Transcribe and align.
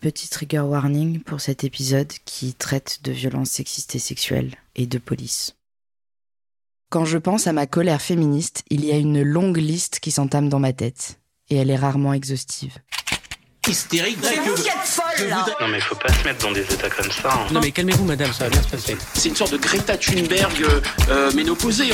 Petit 0.00 0.28
trigger 0.28 0.60
warning 0.60 1.20
pour 1.22 1.40
cet 1.40 1.64
épisode 1.64 2.12
qui 2.24 2.54
traite 2.54 3.00
de 3.02 3.10
violences 3.10 3.50
sexistes 3.50 3.96
et 3.96 3.98
sexuelles 3.98 4.54
et 4.76 4.86
de 4.86 4.98
police. 4.98 5.56
Quand 6.90 7.04
je 7.04 7.18
pense 7.18 7.46
à 7.48 7.52
ma 7.52 7.66
colère 7.66 8.00
féministe, 8.00 8.62
il 8.70 8.84
y 8.84 8.92
a 8.92 8.96
une 8.96 9.22
longue 9.22 9.56
liste 9.58 9.98
qui 10.00 10.10
s'entame 10.12 10.48
dans 10.48 10.60
ma 10.60 10.72
tête, 10.72 11.18
et 11.50 11.56
elle 11.56 11.68
est 11.70 11.76
rarement 11.76 12.12
exhaustive. 12.12 12.78
Hystérique, 13.66 14.18
C'est 14.22 14.36
vous 14.36 14.54
qui 14.54 14.68
êtes 14.68 14.76
folle, 14.86 15.28
là 15.28 15.44
Non 15.60 15.68
mais 15.68 15.80
faut 15.80 15.96
pas 15.96 16.10
se 16.12 16.24
mettre 16.24 16.46
dans 16.46 16.52
des 16.52 16.62
états 16.62 16.88
comme 16.88 17.10
ça. 17.10 17.30
hein. 17.34 17.46
Non 17.52 17.60
mais 17.60 17.72
calmez-vous 17.72 18.04
madame, 18.04 18.32
ça 18.32 18.44
va 18.44 18.50
bien 18.50 18.62
se 18.62 18.68
passer. 18.68 18.96
C'est 19.14 19.28
une 19.28 19.36
sorte 19.36 19.52
de 19.52 19.58
Greta 19.58 19.98
Thunberg 19.98 20.62
euh, 20.62 20.80
euh, 21.10 21.32
ménopausée. 21.32 21.90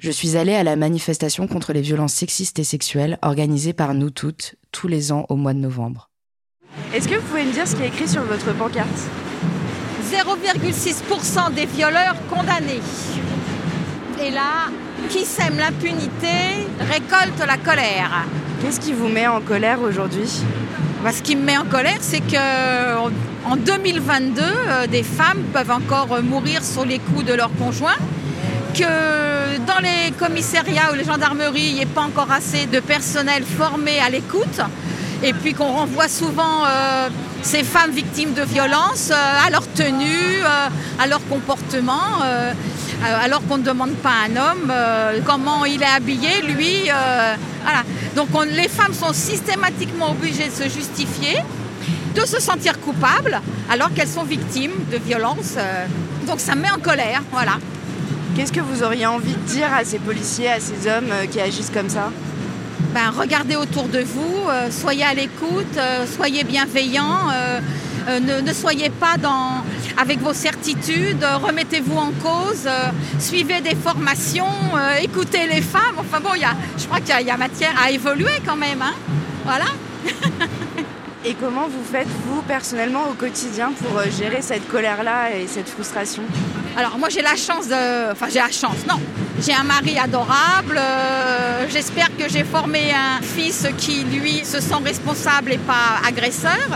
Je 0.00 0.12
suis 0.12 0.36
allée 0.36 0.54
à 0.54 0.62
la 0.62 0.76
manifestation 0.76 1.48
contre 1.48 1.72
les 1.72 1.80
violences 1.80 2.14
sexistes 2.14 2.60
et 2.60 2.64
sexuelles 2.64 3.18
organisée 3.20 3.72
par 3.72 3.94
nous 3.94 4.10
toutes 4.10 4.54
tous 4.70 4.86
les 4.86 5.10
ans 5.10 5.26
au 5.28 5.34
mois 5.34 5.54
de 5.54 5.58
novembre. 5.58 6.08
Est-ce 6.94 7.08
que 7.08 7.16
vous 7.16 7.26
pouvez 7.26 7.44
me 7.44 7.52
dire 7.52 7.66
ce 7.66 7.74
qui 7.74 7.82
est 7.82 7.88
écrit 7.88 8.06
sur 8.06 8.22
votre 8.22 8.54
pancarte? 8.54 8.86
0,6% 10.08 11.52
des 11.52 11.66
violeurs 11.66 12.14
condamnés. 12.30 12.80
Et 14.22 14.30
là, 14.30 14.70
qui 15.08 15.24
sème 15.24 15.58
l'impunité 15.58 16.28
récolte 16.78 17.44
la 17.44 17.56
colère. 17.56 18.24
Qu'est-ce 18.62 18.78
qui 18.78 18.92
vous 18.92 19.08
met 19.08 19.26
en 19.26 19.40
colère 19.40 19.80
aujourd'hui? 19.82 20.30
Bah, 21.02 21.10
ce 21.10 21.22
qui 21.22 21.34
me 21.34 21.42
met 21.42 21.58
en 21.58 21.64
colère, 21.64 21.98
c'est 22.00 22.20
que 22.20 22.96
en 23.46 23.56
2022, 23.56 24.42
euh, 24.42 24.86
des 24.86 25.02
femmes 25.02 25.42
peuvent 25.52 25.72
encore 25.72 26.22
mourir 26.22 26.62
sous 26.62 26.84
les 26.84 27.00
coups 27.00 27.24
de 27.24 27.34
leur 27.34 27.50
conjoint, 27.56 27.96
que 28.74 29.58
dans 29.66 29.78
les 29.80 30.12
commissariats 30.18 30.90
ou 30.92 30.94
les 30.94 31.04
gendarmeries, 31.04 31.60
il 31.68 31.74
n'y 31.74 31.82
ait 31.82 31.86
pas 31.86 32.02
encore 32.02 32.30
assez 32.30 32.66
de 32.66 32.80
personnel 32.80 33.44
formé 33.44 33.98
à 34.00 34.08
l'écoute, 34.10 34.60
et 35.22 35.32
puis 35.32 35.54
qu'on 35.54 35.72
renvoie 35.72 36.08
souvent 36.08 36.64
euh, 36.66 37.08
ces 37.42 37.64
femmes 37.64 37.90
victimes 37.90 38.34
de 38.34 38.42
violences 38.42 39.10
euh, 39.10 39.46
à 39.46 39.50
leur 39.50 39.66
tenue, 39.72 40.42
euh, 40.44 40.68
à 41.02 41.06
leur 41.06 41.26
comportement, 41.28 42.02
alors 43.22 43.46
qu'on 43.46 43.58
ne 43.58 43.62
demande 43.62 43.94
pas 43.96 44.10
à 44.10 44.28
un 44.28 44.36
homme 44.36 44.72
comment 45.24 45.64
il 45.64 45.80
est 45.82 45.86
habillé, 45.86 46.42
lui. 46.42 46.82
voilà. 47.62 47.82
Donc 48.16 48.28
on- 48.34 48.42
les 48.42 48.68
femmes 48.68 48.92
sont 48.92 49.12
systématiquement 49.12 50.10
obligées 50.10 50.48
de 50.48 50.64
se 50.64 50.68
justifier 50.68 51.36
de 52.16 52.24
se 52.26 52.40
sentir 52.40 52.80
coupables 52.80 53.40
alors 53.70 53.92
qu'elles 53.94 54.08
sont 54.08 54.24
victimes 54.24 54.72
de 54.90 54.96
violences. 54.98 55.54
donc 56.26 56.40
ça 56.40 56.56
me 56.56 56.62
met 56.62 56.70
en 56.70 56.80
colère, 56.80 57.22
voilà. 57.30 57.52
Qu'est-ce 58.36 58.52
que 58.52 58.60
vous 58.60 58.82
auriez 58.82 59.06
envie 59.06 59.32
de 59.32 59.38
dire 59.48 59.72
à 59.74 59.84
ces 59.84 59.98
policiers, 59.98 60.48
à 60.48 60.60
ces 60.60 60.88
hommes 60.88 61.10
euh, 61.10 61.26
qui 61.26 61.40
agissent 61.40 61.70
comme 61.72 61.88
ça? 61.88 62.10
Ben, 62.94 63.10
regardez 63.16 63.56
autour 63.56 63.84
de 63.84 64.00
vous, 64.00 64.48
euh, 64.48 64.70
soyez 64.70 65.04
à 65.04 65.12
l'écoute, 65.12 65.76
euh, 65.76 66.06
soyez 66.06 66.42
bienveillants, 66.44 67.28
euh, 67.32 68.20
ne, 68.20 68.40
ne 68.40 68.52
soyez 68.54 68.88
pas 68.88 69.16
dans, 69.18 69.62
avec 70.00 70.20
vos 70.20 70.32
certitudes, 70.32 71.22
remettez-vous 71.42 71.96
en 71.98 72.12
cause, 72.22 72.66
suivez 73.18 73.60
des 73.60 73.74
formations, 73.74 74.46
écoutez 75.02 75.46
les 75.46 75.60
femmes. 75.60 75.96
Enfin 75.98 76.18
bon, 76.20 76.34
y 76.34 76.44
a, 76.44 76.54
je 76.78 76.86
crois 76.86 77.00
qu'il 77.00 77.20
y 77.20 77.28
y, 77.28 77.30
a 77.30 77.36
matière 77.36 77.74
à 77.84 77.90
évoluer 77.90 78.40
quand 78.46 78.56
même. 78.56 78.80
hein. 78.80 78.94
Voilà. 79.44 79.66
Et 81.26 81.34
comment 81.34 81.66
vous 81.68 81.84
faites, 81.84 82.08
vous, 82.26 82.40
personnellement, 82.42 83.10
au 83.10 83.14
quotidien 83.14 83.72
pour 83.72 84.00
gérer 84.10 84.40
cette 84.40 84.66
colère-là 84.68 85.36
et 85.36 85.46
cette 85.46 85.68
frustration? 85.68 86.22
Alors 86.78 86.96
moi 86.96 87.08
j'ai 87.08 87.22
la 87.22 87.34
chance 87.34 87.66
de... 87.66 88.12
Enfin 88.12 88.26
j'ai 88.32 88.38
la 88.38 88.52
chance, 88.52 88.86
non. 88.88 89.00
J'ai 89.44 89.52
un 89.52 89.64
mari 89.64 89.98
adorable. 89.98 90.78
euh, 90.78 91.66
J'espère 91.68 92.06
que 92.16 92.28
j'ai 92.28 92.44
formé 92.44 92.92
un 92.92 93.20
fils 93.20 93.66
qui, 93.76 94.04
lui, 94.04 94.44
se 94.44 94.60
sent 94.60 94.76
responsable 94.84 95.54
et 95.54 95.58
pas 95.58 95.98
agresseur. 96.06 96.68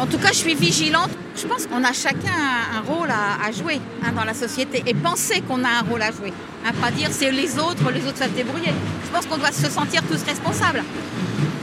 En 0.00 0.06
tout 0.06 0.16
cas, 0.16 0.28
je 0.28 0.38
suis 0.38 0.54
vigilante. 0.54 1.10
Je 1.36 1.46
pense 1.46 1.66
qu'on 1.66 1.84
a 1.84 1.92
chacun 1.92 2.32
un, 2.76 2.80
rôle 2.80 3.10
à, 3.10 3.52
jouer 3.52 3.78
hein, 4.02 4.12
dans 4.16 4.24
la 4.24 4.32
société 4.32 4.82
et 4.86 4.94
penser 4.94 5.42
qu'on 5.42 5.62
a 5.64 5.68
un 5.68 5.82
rôle 5.82 6.00
à 6.00 6.12
jouer. 6.12 6.32
Hein, 6.64 6.70
pas 6.80 6.90
dire 6.90 7.10
c'est 7.10 7.30
les 7.30 7.58
autres, 7.58 7.90
les 7.92 8.06
autres 8.06 8.16
savent 8.18 8.30
se 8.30 8.36
débrouiller. 8.36 8.72
Je 9.04 9.10
pense 9.14 9.26
qu'on 9.26 9.36
doit 9.36 9.52
se 9.52 9.70
sentir 9.70 10.00
tous 10.10 10.22
responsables. 10.26 10.82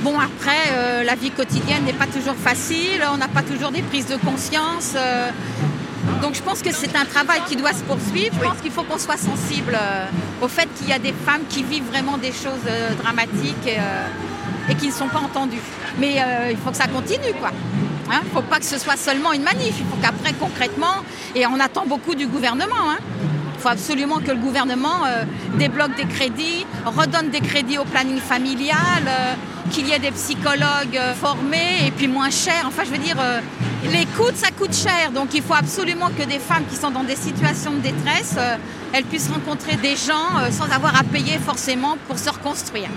Bon, 0.02 0.14
après, 0.20 0.62
euh, 0.74 1.04
la 1.04 1.16
vie 1.16 1.32
quotidienne 1.32 1.86
n'est 1.86 1.94
pas 1.94 2.08
toujours 2.08 2.36
facile, 2.36 3.02
on 3.12 3.18
n'a 3.18 3.28
pas 3.28 3.42
toujours 3.42 3.72
des 3.72 3.82
prises 3.82 4.06
de 4.06 4.16
conscience. 4.18 4.94
euh, 4.96 5.32
donc 6.22 6.36
je 6.36 6.42
pense 6.42 6.62
que 6.62 6.72
c'est 6.72 6.96
un 6.96 7.06
travail 7.06 7.42
qui 7.48 7.56
doit 7.56 7.74
se 7.74 7.84
poursuivre. 7.84 8.36
Je 8.40 8.48
pense 8.48 8.62
qu'il 8.62 8.72
faut 8.72 8.84
qu'on 8.84 8.98
soit 8.98 9.18
sensible 9.18 9.78
euh, 9.80 10.06
au 10.42 10.48
fait 10.48 10.68
qu'il 10.76 10.88
y 10.90 10.94
a 10.94 11.00
des 11.00 11.14
femmes 11.26 11.44
qui 11.50 11.64
vivent 11.64 11.88
vraiment 11.92 12.18
des 12.18 12.32
choses 12.32 12.66
euh, 12.68 12.94
dramatiques 12.96 13.68
et, 13.68 13.78
euh, 13.78 14.72
et 14.72 14.76
qui 14.76 14.88
ne 14.88 14.94
sont 14.94 15.08
pas 15.08 15.20
entendues. 15.20 15.62
Mais 16.00 16.16
euh, 16.20 16.52
il 16.52 16.58
faut 16.58 16.72
que 16.72 16.78
ça 16.78 16.88
continue, 16.88 17.34
quoi. 17.40 17.52
Il 18.12 18.26
ne 18.26 18.32
faut 18.34 18.42
pas 18.42 18.58
que 18.58 18.66
ce 18.66 18.80
soit 18.80 18.98
seulement 18.98 19.34
une 19.34 19.44
manif. 19.44 19.76
Il 19.80 19.86
faut 19.86 19.98
qu'après, 20.02 20.34
concrètement, 20.34 21.04
et 21.36 21.46
on 21.46 21.60
attend 21.60 21.86
beaucoup 21.86 22.16
du 22.16 22.28
gouvernement, 22.28 22.90
hein, 22.90 22.98
il 23.56 23.62
faut 23.62 23.70
absolument 23.70 24.18
que 24.20 24.32
le 24.32 24.38
gouvernement 24.38 25.06
euh, 25.06 25.26
débloque 25.58 25.96
des 25.96 26.06
crédits, 26.06 26.66
redonne 26.86 27.30
des 27.30 27.42
crédits 27.42 27.78
au 27.78 27.84
planning 27.84 28.20
familial, 28.20 29.04
euh, 29.06 29.34
qu'il 29.70 29.88
y 29.88 29.92
ait 29.92 30.00
des 30.00 30.12
psychologues 30.12 31.00
formés 31.22 31.86
et 31.86 31.92
puis 31.92 32.08
moins 32.08 32.32
chers. 32.32 32.64
Enfin, 32.66 32.84
je 32.86 32.90
veux 32.90 32.98
dire, 32.98 33.18
les 33.86 34.06
coûts, 34.06 34.32
ça 34.36 34.50
coûte 34.52 34.76
cher. 34.76 35.12
Donc, 35.14 35.34
il 35.34 35.42
faut 35.42 35.54
absolument 35.54 36.10
que 36.18 36.24
des 36.24 36.40
femmes 36.40 36.64
qui 36.70 36.76
sont 36.76 36.92
dans 36.92 37.04
des 37.04 37.16
situations 37.16 37.72
de 37.72 37.80
détresse, 37.80 38.36
euh, 38.38 38.56
elles 38.94 39.06
puissent 39.06 39.30
rencontrer 39.30 39.76
des 39.78 39.96
gens 39.96 40.38
euh, 40.40 40.52
sans 40.52 40.70
avoir 40.74 41.00
à 41.00 41.04
payer 41.04 41.38
forcément 41.38 41.98
pour 42.08 42.18
se 42.20 42.30
reconstruire. 42.30 42.90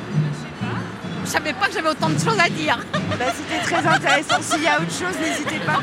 Je 1.25 1.31
savais 1.31 1.53
pas 1.53 1.69
que 1.69 1.75
j'avais 1.75 1.88
autant 1.91 2.09
de 2.09 2.19
choses 2.19 2.38
à 2.44 2.48
dire. 2.48 2.78
Bah, 3.19 3.26
C'était 3.37 3.62
très 3.62 3.87
intéressant. 3.87 4.41
S'il 4.41 4.62
y 4.62 4.66
a 4.66 4.76
autre 4.81 4.91
chose, 4.91 5.15
n'hésitez 5.20 5.60
pas. 5.65 5.81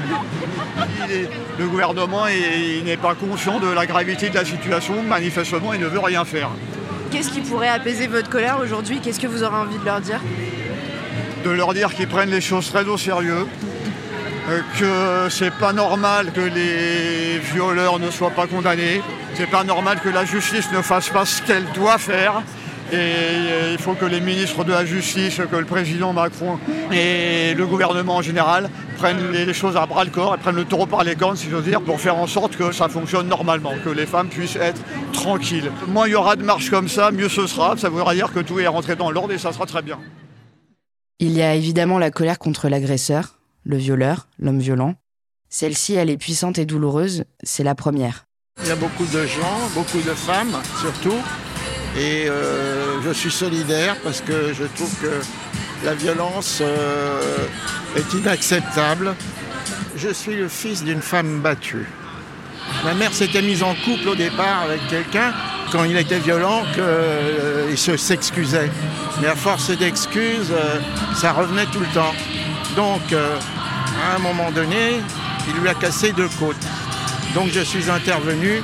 Est- 1.10 1.30
le 1.60 1.68
gouvernement 1.68 2.26
n'est 2.28 2.98
pas 2.98 3.14
conscient 3.16 3.60
de 3.60 3.68
la 3.68 3.86
gravité 3.86 4.30
de 4.30 4.36
la 4.36 4.44
situation, 4.44 5.02
manifestement 5.04 5.74
il 5.74 5.80
ne 5.80 5.86
veut 5.88 6.00
rien 6.00 6.26
faire. 6.26 6.50
Qu'est-ce 7.12 7.30
qui 7.30 7.42
pourrait 7.42 7.70
apaiser 7.70 8.08
votre 8.08 8.30
colère 8.30 8.60
aujourd'hui? 8.62 9.00
Qu'est-ce 9.00 9.20
que 9.20 9.28
vous 9.28 9.44
aurez 9.44 9.56
envie 9.58 9.78
de 9.78 9.86
leur 9.86 10.02
dire? 10.02 10.20
De 11.46 11.52
leur 11.52 11.74
dire 11.74 11.94
qu'ils 11.94 12.08
prennent 12.08 12.32
les 12.32 12.42
choses 12.42 12.68
très 12.70 12.84
au 12.86 12.98
sérieux, 12.98 13.46
que 14.80 15.30
c'est 15.30 15.54
pas 15.54 15.74
normal 15.74 16.32
que 16.32 16.42
les 16.42 17.40
violeurs 17.40 18.00
ne 18.00 18.10
soient 18.10 18.32
pas 18.32 18.48
condamnés, 18.48 19.02
c'est 19.36 19.50
pas 19.50 19.64
normal 19.64 20.00
que 20.02 20.10
la 20.10 20.26
justice 20.26 20.72
ne 20.72 20.82
fasse 20.82 21.10
pas 21.10 21.26
ce 21.26 21.42
qu'elle 21.42 21.66
doit 21.74 21.98
faire. 21.98 22.42
Et 22.92 22.96
euh, 22.96 23.72
il 23.74 23.78
faut 23.78 23.94
que 23.94 24.06
les 24.06 24.20
ministres 24.20 24.64
de 24.64 24.72
la 24.72 24.84
Justice, 24.84 25.40
que 25.52 25.56
le 25.56 25.66
président 25.66 26.12
Macron 26.12 26.58
et 26.92 27.54
le 27.54 27.68
gouvernement 27.68 28.16
en 28.16 28.22
général 28.24 28.68
prennent 28.98 29.32
les 29.32 29.54
choses 29.54 29.78
à 29.78 29.86
bras 29.86 30.04
le 30.04 30.10
corps 30.10 30.34
et 30.34 30.40
prennent 30.40 30.56
le 30.56 30.66
taureau 30.66 30.88
par 30.88 31.04
les 31.04 31.16
cornes, 31.16 31.36
si 31.36 31.52
j'ose 31.52 31.66
dire, 31.66 31.82
pour 31.82 32.02
faire 32.02 32.16
en 32.16 32.26
sorte 32.26 32.56
que 32.56 32.72
ça 32.72 32.90
fonctionne 32.90 33.28
normalement, 33.28 33.74
que 33.86 33.90
les 33.90 34.08
femmes 34.08 34.30
puissent 34.30 34.56
être 34.56 34.82
tranquilles. 35.14 35.72
Moins 35.88 36.08
il 36.08 36.14
y 36.14 36.16
aura 36.16 36.36
de 36.36 36.44
marches 36.44 36.72
comme 36.72 36.88
ça, 36.88 37.12
mieux 37.12 37.30
ce 37.30 37.46
sera. 37.46 37.78
Ça 37.78 37.90
voudra 37.90 38.16
dire 38.16 38.34
que 38.34 38.40
tout 38.40 38.60
est 38.60 38.66
rentré 38.66 38.96
dans 38.96 39.12
l'ordre 39.12 39.34
et 39.34 39.38
ça 39.38 39.54
sera 39.54 39.68
très 39.68 39.84
bien. 39.84 40.00
Il 41.20 41.34
y 41.34 41.44
a 41.44 41.54
évidemment 41.54 42.00
la 42.00 42.10
colère 42.10 42.40
contre 42.40 42.70
l'agresseur, 42.70 43.39
le 43.70 43.78
violeur, 43.78 44.28
l'homme 44.40 44.60
violent. 44.60 44.96
Celle-ci, 45.48 45.94
elle 45.94 46.10
est 46.10 46.18
puissante 46.18 46.58
et 46.58 46.66
douloureuse, 46.66 47.24
c'est 47.44 47.64
la 47.64 47.76
première. 47.76 48.26
Il 48.64 48.68
y 48.68 48.72
a 48.72 48.76
beaucoup 48.76 49.06
de 49.06 49.26
gens, 49.26 49.70
beaucoup 49.76 50.00
de 50.00 50.14
femmes 50.16 50.58
surtout. 50.82 51.16
Et 51.96 52.28
euh, 52.28 53.00
je 53.04 53.12
suis 53.12 53.32
solidaire 53.32 53.96
parce 54.04 54.22
que 54.22 54.54
je 54.54 54.64
trouve 54.64 54.94
que 55.00 55.22
la 55.86 55.94
violence 55.94 56.60
euh, 56.62 57.48
est 57.96 58.14
inacceptable. 58.14 59.16
Je 59.96 60.10
suis 60.10 60.36
le 60.36 60.48
fils 60.48 60.84
d'une 60.84 61.02
femme 61.02 61.40
battue. 61.40 61.88
Ma 62.84 62.96
mère 62.96 63.14
s'était 63.14 63.42
mise 63.42 63.62
en 63.62 63.76
couple 63.86 64.10
au 64.10 64.16
départ 64.16 64.64
avec 64.64 64.88
quelqu'un 64.88 65.34
quand 65.72 65.84
il 65.84 65.96
était 65.96 66.20
violent 66.20 66.64
qu'il 66.74 67.78
se 67.78 67.98
s'excusait. 67.98 68.72
Mais 69.22 69.28
à 69.28 69.36
force 69.36 69.70
d'excuses, 69.78 70.52
euh, 70.52 70.80
ça 71.16 71.34
revenait 71.34 71.66
tout 71.68 71.80
le 71.80 71.94
temps. 71.94 72.14
Donc, 72.76 73.02
euh, 73.12 73.38
à 74.00 74.16
un 74.16 74.20
moment 74.20 74.52
donné, 74.52 75.02
il 75.48 75.62
lui 75.62 75.70
a 75.70 75.74
cassé 75.74 76.12
deux 76.12 76.30
côtes. 76.40 76.56
Donc 77.34 77.50
je 77.52 77.62
suis 77.62 77.90
intervenu. 77.90 78.62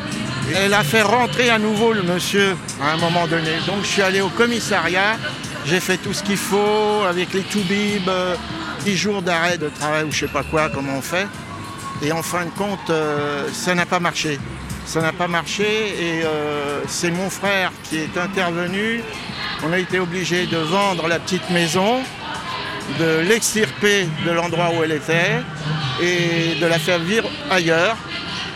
Elle 0.55 0.73
a 0.73 0.83
fait 0.83 1.01
rentrer 1.01 1.49
à 1.49 1.57
nouveau 1.57 1.93
le 1.93 2.03
monsieur 2.03 2.55
à 2.81 2.93
un 2.93 2.97
moment 2.97 3.27
donné. 3.27 3.51
Donc 3.65 3.81
je 3.81 3.87
suis 3.87 4.01
allé 4.01 4.21
au 4.21 4.29
commissariat. 4.29 5.17
J'ai 5.65 5.79
fait 5.79 5.97
tout 5.97 6.13
ce 6.13 6.23
qu'il 6.23 6.37
faut 6.37 7.03
avec 7.09 7.33
les 7.33 7.41
toubibs, 7.41 8.07
euh, 8.07 8.35
10 8.83 8.97
jours 8.97 9.21
d'arrêt 9.23 9.57
de 9.57 9.69
travail 9.69 10.03
ou 10.03 10.11
je 10.11 10.19
sais 10.19 10.27
pas 10.27 10.43
quoi, 10.43 10.69
comment 10.69 10.97
on 10.97 11.01
fait. 11.01 11.27
Et 12.03 12.11
en 12.11 12.21
fin 12.21 12.45
de 12.45 12.51
compte, 12.51 12.89
euh, 12.89 13.47
ça 13.51 13.73
n'a 13.73 13.85
pas 13.85 13.99
marché. 13.99 14.39
Ça 14.85 15.01
n'a 15.01 15.11
pas 15.11 15.27
marché 15.27 15.63
et 15.63 16.23
euh, 16.23 16.81
c'est 16.87 17.09
mon 17.09 17.31
frère 17.31 17.71
qui 17.83 17.97
est 17.97 18.17
intervenu. 18.17 19.01
On 19.63 19.73
a 19.73 19.79
été 19.79 19.99
obligé 19.99 20.45
de 20.45 20.57
vendre 20.57 21.07
la 21.07 21.17
petite 21.17 21.49
maison, 21.49 22.01
de 22.99 23.21
l'extirper 23.27 23.64
de 23.85 24.31
l'endroit 24.31 24.71
où 24.75 24.83
elle 24.83 24.93
était 24.93 25.41
et 26.01 26.59
de 26.59 26.65
la 26.65 26.79
faire 26.79 26.99
vivre 26.99 27.29
ailleurs. 27.51 27.95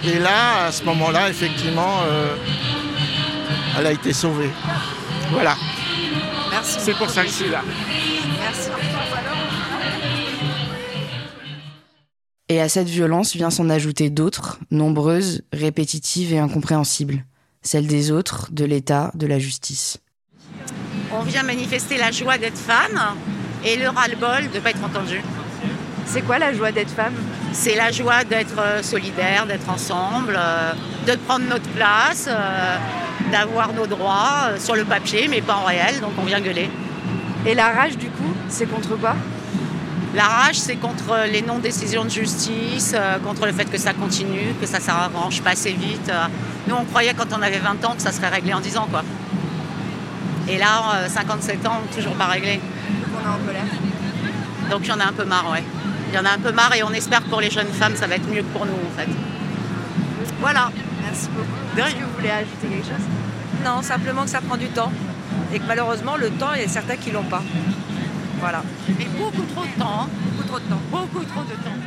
Et 0.04 0.18
là, 0.18 0.66
à 0.66 0.72
ce 0.72 0.84
moment-là, 0.86 1.30
effectivement, 1.30 2.00
euh, 2.08 2.36
elle 3.78 3.86
a 3.86 3.92
été 3.92 4.12
sauvée. 4.12 4.50
Voilà. 5.32 5.56
Merci. 6.50 6.78
C'est 6.80 6.96
pour 6.96 7.10
ça 7.10 7.24
que 7.24 7.28
je 7.28 7.34
suis 7.34 7.50
là. 7.50 7.62
Merci. 8.40 8.70
Et 12.52 12.60
à 12.60 12.68
cette 12.68 12.90
violence 12.90 13.36
vient 13.36 13.52
s'en 13.52 13.70
ajouter 13.70 14.10
d'autres, 14.10 14.58
nombreuses, 14.72 15.44
répétitives 15.54 16.34
et 16.34 16.40
incompréhensibles. 16.40 17.24
Celles 17.62 17.86
des 17.86 18.10
autres, 18.10 18.50
de 18.52 18.66
l'État, 18.66 19.12
de 19.14 19.28
la 19.28 19.38
justice. 19.38 20.00
On 21.12 21.22
vient 21.22 21.44
manifester 21.44 21.98
la 21.98 22.10
joie 22.12 22.40
d'être 22.40 22.58
femme 22.58 23.16
et 23.66 23.76
le 23.78 23.90
ras-le-bol 23.90 24.50
de 24.50 24.56
ne 24.56 24.60
pas 24.60 24.70
être 24.72 24.84
entendu. 24.84 25.22
C'est 26.06 26.22
quoi 26.22 26.40
la 26.40 26.54
joie 26.54 26.72
d'être 26.72 26.92
femme? 26.92 27.14
C'est 27.52 27.76
la 27.76 27.92
joie 27.92 28.24
d'être 28.24 28.58
euh, 28.60 28.82
solidaire, 28.82 29.46
d'être 29.46 29.70
ensemble, 29.70 30.38
euh, 30.38 30.72
de 31.06 31.16
prendre 31.16 31.46
notre 31.46 31.68
place, 31.70 32.26
euh, 32.28 32.76
d'avoir 33.32 33.74
nos 33.74 33.86
droits 33.86 34.52
sur 34.58 34.76
le 34.76 34.86
papier 34.86 35.28
mais 35.30 35.42
pas 35.42 35.56
en 35.56 35.66
réel, 35.66 36.00
donc 36.00 36.12
on 36.18 36.24
vient 36.24 36.40
gueuler. 36.42 36.70
Et 37.46 37.56
la 37.56 37.70
rage, 37.70 37.98
du 37.98 38.08
coup, 38.10 38.34
c'est 38.50 38.66
contre 38.66 38.96
quoi? 38.98 39.16
La 40.16 40.24
rage, 40.24 40.56
c'est 40.56 40.76
contre 40.76 41.28
les 41.32 41.44
non-décisions 41.44 42.04
de 42.04 42.10
justice, 42.10 42.94
euh, 42.96 43.20
contre 43.20 43.46
le 43.46 43.52
fait 43.52 43.66
que 43.66 43.78
ça 43.78 43.94
continue, 43.94 44.56
que 44.60 44.66
ça 44.66 44.80
s'arrange 44.80 45.42
pas 45.44 45.52
assez 45.52 45.72
vite. 45.72 46.10
euh. 46.10 46.26
Nous, 46.68 46.76
on 46.76 46.84
croyait 46.86 47.14
quand 47.14 47.28
on 47.38 47.42
avait 47.42 47.60
20 47.60 47.86
ans 47.86 47.94
que 47.96 48.02
ça 48.02 48.12
serait 48.12 48.30
réglé 48.30 48.54
en 48.54 48.60
10 48.60 48.78
ans, 48.78 48.88
quoi. 48.90 49.04
Et 50.48 50.58
là, 50.58 50.96
euh, 50.96 51.08
57 51.08 51.66
ans, 51.68 51.82
toujours 51.96 52.14
pas 52.14 52.26
réglé. 52.26 52.60
Est 53.20 53.28
en 53.28 53.46
colère. 53.46 53.64
Donc 54.70 54.82
il 54.84 54.90
y 54.90 54.92
en 54.92 55.00
a 55.00 55.06
un 55.06 55.14
peu 55.14 55.26
marre, 55.26 55.52
ouais. 55.52 55.64
Il 56.10 56.16
y 56.16 56.18
en 56.18 56.26
a 56.26 56.32
un 56.32 56.40
peu 56.40 56.52
marre 56.52 56.74
et 56.76 56.84
on 56.84 56.92
espère 56.92 57.24
que 57.24 57.30
pour 57.30 57.42
les 57.42 57.52
jeunes 57.52 57.68
femmes, 57.68 57.96
ça 57.96 58.08
va 58.08 58.16
être 58.16 58.28
mieux 58.28 58.42
que 58.42 58.54
pour 58.54 58.66
nous, 58.66 58.74
en 58.74 58.98
fait. 58.98 59.10
Voilà. 60.40 60.72
Merci 61.04 61.28
beaucoup. 61.30 61.48
Est-ce 61.78 61.96
que 61.96 62.04
vous 62.04 62.16
voulez 62.16 62.30
ajouter 62.30 62.68
quelque 62.68 62.86
chose? 62.86 63.06
Non, 63.64 63.82
simplement 63.82 64.24
que 64.24 64.30
ça 64.30 64.42
prend 64.42 64.58
du 64.58 64.68
temps. 64.68 64.92
Et 65.54 65.60
que 65.60 65.66
malheureusement, 65.68 66.16
le 66.18 66.30
temps, 66.30 66.54
il 66.56 66.62
y 66.62 66.66
a 66.66 66.68
certains 66.68 66.96
qui 66.96 67.12
l'ont 67.12 67.24
pas. 67.24 67.44
Voilà. 68.40 68.64
Mais 68.98 69.06
beaucoup 69.18 69.44
trop 69.54 69.66
de 69.66 69.80
temps, 69.80 70.02
hein. 70.02 70.10
Beaucoup 70.38 70.48
trop 70.48 70.60
de 70.60 70.64
temps. 70.64 70.82
beaucoup 70.92 71.26
trop 71.26 71.44
de 71.44 71.52
temps. 71.64 71.78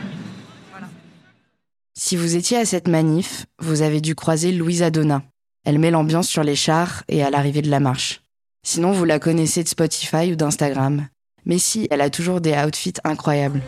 Si 1.94 2.17
vous 2.17 2.37
étiez 2.37 2.58
à 2.58 2.64
cette 2.64 2.88
manif, 2.88 3.46
vous 3.61 3.82
avez 3.82 4.00
dû 4.00 4.14
croiser 4.14 4.50
Louisa 4.52 4.90
Donna. 4.90 5.23
Elle 5.64 5.79
met 5.79 5.90
l'ambiance 5.90 6.29
sur 6.29 6.43
les 6.43 6.56
chars 6.56 7.05
et 7.08 7.23
à 7.23 7.31
l'arrivée 7.31 7.62
de 7.62 7.70
la 7.70 7.81
marche. 7.81 8.23
Sinon, 8.64 8.93
vous 8.93 9.05
la 9.05 9.19
connaissez 9.19 9.62
de 9.62 9.69
Spotify 9.69 10.32
ou 10.32 10.37
d'Instagram. 10.37 11.06
Mais 11.47 11.59
si, 11.59 11.89
elle 11.91 12.00
a 12.00 12.11
toujours 12.11 12.41
des 12.41 12.55
outfits 12.55 12.94
incroyables. 13.05 13.62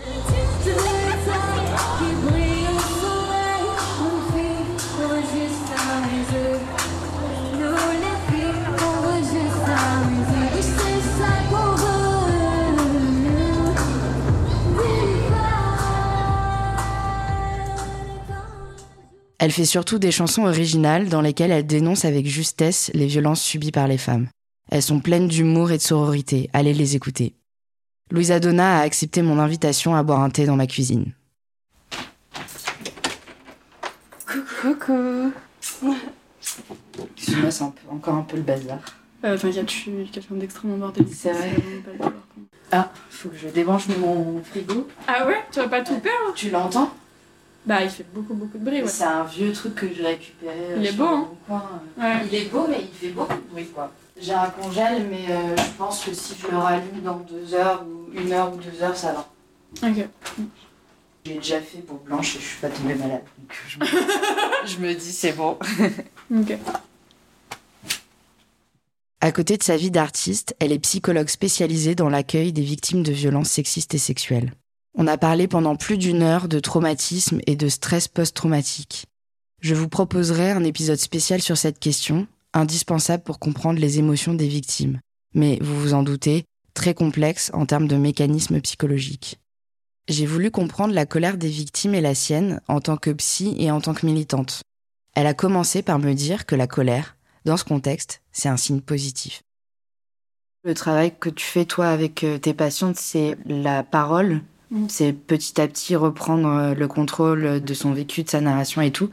Elle 19.44 19.52
fait 19.52 19.66
surtout 19.66 19.98
des 19.98 20.10
chansons 20.10 20.46
originales 20.46 21.10
dans 21.10 21.20
lesquelles 21.20 21.50
elle 21.50 21.66
dénonce 21.66 22.06
avec 22.06 22.26
justesse 22.26 22.90
les 22.94 23.06
violences 23.06 23.42
subies 23.42 23.72
par 23.72 23.86
les 23.86 23.98
femmes. 23.98 24.28
Elles 24.70 24.82
sont 24.82 25.00
pleines 25.00 25.28
d'humour 25.28 25.70
et 25.70 25.76
de 25.76 25.82
sororité, 25.82 26.48
allez 26.54 26.72
les 26.72 26.96
écouter. 26.96 27.34
Louisa 28.10 28.38
Donna 28.38 28.78
a 28.78 28.82
accepté 28.82 29.22
mon 29.22 29.38
invitation 29.38 29.94
à 29.94 30.02
boire 30.02 30.20
un 30.20 30.30
thé 30.30 30.46
dans 30.46 30.56
ma 30.56 30.66
cuisine. 30.66 31.12
Coucou. 34.60 35.32
Excuse-moi, 37.16 37.50
c'est 37.50 37.64
encore 37.90 38.14
un 38.14 38.22
peu 38.22 38.36
le 38.36 38.42
bazar. 38.42 38.78
Euh, 39.24 39.38
T'inquiète, 39.38 39.70
je 39.70 39.74
suis 39.74 40.10
quelqu'un 40.12 40.34
d'extrêmement 40.34 40.76
bordélique. 40.76 41.14
C'est 41.14 41.32
vrai. 41.32 41.52
Ah, 42.70 42.90
faut 43.10 43.30
que 43.30 43.36
je 43.36 43.48
débranche 43.48 43.88
mon 43.88 44.42
frigo. 44.44 44.88
Ah 45.06 45.26
ouais? 45.26 45.42
Tu 45.50 45.60
vas 45.60 45.68
pas 45.68 45.82
tout 45.82 45.98
perdre 45.98 46.34
Tu 46.34 46.50
l'entends? 46.50 46.92
Bah, 47.66 47.82
il 47.82 47.88
fait 47.88 48.04
beaucoup, 48.14 48.34
beaucoup 48.34 48.58
de 48.58 48.64
bruit, 48.64 48.82
ouais. 48.82 48.88
C'est 48.88 49.04
un 49.04 49.24
vieux 49.24 49.50
truc 49.52 49.74
que 49.74 49.86
j'ai 49.94 50.04
récupéré. 50.04 50.54
euh, 50.72 50.76
Il 50.78 50.84
est 50.86 50.92
sur 50.92 50.98
beau, 50.98 51.28
hein? 51.50 51.62
euh. 51.98 52.02
Ouais. 52.02 52.26
Il 52.30 52.34
est 52.34 52.50
beau, 52.50 52.66
mais 52.68 52.80
il 52.82 52.88
fait 52.88 53.08
beaucoup 53.14 53.32
de 53.34 53.50
bruit, 53.50 53.66
quoi. 53.68 53.90
J'ai 54.20 54.32
un 54.32 54.50
congèle, 54.50 55.08
mais 55.10 55.26
euh, 55.30 55.56
je 55.56 55.70
pense 55.76 56.04
que 56.04 56.14
si 56.14 56.34
je 56.40 56.48
le 56.48 56.56
rallume 56.56 57.02
dans 57.02 57.18
deux 57.18 57.54
heures, 57.54 57.84
ou 57.84 58.12
une 58.16 58.32
heure 58.32 58.52
ou 58.52 58.56
deux 58.56 58.82
heures, 58.82 58.96
ça 58.96 59.12
va. 59.12 59.88
Ok. 59.88 60.08
J'ai 61.24 61.34
déjà 61.34 61.60
fait 61.60 61.78
peau 61.78 62.00
blanche 62.04 62.36
et 62.36 62.38
je 62.38 62.44
suis 62.44 62.60
pas 62.60 62.68
tombée 62.68 62.94
malade. 62.94 63.22
Donc 63.38 63.52
je 63.66 63.78
me, 63.78 63.86
je 64.66 64.78
me 64.78 64.94
dis, 64.94 65.12
c'est 65.12 65.32
bon. 65.32 65.58
Ok. 66.34 66.58
À 69.20 69.32
côté 69.32 69.56
de 69.56 69.62
sa 69.62 69.78
vie 69.78 69.90
d'artiste, 69.90 70.54
elle 70.60 70.70
est 70.70 70.78
psychologue 70.78 71.28
spécialisée 71.28 71.94
dans 71.94 72.10
l'accueil 72.10 72.52
des 72.52 72.62
victimes 72.62 73.02
de 73.02 73.12
violences 73.12 73.48
sexistes 73.48 73.94
et 73.94 73.98
sexuelles. 73.98 74.52
On 74.94 75.06
a 75.06 75.16
parlé 75.16 75.48
pendant 75.48 75.76
plus 75.76 75.96
d'une 75.96 76.22
heure 76.22 76.46
de 76.46 76.60
traumatisme 76.60 77.40
et 77.46 77.56
de 77.56 77.68
stress 77.68 78.06
post-traumatique. 78.06 79.06
Je 79.60 79.74
vous 79.74 79.88
proposerai 79.88 80.50
un 80.50 80.62
épisode 80.62 80.98
spécial 80.98 81.40
sur 81.40 81.56
cette 81.56 81.80
question, 81.80 82.26
indispensable 82.54 83.22
pour 83.22 83.38
comprendre 83.38 83.78
les 83.78 83.98
émotions 83.98 84.34
des 84.34 84.48
victimes, 84.48 85.00
mais 85.34 85.58
vous 85.60 85.78
vous 85.78 85.94
en 85.94 86.02
doutez, 86.02 86.44
très 86.72 86.94
complexe 86.94 87.50
en 87.54 87.66
termes 87.66 87.88
de 87.88 87.96
mécanismes 87.96 88.60
psychologiques. 88.60 89.38
J'ai 90.08 90.26
voulu 90.26 90.50
comprendre 90.50 90.94
la 90.94 91.06
colère 91.06 91.38
des 91.38 91.48
victimes 91.48 91.94
et 91.94 92.00
la 92.00 92.14
sienne 92.14 92.60
en 92.68 92.80
tant 92.80 92.96
que 92.96 93.10
psy 93.10 93.54
et 93.58 93.70
en 93.70 93.80
tant 93.80 93.94
que 93.94 94.06
militante. 94.06 94.62
Elle 95.14 95.26
a 95.26 95.34
commencé 95.34 95.82
par 95.82 95.98
me 95.98 96.12
dire 96.12 96.44
que 96.44 96.54
la 96.54 96.66
colère, 96.66 97.16
dans 97.44 97.56
ce 97.56 97.64
contexte, 97.64 98.22
c'est 98.32 98.48
un 98.48 98.56
signe 98.56 98.80
positif. 98.80 99.42
Le 100.64 100.74
travail 100.74 101.12
que 101.18 101.28
tu 101.28 101.44
fais, 101.44 101.66
toi, 101.66 101.88
avec 101.88 102.24
euh, 102.24 102.38
tes 102.38 102.54
patientes, 102.54 102.96
c'est 102.96 103.36
la 103.46 103.82
parole? 103.82 104.40
Mm. 104.70 104.86
C'est 104.88 105.12
petit 105.12 105.60
à 105.60 105.68
petit 105.68 105.96
reprendre 105.96 106.48
euh, 106.48 106.74
le 106.74 106.88
contrôle 106.88 107.62
de 107.62 107.74
son 107.74 107.92
vécu, 107.92 108.22
de 108.22 108.28
sa 108.28 108.40
narration 108.40 108.80
et 108.80 108.90
tout. 108.90 109.10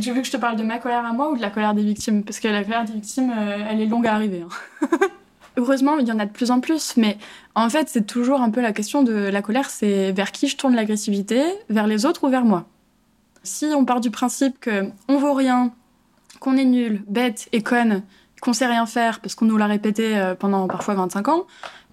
Tu 0.00 0.12
veux 0.12 0.20
que 0.20 0.26
je 0.26 0.32
te 0.32 0.36
parle 0.36 0.56
de 0.56 0.62
ma 0.62 0.78
colère 0.78 1.04
à 1.04 1.12
moi 1.12 1.30
ou 1.30 1.36
de 1.36 1.42
la 1.42 1.50
colère 1.50 1.74
des 1.74 1.82
victimes? 1.84 2.24
Parce 2.24 2.40
que 2.40 2.48
la 2.48 2.62
colère 2.64 2.84
des 2.84 2.92
victimes, 2.92 3.32
euh, 3.36 3.64
elle 3.68 3.80
est 3.80 3.86
longue 3.86 4.06
à 4.06 4.14
arriver. 4.14 4.42
hein. 4.42 4.88
Heureusement, 5.56 5.98
il 5.98 6.06
y 6.06 6.12
en 6.12 6.20
a 6.20 6.26
de 6.26 6.30
plus 6.30 6.52
en 6.52 6.60
plus, 6.60 6.96
mais 6.96 7.18
en 7.56 7.68
fait, 7.68 7.88
c'est 7.88 8.06
toujours 8.06 8.40
un 8.40 8.50
peu 8.50 8.60
la 8.60 8.72
question 8.72 9.02
de 9.02 9.12
la 9.12 9.42
colère, 9.42 9.70
c'est 9.70 10.12
vers 10.12 10.30
qui 10.30 10.46
je 10.46 10.56
tourne 10.56 10.76
l'agressivité, 10.76 11.42
vers 11.68 11.88
les 11.88 12.06
autres 12.06 12.22
ou 12.24 12.30
vers 12.30 12.44
moi? 12.44 12.66
Si 13.42 13.66
on 13.74 13.84
part 13.84 14.00
du 14.00 14.12
principe 14.12 14.60
que 14.60 14.88
on 15.08 15.16
vaut 15.16 15.32
rien, 15.32 15.72
qu'on 16.38 16.56
est 16.56 16.64
nul, 16.64 17.02
bête 17.08 17.48
et 17.50 17.62
conne, 17.62 18.02
qu'on 18.40 18.52
sait 18.52 18.66
rien 18.66 18.86
faire 18.86 19.18
parce 19.18 19.34
qu'on 19.34 19.46
nous 19.46 19.56
l'a 19.56 19.66
répété 19.66 20.16
euh, 20.16 20.36
pendant 20.36 20.68
parfois 20.68 20.94
25 20.94 21.26
ans, 21.26 21.46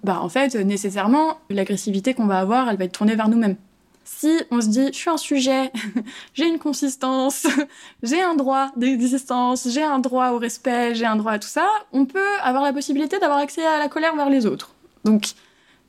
bah 0.06 0.20
en 0.22 0.30
fait, 0.30 0.56
nécessairement, 0.56 1.40
l'agressivité 1.50 2.14
qu'on 2.14 2.28
va 2.28 2.40
avoir, 2.40 2.70
elle 2.70 2.78
va 2.78 2.86
être 2.86 2.92
tournée 2.92 3.16
vers 3.16 3.28
nous-mêmes. 3.28 3.56
Si 4.04 4.40
on 4.52 4.62
se 4.62 4.68
dit, 4.68 4.88
je 4.88 4.98
suis 4.98 5.10
un 5.10 5.18
sujet, 5.18 5.72
j'ai 6.36 6.48
une 6.48 6.60
consistance, 6.60 7.48
j'ai 8.04 8.22
un 8.22 8.36
droit 8.36 8.72
d'existence, 8.78 9.68
j'ai 9.68 9.82
un 9.82 9.98
droit 9.98 10.30
au 10.30 10.38
respect, 10.38 10.94
j'ai 10.94 11.08
un 11.08 11.16
droit 11.16 11.32
à 11.32 11.40
tout 11.40 11.48
ça, 11.48 11.68
on 11.92 12.06
peut 12.06 12.38
avoir 12.44 12.64
la 12.64 12.72
possibilité 12.72 13.18
d'avoir 13.18 13.40
accès 13.40 13.66
à 13.66 13.80
la 13.80 13.90
colère 13.90 14.16
vers 14.16 14.30
les 14.30 14.46
autres. 14.46 14.76
Donc, 15.06 15.30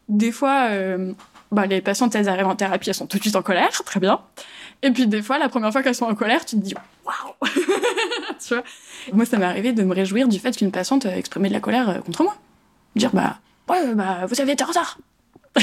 des 0.08 0.32
fois, 0.32 0.68
euh, 0.70 1.12
bah, 1.52 1.66
les 1.66 1.82
patientes, 1.82 2.14
elles 2.14 2.30
arrivent 2.30 2.46
en 2.46 2.56
thérapie, 2.56 2.88
elles 2.88 2.94
sont 2.94 3.06
tout 3.06 3.18
de 3.18 3.22
suite 3.22 3.36
en 3.36 3.42
colère, 3.42 3.70
très 3.84 4.00
bien. 4.00 4.20
Et 4.82 4.90
puis 4.90 5.06
des 5.06 5.20
fois, 5.20 5.38
la 5.38 5.50
première 5.50 5.72
fois 5.72 5.82
qu'elles 5.82 5.94
sont 5.94 6.06
en 6.06 6.14
colère, 6.14 6.46
tu 6.46 6.56
te 6.56 6.62
dis, 6.62 6.74
waouh 7.04 7.52
Tu 8.46 8.54
vois? 8.54 8.64
Moi, 9.12 9.26
ça 9.26 9.36
m'est 9.36 9.44
arrivé 9.44 9.72
de 9.72 9.82
me 9.82 9.94
réjouir 9.94 10.26
du 10.26 10.38
fait 10.38 10.56
qu'une 10.56 10.72
patiente 10.72 11.04
euh, 11.04 11.16
exprimait 11.16 11.48
de 11.48 11.54
la 11.54 11.60
colère 11.60 11.90
euh, 11.90 11.98
contre 11.98 12.22
moi. 12.22 12.34
Dire, 12.94 13.10
bah, 13.12 13.38
ouais, 13.68 13.94
bah, 13.94 14.26
vous 14.26 14.40
avez 14.40 14.52
été 14.52 14.64
en 14.64 14.68
retard. 14.68 14.98
ah 15.56 15.60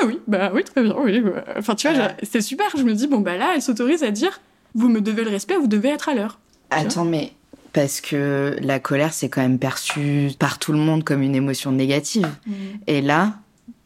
bah 0.00 0.04
oui, 0.06 0.20
bah 0.26 0.50
oui, 0.54 0.64
très 0.64 0.82
bien, 0.82 0.94
oui. 0.98 1.20
bah. 1.20 1.44
Enfin, 1.56 1.74
tu 1.74 1.88
vois, 1.88 1.96
Ouais. 1.98 2.16
c'est 2.22 2.40
super. 2.40 2.66
Je 2.76 2.82
me 2.82 2.94
dis, 2.94 3.06
bon, 3.06 3.20
bah 3.20 3.36
là, 3.36 3.52
elle 3.54 3.62
s'autorise 3.62 4.02
à 4.02 4.10
dire, 4.10 4.40
vous 4.74 4.88
me 4.88 5.00
devez 5.00 5.24
le 5.24 5.30
respect, 5.30 5.56
vous 5.56 5.66
devez 5.68 5.88
être 5.90 6.08
à 6.08 6.14
l'heure. 6.14 6.38
Attends, 6.70 7.04
mais 7.04 7.32
parce 7.72 8.00
que 8.00 8.56
la 8.60 8.80
colère, 8.80 9.12
c'est 9.12 9.28
quand 9.28 9.42
même 9.42 9.58
perçu 9.58 10.30
par 10.38 10.58
tout 10.58 10.72
le 10.72 10.78
monde 10.78 11.04
comme 11.04 11.22
une 11.22 11.34
émotion 11.34 11.72
négative. 11.72 12.28
Et 12.86 13.00
là, 13.00 13.34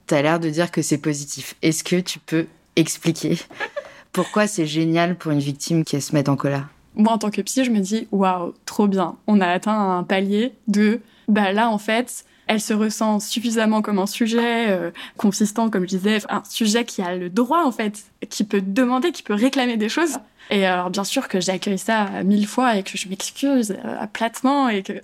t'as 0.07 0.23
l'air 0.23 0.41
de 0.41 0.49
dire 0.49 0.71
que 0.71 0.83
c'est 0.83 0.99
positif. 0.99 1.55
Est-ce 1.63 1.85
que 1.85 1.97
tu 2.01 2.19
peux 2.19 2.47
expliquer 2.77 3.39
pourquoi 4.13 4.47
c'est 4.47 4.67
génial 4.67 5.17
pour 5.17 5.33
une 5.33 5.41
victime 5.41 5.85
qui 5.85 6.01
se 6.01 6.15
met 6.15 6.29
en 6.29 6.37
colère? 6.37 6.69
Moi, 6.97 7.13
en 7.13 7.19
tant 7.19 7.31
que 7.31 7.41
psy, 7.43 7.65
je 7.65 7.71
me 7.71 7.81
dis, 7.81 8.09
waouh, 8.11 8.55
trop 8.65 8.89
bien. 8.89 9.17
On 9.27 9.41
a 9.41 9.47
atteint 9.49 9.79
un 9.99 10.03
palier 10.03 10.53
de, 10.67 11.01
bah 11.29 11.53
là, 11.53 11.69
en 11.71 11.79
fait, 11.79 12.25
elle 12.51 12.61
se 12.61 12.75
ressent 12.75 13.21
suffisamment 13.21 13.81
comme 13.81 14.01
un 14.01 14.09
sujet 14.09 14.71
euh, 14.71 14.91
consistant, 15.17 15.71
comme 15.71 15.83
je 15.83 15.97
disais, 15.97 16.19
un 16.29 16.43
sujet 16.43 16.85
qui 16.85 17.01
a 17.01 17.15
le 17.15 17.31
droit 17.31 17.63
en 17.65 17.71
fait, 17.71 18.03
qui 18.29 18.43
peut 18.43 18.61
demander, 18.61 19.13
qui 19.13 19.23
peut 19.23 19.35
réclamer 19.35 19.77
des 19.77 19.89
choses. 19.89 20.19
Et 20.51 20.67
alors 20.67 20.91
bien 20.91 21.05
sûr 21.05 21.29
que 21.29 21.41
j'accueille 21.41 21.79
ça 21.79 22.25
mille 22.25 22.49
fois 22.49 22.77
et 22.77 22.83
que 22.83 22.99
je 22.99 23.09
m'excuse 23.09 23.77
euh, 23.85 24.05
platement 24.13 24.69
et 24.69 24.83
que 24.83 24.95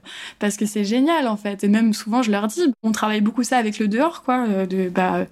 parce 0.41 0.57
que 0.57 0.67
c'est 0.67 0.83
génial 0.83 1.29
en 1.29 1.37
fait. 1.37 1.63
Et 1.63 1.69
même 1.69 1.95
souvent 1.95 2.21
je 2.21 2.33
leur 2.33 2.49
dis, 2.49 2.65
on 2.83 2.91
travaille 2.91 3.21
beaucoup 3.21 3.45
ça 3.45 3.59
avec 3.59 3.79
le 3.79 3.87
dehors 3.87 4.25
quoi, 4.25 4.45
euh, 4.49 4.67
de 4.67 4.89
bah 4.89 5.27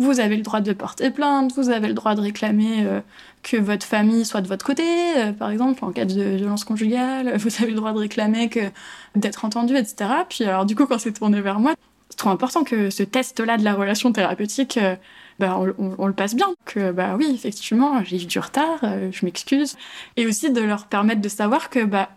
vous 0.00 0.18
avez 0.18 0.36
le 0.36 0.42
droit 0.42 0.62
de 0.62 0.72
porter 0.72 1.10
plainte, 1.10 1.52
vous 1.54 1.68
avez 1.68 1.86
le 1.86 1.94
droit 1.94 2.14
de 2.14 2.22
réclamer 2.22 2.86
euh, 2.86 3.00
que 3.42 3.58
votre 3.58 3.86
famille 3.86 4.24
soit 4.24 4.40
de 4.40 4.48
votre 4.48 4.64
côté, 4.64 4.82
euh, 5.18 5.32
par 5.32 5.50
exemple, 5.50 5.84
en 5.84 5.92
cas 5.92 6.06
de 6.06 6.36
violence 6.36 6.64
conjugale, 6.64 7.36
vous 7.38 7.50
avez 7.62 7.70
le 7.70 7.76
droit 7.76 7.92
de 7.92 7.98
réclamer 7.98 8.48
que 8.48 8.60
d'être 9.14 9.44
entendu, 9.44 9.76
etc. 9.76 10.10
Puis 10.28 10.44
alors 10.44 10.64
du 10.64 10.74
coup, 10.74 10.86
quand 10.86 10.98
c'est 10.98 11.12
tourné 11.12 11.42
vers 11.42 11.60
moi, 11.60 11.74
c'est 12.08 12.16
trop 12.16 12.30
important 12.30 12.64
que 12.64 12.88
ce 12.88 13.02
test-là 13.02 13.58
de 13.58 13.62
la 13.62 13.74
relation 13.74 14.10
thérapeutique, 14.10 14.78
euh, 14.78 14.96
bah, 15.38 15.58
on, 15.78 16.06
le 16.06 16.12
passe 16.12 16.34
bien. 16.34 16.48
Que 16.64 16.92
bah 16.92 17.14
oui, 17.16 17.30
effectivement, 17.34 18.02
j'ai 18.04 18.22
eu 18.22 18.26
du 18.26 18.38
retard, 18.38 18.80
je 18.82 19.24
m'excuse. 19.24 19.76
Et 20.18 20.26
aussi 20.26 20.50
de 20.50 20.60
leur 20.60 20.86
permettre 20.86 21.22
de 21.22 21.30
savoir 21.30 21.70
que 21.70 21.82
bah 21.82 22.10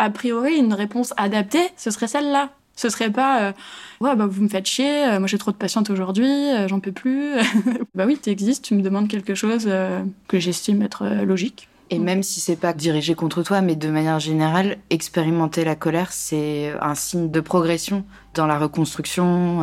a 0.00 0.10
priori, 0.10 0.56
une 0.56 0.74
réponse 0.74 1.14
adaptée, 1.16 1.68
ce 1.76 1.92
serait 1.92 2.08
celle-là. 2.08 2.50
Ce 2.76 2.88
serait 2.88 3.10
pas 3.10 3.42
euh, 3.42 3.52
ouais 4.00 4.16
bah 4.16 4.26
vous 4.26 4.42
me 4.42 4.48
faites 4.48 4.66
chier, 4.66 5.06
euh, 5.06 5.18
moi 5.18 5.28
j'ai 5.28 5.38
trop 5.38 5.52
de 5.52 5.56
patientes 5.56 5.90
aujourd'hui, 5.90 6.26
euh, 6.26 6.66
j'en 6.66 6.80
peux 6.80 6.92
plus. 6.92 7.34
bah 7.94 8.04
oui, 8.06 8.18
tu 8.20 8.30
existes, 8.30 8.64
tu 8.64 8.74
me 8.74 8.82
demandes 8.82 9.08
quelque 9.08 9.34
chose 9.34 9.68
que 10.28 10.38
j'estime 10.38 10.82
être 10.82 11.06
logique. 11.24 11.68
Et 11.90 11.98
même 11.98 12.22
si 12.22 12.40
c'est 12.40 12.56
pas 12.56 12.72
dirigé 12.72 13.14
contre 13.14 13.42
toi, 13.42 13.60
mais 13.60 13.76
de 13.76 13.88
manière 13.88 14.18
générale, 14.18 14.78
expérimenter 14.90 15.64
la 15.64 15.76
colère, 15.76 16.12
c'est 16.12 16.72
un 16.80 16.94
signe 16.94 17.30
de 17.30 17.40
progression 17.40 18.04
dans 18.34 18.46
la 18.46 18.58
reconstruction. 18.58 19.60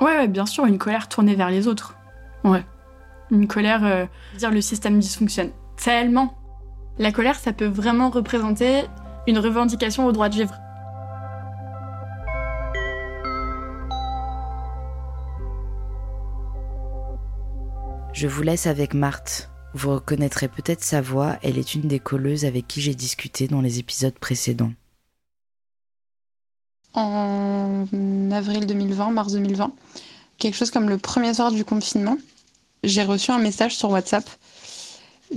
Ouais, 0.00 0.06
ouais, 0.06 0.28
bien 0.28 0.44
sûr, 0.44 0.66
une 0.66 0.76
colère 0.76 1.08
tournée 1.08 1.36
vers 1.36 1.50
les 1.50 1.68
autres. 1.68 1.96
Ouais. 2.42 2.64
Une 3.30 3.46
colère, 3.46 4.08
dire 4.36 4.50
le 4.50 4.60
système 4.60 4.98
dysfonctionne 4.98 5.50
tellement. 5.76 6.34
La 6.98 7.12
colère, 7.12 7.36
ça 7.36 7.52
peut 7.52 7.66
vraiment 7.66 8.10
représenter 8.10 8.82
une 9.26 9.38
revendication 9.38 10.06
au 10.06 10.12
droit 10.12 10.28
de 10.28 10.34
vivre. 10.34 10.54
Je 18.14 18.28
vous 18.28 18.42
laisse 18.42 18.68
avec 18.68 18.94
Marthe. 18.94 19.50
Vous 19.74 19.90
reconnaîtrez 19.90 20.46
peut-être 20.46 20.84
sa 20.84 21.00
voix, 21.00 21.36
elle 21.42 21.58
est 21.58 21.74
une 21.74 21.88
des 21.88 21.98
colleuses 21.98 22.44
avec 22.44 22.68
qui 22.68 22.80
j'ai 22.80 22.94
discuté 22.94 23.48
dans 23.48 23.60
les 23.60 23.80
épisodes 23.80 24.16
précédents. 24.16 24.70
En 26.92 27.86
avril 28.30 28.66
2020, 28.66 29.10
mars 29.10 29.32
2020, 29.32 29.72
quelque 30.38 30.54
chose 30.54 30.70
comme 30.70 30.88
le 30.88 30.96
premier 30.96 31.34
soir 31.34 31.50
du 31.50 31.64
confinement, 31.64 32.16
j'ai 32.84 33.02
reçu 33.02 33.32
un 33.32 33.40
message 33.40 33.76
sur 33.76 33.90
WhatsApp 33.90 34.30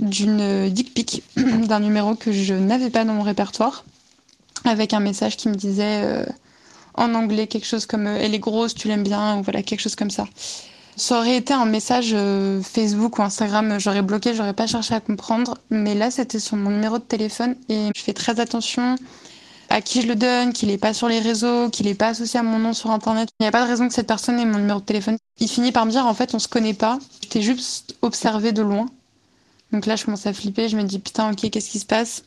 d'une 0.00 0.70
dick 0.70 0.94
pic 0.94 1.24
d'un 1.36 1.80
numéro 1.80 2.14
que 2.14 2.30
je 2.30 2.54
n'avais 2.54 2.90
pas 2.90 3.04
dans 3.04 3.14
mon 3.14 3.22
répertoire, 3.22 3.84
avec 4.64 4.92
un 4.92 5.00
message 5.00 5.36
qui 5.36 5.48
me 5.48 5.56
disait 5.56 6.04
euh, 6.04 6.24
en 6.94 7.12
anglais 7.14 7.48
quelque 7.48 7.66
chose 7.66 7.86
comme 7.86 8.06
euh, 8.06 8.18
elle 8.20 8.34
est 8.34 8.38
grosse, 8.38 8.76
tu 8.76 8.86
l'aimes 8.86 9.02
bien, 9.02 9.38
ou 9.38 9.42
voilà, 9.42 9.64
quelque 9.64 9.80
chose 9.80 9.96
comme 9.96 10.10
ça. 10.10 10.28
Ça 10.98 11.18
aurait 11.18 11.36
été 11.36 11.54
un 11.54 11.64
message 11.64 12.10
euh, 12.12 12.60
Facebook 12.60 13.20
ou 13.20 13.22
Instagram, 13.22 13.78
j'aurais 13.78 14.02
bloqué, 14.02 14.34
j'aurais 14.34 14.52
pas 14.52 14.66
cherché 14.66 14.94
à 14.94 15.00
comprendre. 15.00 15.56
Mais 15.70 15.94
là, 15.94 16.10
c'était 16.10 16.40
sur 16.40 16.56
mon 16.56 16.70
numéro 16.70 16.98
de 16.98 17.04
téléphone 17.04 17.54
et 17.68 17.90
je 17.94 18.02
fais 18.02 18.12
très 18.12 18.40
attention 18.40 18.96
à 19.68 19.80
qui 19.80 20.02
je 20.02 20.08
le 20.08 20.16
donne, 20.16 20.52
qu'il 20.52 20.70
est 20.70 20.78
pas 20.78 20.92
sur 20.92 21.06
les 21.06 21.20
réseaux, 21.20 21.70
qu'il 21.70 21.86
est 21.86 21.94
pas 21.94 22.08
associé 22.08 22.40
à 22.40 22.42
mon 22.42 22.58
nom 22.58 22.72
sur 22.72 22.90
Internet. 22.90 23.28
Il 23.38 23.44
n'y 23.44 23.46
a 23.46 23.52
pas 23.52 23.62
de 23.62 23.68
raison 23.68 23.86
que 23.86 23.94
cette 23.94 24.08
personne 24.08 24.40
ait 24.40 24.44
mon 24.44 24.58
numéro 24.58 24.80
de 24.80 24.84
téléphone. 24.84 25.18
Il 25.38 25.48
finit 25.48 25.70
par 25.70 25.86
me 25.86 25.92
dire, 25.92 26.04
en 26.04 26.14
fait, 26.14 26.34
on 26.34 26.40
se 26.40 26.48
connaît 26.48 26.74
pas. 26.74 26.98
Je 27.22 27.28
t'ai 27.28 27.42
juste 27.42 27.94
observé 28.02 28.50
de 28.50 28.62
loin. 28.62 28.86
Donc 29.70 29.86
là, 29.86 29.94
je 29.94 30.04
commence 30.04 30.26
à 30.26 30.32
flipper. 30.32 30.68
Je 30.68 30.76
me 30.76 30.82
dis, 30.82 30.98
putain, 30.98 31.30
ok, 31.30 31.48
qu'est-ce 31.48 31.70
qui 31.70 31.78
se 31.78 31.86
passe? 31.86 32.24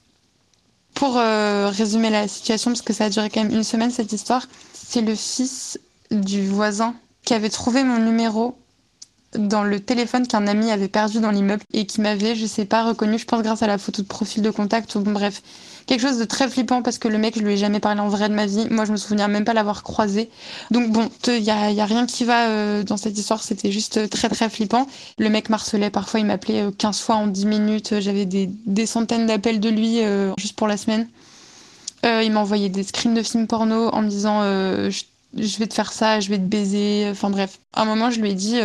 Pour 0.94 1.18
euh, 1.18 1.70
résumer 1.70 2.10
la 2.10 2.30
situation, 2.30 2.72
parce 2.72 2.82
que 2.82 2.94
ça 2.94 3.06
a 3.06 3.10
duré 3.10 3.30
quand 3.30 3.44
même 3.44 3.54
une 3.54 3.66
semaine, 3.66 3.92
cette 3.92 4.13
histoire, 4.13 4.48
c'est 4.72 5.01
le 5.01 5.16
fils 5.16 5.78
du 6.10 6.48
voisin 6.48 6.96
qui 7.25 7.34
avait 7.34 7.50
trouvé 7.50 7.84
mon 7.84 8.00
numéro 8.00 8.58
dans 9.38 9.64
le 9.64 9.80
téléphone 9.80 10.28
qu'un 10.28 10.46
ami 10.48 10.72
avait 10.72 10.88
perdu 10.88 11.20
dans 11.20 11.32
l'immeuble 11.32 11.64
et 11.74 11.86
qui 11.86 12.02
m'avait, 12.02 12.36
je 12.36 12.46
sais 12.46 12.66
pas, 12.66 12.84
reconnu, 12.84 13.18
je 13.18 13.26
pense 13.26 13.42
grâce 13.42 13.64
à 13.64 13.68
la 13.68 13.78
photo 13.78 14.02
de 14.02 14.08
profil 14.08 14.42
de 14.42 14.50
contact 14.50 14.96
ou 14.96 15.00
bref, 15.02 15.42
quelque 15.86 16.02
chose 16.02 16.18
de 16.18 16.26
très 16.26 16.50
flippant 16.50 16.82
parce 16.82 16.98
que 16.98 17.08
le 17.08 17.18
mec, 17.18 17.36
je 17.38 17.44
lui 17.44 17.54
ai 17.54 17.58
jamais 17.58 17.80
parlé 17.80 18.02
en 18.02 18.10
vrai 18.10 18.28
de 18.28 18.34
ma 18.34 18.46
vie. 18.46 18.68
Moi, 18.70 18.86
je 18.86 18.92
me 18.92 18.98
souviens 18.98 19.28
même 19.28 19.46
pas 19.46 19.54
l'avoir 19.54 19.84
croisé. 19.84 20.30
Donc 20.70 20.92
bon, 20.92 21.10
il 21.28 21.40
y 21.40 21.50
a, 21.50 21.86
rien 21.86 22.06
qui 22.06 22.26
va 22.26 22.48
euh, 22.48 22.84
dans 22.84 22.98
cette 22.98 23.18
histoire, 23.18 23.42
c'était 23.42 23.72
juste 23.72 24.10
très 24.10 24.30
très 24.30 24.50
flippant. 24.50 24.88
Le 25.18 25.30
mec 25.30 25.50
marcelait, 25.50 25.90
parfois 25.90 26.20
il 26.20 26.26
m'appelait 26.26 26.66
15 26.78 26.96
euh, 26.96 27.04
fois 27.04 27.16
en 27.16 27.28
10 27.28 27.46
minutes, 27.46 28.00
j'avais 28.00 28.26
des, 28.26 28.86
centaines 28.86 29.28
d'appels 29.28 29.60
de 29.60 29.70
lui 29.70 30.02
euh, 30.02 30.34
juste 30.38 30.56
pour 30.56 30.68
la 30.68 30.78
semaine. 30.78 31.08
il 32.04 32.32
m'a 32.32 32.42
envoyé 32.42 32.70
des 32.70 32.84
screens 32.84 33.14
de 33.14 33.24
films 33.24 33.48
porno 33.48 33.90
en 33.90 34.02
me 34.02 34.10
disant 34.10 34.42
je, 34.44 35.58
vais 35.60 35.68
te 35.68 35.74
faire 35.74 35.94
ça, 35.94 36.20
je 36.20 36.30
vais 36.30 36.38
te 36.38 36.44
baiser. 36.44 37.08
Enfin 37.10 37.30
bref, 37.30 37.60
à 37.74 37.84
un 37.84 37.86
moment, 37.86 38.12
je 38.12 38.20
lui 38.20 38.32
ai 38.32 38.34
dit 38.34 38.60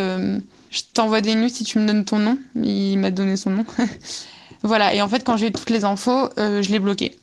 je 0.70 0.82
t'envoie 0.92 1.20
des 1.20 1.34
news 1.34 1.48
si 1.48 1.64
tu 1.64 1.78
me 1.78 1.86
donnes 1.86 2.04
ton 2.04 2.18
nom. 2.18 2.38
Il 2.56 2.98
m'a 2.98 3.10
donné 3.10 3.36
son 3.36 3.50
nom. 3.50 3.64
voilà, 4.62 4.94
et 4.94 5.02
en 5.02 5.08
fait, 5.08 5.24
quand 5.24 5.36
j'ai 5.36 5.48
eu 5.48 5.52
toutes 5.52 5.70
les 5.70 5.84
infos, 5.84 6.28
euh, 6.38 6.62
je 6.62 6.70
l'ai 6.70 6.78
bloqué. 6.78 7.16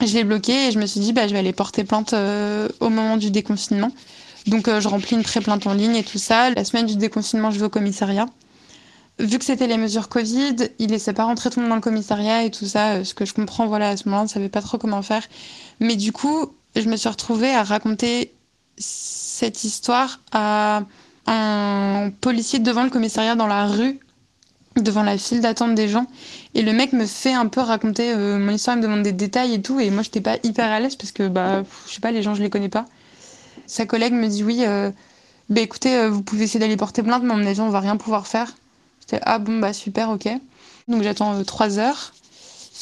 Je 0.00 0.14
l'ai 0.14 0.24
bloqué 0.24 0.68
et 0.68 0.72
je 0.72 0.78
me 0.78 0.86
suis 0.86 1.00
dit, 1.00 1.12
bah, 1.12 1.28
je 1.28 1.32
vais 1.32 1.38
aller 1.38 1.52
porter 1.52 1.84
plainte 1.84 2.12
euh, 2.12 2.68
au 2.80 2.88
moment 2.88 3.16
du 3.16 3.30
déconfinement. 3.30 3.90
Donc, 4.46 4.68
euh, 4.68 4.80
je 4.80 4.88
remplis 4.88 5.16
une 5.16 5.22
pré-plainte 5.22 5.66
en 5.66 5.74
ligne 5.74 5.96
et 5.96 6.02
tout 6.02 6.18
ça. 6.18 6.50
La 6.50 6.64
semaine 6.64 6.86
du 6.86 6.96
déconfinement, 6.96 7.50
je 7.50 7.58
vais 7.58 7.66
au 7.66 7.70
commissariat. 7.70 8.26
Vu 9.18 9.38
que 9.38 9.44
c'était 9.44 9.66
les 9.66 9.76
mesures 9.76 10.08
Covid, 10.08 10.56
il 10.78 10.90
laissait 10.90 11.12
pas 11.12 11.24
rentrer 11.24 11.50
tout 11.50 11.60
le 11.60 11.64
monde 11.64 11.70
dans 11.70 11.76
le 11.76 11.82
commissariat 11.82 12.44
et 12.44 12.50
tout 12.50 12.66
ça. 12.66 13.04
Ce 13.04 13.14
que 13.14 13.24
je 13.24 13.34
comprends, 13.34 13.66
voilà, 13.66 13.90
à 13.90 13.96
ce 13.96 14.04
moment-là, 14.06 14.22
on 14.22 14.24
ne 14.24 14.30
savait 14.30 14.48
pas 14.48 14.62
trop 14.62 14.78
comment 14.78 15.02
faire. 15.02 15.22
Mais 15.78 15.96
du 15.96 16.12
coup, 16.12 16.52
je 16.74 16.88
me 16.88 16.96
suis 16.96 17.08
retrouvée 17.08 17.50
à 17.50 17.62
raconter 17.62 18.32
cette 18.78 19.64
histoire 19.64 20.20
à 20.32 20.82
un 21.26 22.10
policier 22.20 22.58
devant 22.58 22.82
le 22.84 22.90
commissariat 22.90 23.34
dans 23.34 23.46
la 23.46 23.66
rue, 23.66 24.00
devant 24.76 25.02
la 25.02 25.18
file 25.18 25.40
d'attente 25.40 25.74
des 25.74 25.88
gens. 25.88 26.06
Et 26.54 26.62
le 26.62 26.72
mec 26.72 26.92
me 26.92 27.06
fait 27.06 27.32
un 27.32 27.46
peu 27.46 27.60
raconter 27.60 28.12
euh, 28.12 28.38
mon 28.38 28.52
histoire, 28.52 28.76
il 28.76 28.80
me 28.80 28.84
demande 28.84 29.02
des 29.02 29.12
détails 29.12 29.54
et 29.54 29.62
tout. 29.62 29.80
Et 29.80 29.90
moi, 29.90 30.02
j'étais 30.02 30.20
pas 30.20 30.36
hyper 30.42 30.70
à 30.70 30.80
l'aise 30.80 30.96
parce 30.96 31.12
que, 31.12 31.28
bah, 31.28 31.62
je 31.86 31.92
sais 31.94 32.00
pas, 32.00 32.10
les 32.10 32.22
gens, 32.22 32.34
je 32.34 32.42
les 32.42 32.50
connais 32.50 32.68
pas. 32.68 32.86
Sa 33.66 33.86
collègue 33.86 34.12
me 34.12 34.28
dit 34.28 34.42
oui, 34.42 34.64
euh, 34.66 34.90
bah 35.48 35.60
écoutez, 35.60 35.94
euh, 35.96 36.10
vous 36.10 36.22
pouvez 36.22 36.44
essayer 36.44 36.60
d'aller 36.60 36.76
porter 36.76 37.02
plainte, 37.02 37.22
mais 37.22 37.32
à 37.32 37.36
mon 37.36 37.46
avis, 37.46 37.60
on 37.60 37.70
va 37.70 37.80
rien 37.80 37.96
pouvoir 37.96 38.26
faire. 38.26 38.52
J'étais 39.00 39.20
ah 39.24 39.38
bon, 39.38 39.58
bah 39.58 39.72
super, 39.72 40.10
ok. 40.10 40.28
Donc 40.88 41.02
j'attends 41.02 41.42
trois 41.44 41.78
heures. 41.78 42.12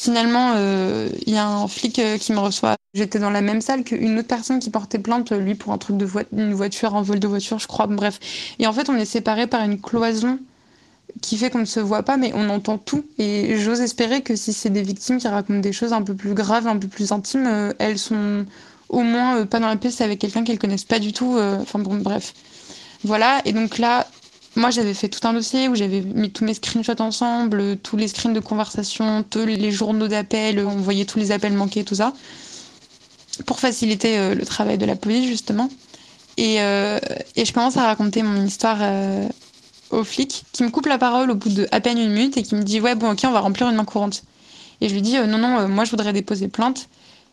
Finalement, 0.01 0.55
il 0.55 1.31
y 1.31 1.37
a 1.37 1.47
un 1.47 1.67
flic 1.67 2.01
qui 2.19 2.33
me 2.33 2.39
reçoit 2.39 2.75
J'étais 2.93 3.19
dans 3.19 3.29
la 3.29 3.41
même 3.41 3.61
salle 3.61 3.85
qu'une 3.85 4.19
autre 4.19 4.27
personne 4.27 4.59
qui 4.59 4.69
portait 4.69 4.99
plainte, 4.99 5.31
lui, 5.31 5.55
pour 5.55 5.71
un 5.71 5.77
truc 5.77 5.95
de 5.95 6.05
voiture, 6.05 6.95
un 6.95 7.01
vol 7.01 7.19
de 7.19 7.27
voiture, 7.27 7.57
je 7.57 7.67
crois. 7.67 7.87
Bref. 7.87 8.19
Et 8.59 8.67
en 8.67 8.73
fait, 8.73 8.89
on 8.89 8.95
est 8.95 9.05
séparés 9.05 9.47
par 9.47 9.61
une 9.63 9.79
cloison 9.79 10.39
qui 11.21 11.37
fait 11.37 11.49
qu'on 11.49 11.59
ne 11.59 11.65
se 11.65 11.79
voit 11.79 12.03
pas, 12.03 12.17
mais 12.17 12.33
on 12.35 12.49
entend 12.49 12.77
tout. 12.77 13.05
Et 13.17 13.57
j'ose 13.59 13.79
espérer 13.79 14.23
que 14.23 14.35
si 14.35 14.51
c'est 14.51 14.69
des 14.69 14.81
victimes 14.81 15.19
qui 15.19 15.27
racontent 15.29 15.59
des 15.59 15.71
choses 15.71 15.93
un 15.93 16.01
peu 16.01 16.13
plus 16.13 16.33
graves, 16.33 16.67
un 16.67 16.77
peu 16.77 16.89
plus 16.89 17.13
intimes, 17.13 17.47
euh, 17.47 17.73
elles 17.79 17.97
sont 17.99 18.45
au 18.89 19.01
moins 19.01 19.37
euh, 19.37 19.45
pas 19.45 19.59
dans 19.59 19.67
la 19.67 19.77
pièce 19.77 20.01
avec 20.01 20.19
quelqu'un 20.19 20.43
qu'elles 20.43 20.59
connaissent 20.59 20.83
pas 20.83 20.99
du 20.99 21.13
tout. 21.13 21.37
Euh, 21.37 21.59
enfin 21.61 21.79
bon, 21.79 21.95
bref. 21.95 22.33
Voilà. 23.05 23.41
Et 23.45 23.53
donc 23.53 23.77
là, 23.77 24.05
moi, 24.55 24.69
j'avais 24.69 24.93
fait 24.93 25.07
tout 25.07 25.25
un 25.25 25.33
dossier 25.33 25.69
où 25.69 25.75
j'avais 25.75 26.01
mis 26.01 26.29
tous 26.29 26.43
mes 26.43 26.53
screenshots 26.53 26.99
ensemble, 26.99 27.77
tous 27.77 27.95
les 27.95 28.09
screens 28.09 28.33
de 28.33 28.39
conversation, 28.41 29.23
tous 29.23 29.45
les 29.45 29.71
journaux 29.71 30.07
d'appels, 30.07 30.59
on 30.59 30.75
voyait 30.75 31.05
tous 31.05 31.19
les 31.19 31.31
appels 31.31 31.53
manqués, 31.53 31.83
tout 31.83 31.95
ça 31.95 32.13
pour 33.45 33.59
faciliter 33.59 34.17
euh, 34.17 34.35
le 34.35 34.45
travail 34.45 34.77
de 34.77 34.85
la 34.85 34.95
police 34.95 35.27
justement. 35.27 35.69
Et, 36.37 36.61
euh, 36.61 36.99
et, 37.35 37.45
je 37.45 37.53
commence 37.53 37.77
à 37.77 37.85
raconter 37.85 38.23
mon 38.23 38.45
histoire 38.45 38.77
euh, 38.81 39.27
au 39.89 40.03
flic 40.03 40.43
qui 40.53 40.63
me 40.63 40.69
coupe 40.69 40.85
la 40.85 40.97
parole 40.97 41.29
au 41.29 41.35
bout 41.35 41.49
de 41.49 41.67
à 41.71 41.81
peine 41.81 41.97
une 41.97 42.11
minute 42.11 42.37
et 42.37 42.43
qui 42.43 42.55
me 42.55 42.63
dit 42.63 42.79
ouais 42.79 42.95
bon 42.95 43.11
ok 43.11 43.19
on 43.25 43.31
va 43.31 43.41
remplir 43.41 43.69
une 43.69 43.75
main 43.75 43.85
courante. 43.85 44.23
Et 44.79 44.89
je 44.89 44.93
lui 44.93 45.01
dis 45.01 45.17
non 45.17 45.37
non 45.37 45.67
moi 45.67 45.85
je 45.85 45.91
voudrais 45.91 46.13
déposer 46.13 46.47
plainte. 46.47 46.87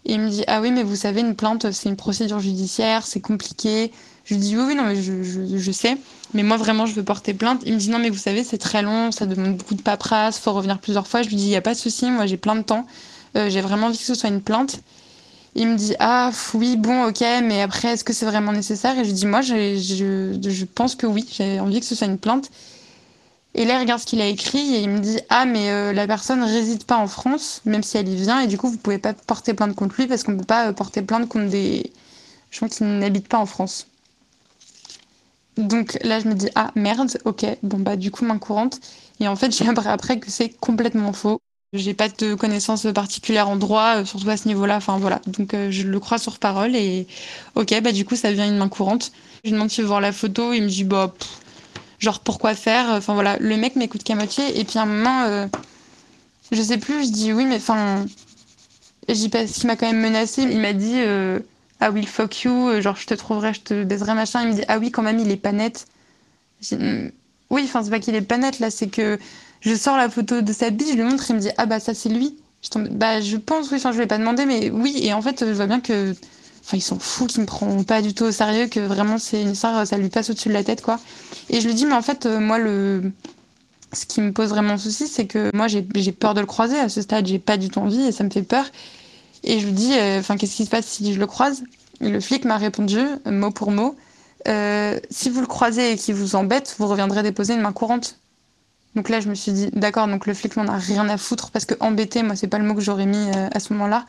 Et 0.05 0.15
il 0.15 0.21
me 0.21 0.29
dit 0.29 0.45
ah 0.49 0.61
oui 0.61 0.71
mais 0.73 0.83
vous 0.83 0.97
savez 0.97 1.21
une 1.21 1.37
plainte 1.37 1.71
c'est 1.71 1.89
une 1.89 1.97
procédure 1.97 2.41
judiciaire 2.41 3.07
c'est 3.07 3.21
compliqué. 3.21 3.93
Je 4.25 4.35
lui 4.35 4.41
dis 4.41 4.57
oui 4.57 4.65
oui 4.69 4.75
non 4.75 4.85
mais 4.85 5.01
je, 5.01 5.23
je, 5.23 5.73
sais 5.73 5.97
mais 6.35 6.43
moi 6.43 6.57
vraiment 6.57 6.87
je 6.87 6.95
veux 6.95 7.03
porter 7.03 7.35
plainte. 7.35 7.63
Il 7.65 7.75
me 7.75 7.79
dit 7.79 7.91
non 7.91 7.99
mais 7.99 8.11
vous 8.11 8.19
savez 8.19 8.45
c'est 8.45 8.59
très 8.59 8.83
long 8.83 9.13
ça 9.13 9.27
demande 9.27 9.57
beaucoup 9.57 9.75
de 9.75 9.83
paperasse 9.83 10.39
faut 10.39 10.53
revenir 10.53 10.79
plusieurs 10.79 11.07
fois. 11.07 11.23
Je 11.23 11.29
lui 11.29 11.37
dis 11.37 11.45
il 11.45 11.51
y 11.51 11.57
a 11.57 11.63
pas 11.63 11.75
de 11.75 11.79
souci 11.79 12.11
moi 12.11 12.27
j'ai 12.27 12.37
plein 12.37 12.57
de 12.57 12.63
temps 12.63 12.87
j'ai 13.35 13.61
vraiment 13.61 13.87
envie 13.87 13.99
que 13.99 14.05
ce 14.05 14.15
soit 14.15 14.31
une 14.31 14.43
plainte. 14.43 14.81
Il 15.55 15.69
me 15.69 15.77
dit 15.77 15.95
ah 15.99 16.31
oui 16.55 16.77
bon 16.77 17.09
ok 17.09 17.21
mais 17.43 17.63
après 17.63 17.89
est-ce 17.89 18.05
que 18.05 18.13
c'est 18.13 18.27
vraiment 18.27 18.53
nécessaire? 18.53 18.99
Et 18.99 19.05
je 19.05 19.11
dis 19.11 19.27
moi 19.27 19.41
je, 19.41 19.77
je, 19.77 20.65
pense 20.65 20.95
que 20.95 21.07
oui 21.07 21.27
j'ai 21.31 21.59
envie 21.61 21.81
que 21.81 21.87
ce 21.87 21.95
soit 21.95 22.07
une 22.07 22.19
plainte 22.19 22.51
et 23.55 23.65
là 23.65 23.75
il 23.75 23.81
regarde 23.81 24.01
ce 24.01 24.07
qu'il 24.07 24.21
a 24.21 24.27
écrit 24.27 24.75
et 24.77 24.83
il 24.83 24.91
me 24.91 25.01
dit 25.01 25.19
ah 25.31 25.47
mais 25.47 25.71
euh, 25.71 25.93
la 25.93 26.07
personne 26.07 26.43
réside 26.43 26.85
pas 26.85 26.97
en 26.97 27.07
France 27.09 27.63
même 27.65 27.83
si 27.83 27.97
elle 27.97 28.09
y 28.09 28.17
vient 28.17 28.41
et 28.41 28.47
du 28.47 28.59
coup 28.59 28.69
vous 28.69 28.77
pouvez 28.77 28.99
pas 28.99 29.15
porter 29.15 29.55
plainte 29.55 29.75
contre 29.75 29.97
lui 29.97 30.07
parce 30.07 30.23
qu'on 30.23 30.37
peut 30.37 30.45
pas 30.45 30.69
euh, 30.69 30.73
porter 30.73 31.03
plainte 31.03 31.29
contre 31.29 31.49
des 31.49 31.93
Je 32.51 32.61
pense 32.61 32.77
qu'il 32.77 32.87
n'habite 32.87 33.29
pas 33.29 33.39
en 33.39 33.47
France. 33.47 33.87
Donc 35.59 35.99
là, 36.05 36.21
je 36.21 36.29
me 36.29 36.35
dis, 36.35 36.49
ah 36.55 36.71
merde, 36.77 37.19
ok, 37.25 37.45
bon 37.65 37.81
bah 37.81 37.97
du 37.97 38.13
coup, 38.13 38.25
main 38.25 38.39
courante. 38.39 38.81
Et 39.21 39.27
en 39.27 39.35
fait, 39.37 39.51
j'ai 39.57 39.69
appris 39.69 39.89
après 39.89 40.19
que 40.21 40.31
c'est 40.31 40.51
complètement 40.51 41.13
faux. 41.13 41.41
J'ai 41.75 41.93
pas 41.93 42.09
de 42.09 42.35
connaissances 42.35 42.87
particulières 42.95 43.49
en 43.51 43.57
droit, 43.57 43.97
euh, 43.99 44.05
surtout 44.05 44.31
à 44.31 44.37
ce 44.39 44.49
niveau-là. 44.49 44.77
Enfin 44.77 44.99
voilà, 44.99 45.21
donc 45.27 45.53
euh, 45.53 45.71
je 45.71 45.83
le 45.83 46.01
crois 46.01 46.17
sur 46.17 46.39
parole 46.39 46.75
et 46.77 47.07
ok, 47.57 47.75
bah 47.83 47.93
du 47.93 48.05
coup, 48.07 48.17
ça 48.17 48.31
devient 48.31 48.47
une 48.49 48.57
main 48.57 48.69
courante. 48.69 49.13
Je 49.45 49.51
lui 49.51 49.53
demande 49.55 49.71
s'il 49.71 49.83
veut 49.83 49.89
voir 49.89 50.01
la 50.01 50.13
photo, 50.13 50.53
il 50.53 50.63
me 50.63 50.69
dit, 50.69 50.85
bah, 50.85 51.13
genre 51.99 52.21
pourquoi 52.21 52.55
faire? 52.55 52.87
Enfin 52.91 53.15
voilà, 53.15 53.37
le 53.41 53.57
mec 53.57 53.77
m'écoute 53.77 54.05
qu'à 54.05 54.15
moitié. 54.15 54.59
Et 54.61 54.65
puis 54.65 54.79
à 54.79 54.83
un 54.83 54.87
moment, 54.87 55.25
euh, 55.25 55.47
je 56.53 56.63
sais 56.63 56.79
plus, 56.79 57.05
je 57.07 57.11
dis 57.11 57.33
oui, 57.33 57.45
mais 57.45 57.57
enfin, 57.57 58.07
j'ai 59.09 59.29
pas, 59.29 59.47
ce 59.47 59.61
qui 59.61 59.67
m'a 59.67 59.77
quand 59.77 59.87
même 59.87 60.01
menacé, 60.01 60.43
il 60.43 60.61
m'a 60.61 60.73
dit 60.73 61.01
ah 61.81 61.91
oui, 61.91 62.05
fuck 62.07 62.43
you, 62.43 62.69
euh, 62.69 62.81
genre 62.81 62.97
je 62.97 63.07
te 63.07 63.15
trouverai, 63.15 63.55
je 63.55 63.61
te 63.61 63.85
baiserai, 63.85 64.15
machin. 64.15 64.43
Il 64.43 64.49
me 64.49 64.55
dit, 64.55 64.65
ah 64.69 64.79
oui, 64.79 64.91
quand 64.91 65.03
même, 65.03 65.19
il 65.19 65.31
est 65.31 65.37
pas 65.37 65.53
net. 65.53 65.87
Hmm, 66.73 67.09
oui, 67.51 67.63
enfin, 67.65 67.83
c'est 67.85 67.91
pas 67.91 68.01
qu'il 68.01 68.15
est 68.15 68.23
pas 68.23 68.39
net, 68.39 68.59
là, 68.59 68.71
c'est 68.71 68.89
que 68.89 69.19
je 69.61 69.75
sors 69.75 69.97
la 69.97 70.09
photo 70.09 70.41
de 70.41 70.53
sa 70.53 70.71
bite, 70.71 70.89
je 70.91 70.95
lui 70.95 71.03
montre, 71.03 71.31
il 71.31 71.37
me 71.37 71.41
dit, 71.41 71.51
ah 71.57 71.67
bah 71.67 71.81
ça, 71.81 71.95
c'est 71.95 72.09
lui. 72.09 72.37
Je 72.63 72.71
tombe, 72.71 72.89
bah, 72.89 73.21
je 73.21 73.37
pense, 73.37 73.71
oui, 73.71 73.77
enfin, 73.77 73.93
je 73.93 73.99
vais 73.99 74.07
pas 74.07 74.19
demander, 74.19 74.45
mais 74.45 74.71
oui, 74.71 74.99
et 75.01 75.13
en 75.13 75.23
fait, 75.23 75.45
je 75.47 75.53
vois 75.53 75.67
bien 75.67 75.81
que, 75.81 76.15
enfin, 76.65 76.77
ils 76.77 76.83
sont 76.83 76.99
fous, 76.99 77.27
qu'ils 77.27 77.43
me 77.43 77.47
prennent 77.47 77.85
pas 77.85 78.03
du 78.03 78.15
tout 78.15 78.25
au 78.25 78.33
sérieux, 78.33 78.67
que 78.67 78.81
vraiment, 78.81 79.19
c'est 79.19 79.43
une 79.43 79.53
histoire, 79.53 79.87
ça 79.87 79.97
lui 79.97 80.09
passe 80.09 80.31
au-dessus 80.31 80.49
de 80.49 80.55
la 80.55 80.65
tête, 80.65 80.83
quoi. 80.83 80.99
Et 81.49 81.61
je 81.61 81.67
lui 81.69 81.75
dis, 81.75 81.87
mais 81.87 81.95
en 81.95 82.03
fait, 82.03 82.27
euh, 82.27 82.41
moi, 82.41 82.59
le, 82.59 83.13
ce 83.93 84.07
qui 84.07 84.21
me 84.21 84.33
pose 84.33 84.49
vraiment 84.51 84.77
souci, 84.77 85.07
c'est 85.07 85.27
que 85.27 85.55
moi, 85.55 85.67
j'ai 85.69 85.83
peur 86.13 86.35
de 86.35 86.41
le 86.41 86.47
croiser 86.47 86.79
à 86.79 86.89
ce 86.89 87.01
stade, 87.03 87.27
j'ai 87.27 87.39
pas 87.39 87.57
du 87.57 87.71
tout 87.71 87.79
envie 87.79 88.03
et 88.03 88.13
ça 88.13 88.25
me 88.25 88.31
fait 88.31 88.43
peur. 88.43 88.67
Et 89.45 89.61
je 89.61 89.67
lui 89.67 89.73
dis, 89.73 89.93
euh, 89.97 90.21
enfin, 90.21 90.37
qu'est-ce 90.37 90.57
qui 90.57 90.65
se 90.65 90.71
passe 90.71 90.87
si 90.87 91.13
je 91.13 91.19
le 91.19 91.27
croise? 91.27 91.63
Et 92.01 92.09
Le 92.09 92.21
flic 92.21 92.45
m'a 92.45 92.57
répondu, 92.57 93.01
mot 93.27 93.51
pour 93.51 93.71
mot, 93.71 93.97
euh, 94.47 94.99
si 95.11 95.31
vous 95.31 95.41
le 95.41 95.47
croisez 95.47 95.93
et 95.93 95.97
qu'il 95.97 96.15
vous 96.15 96.37
embête, 96.37 96.75
vous 96.79 96.87
reviendrez 96.87 97.23
déposer 97.23 97.55
une 97.55 97.61
main 97.61 97.73
courante. 97.73 98.19
Donc 98.95 99.09
là, 99.09 99.21
je 99.21 99.29
me 99.29 99.35
suis 99.35 99.53
dit, 99.53 99.69
d'accord, 99.73 100.07
donc 100.07 100.27
le 100.27 100.35
flic 100.35 100.57
n'en 100.57 100.69
a 100.69 100.77
rien 100.77 101.09
à 101.09 101.17
foutre, 101.17 101.51
parce 101.51 101.65
que 101.65 101.75
embêter, 101.81 102.23
moi, 102.23 102.37
c'est 102.37 102.47
pas 102.47 102.59
le 102.59 102.65
mot 102.65 102.75
que 102.75 102.81
j'aurais 102.81 103.07
mis 103.07 103.17
euh, 103.37 103.49
à 103.53 103.61
ce 103.61 103.73
moment-là. 103.73 104.07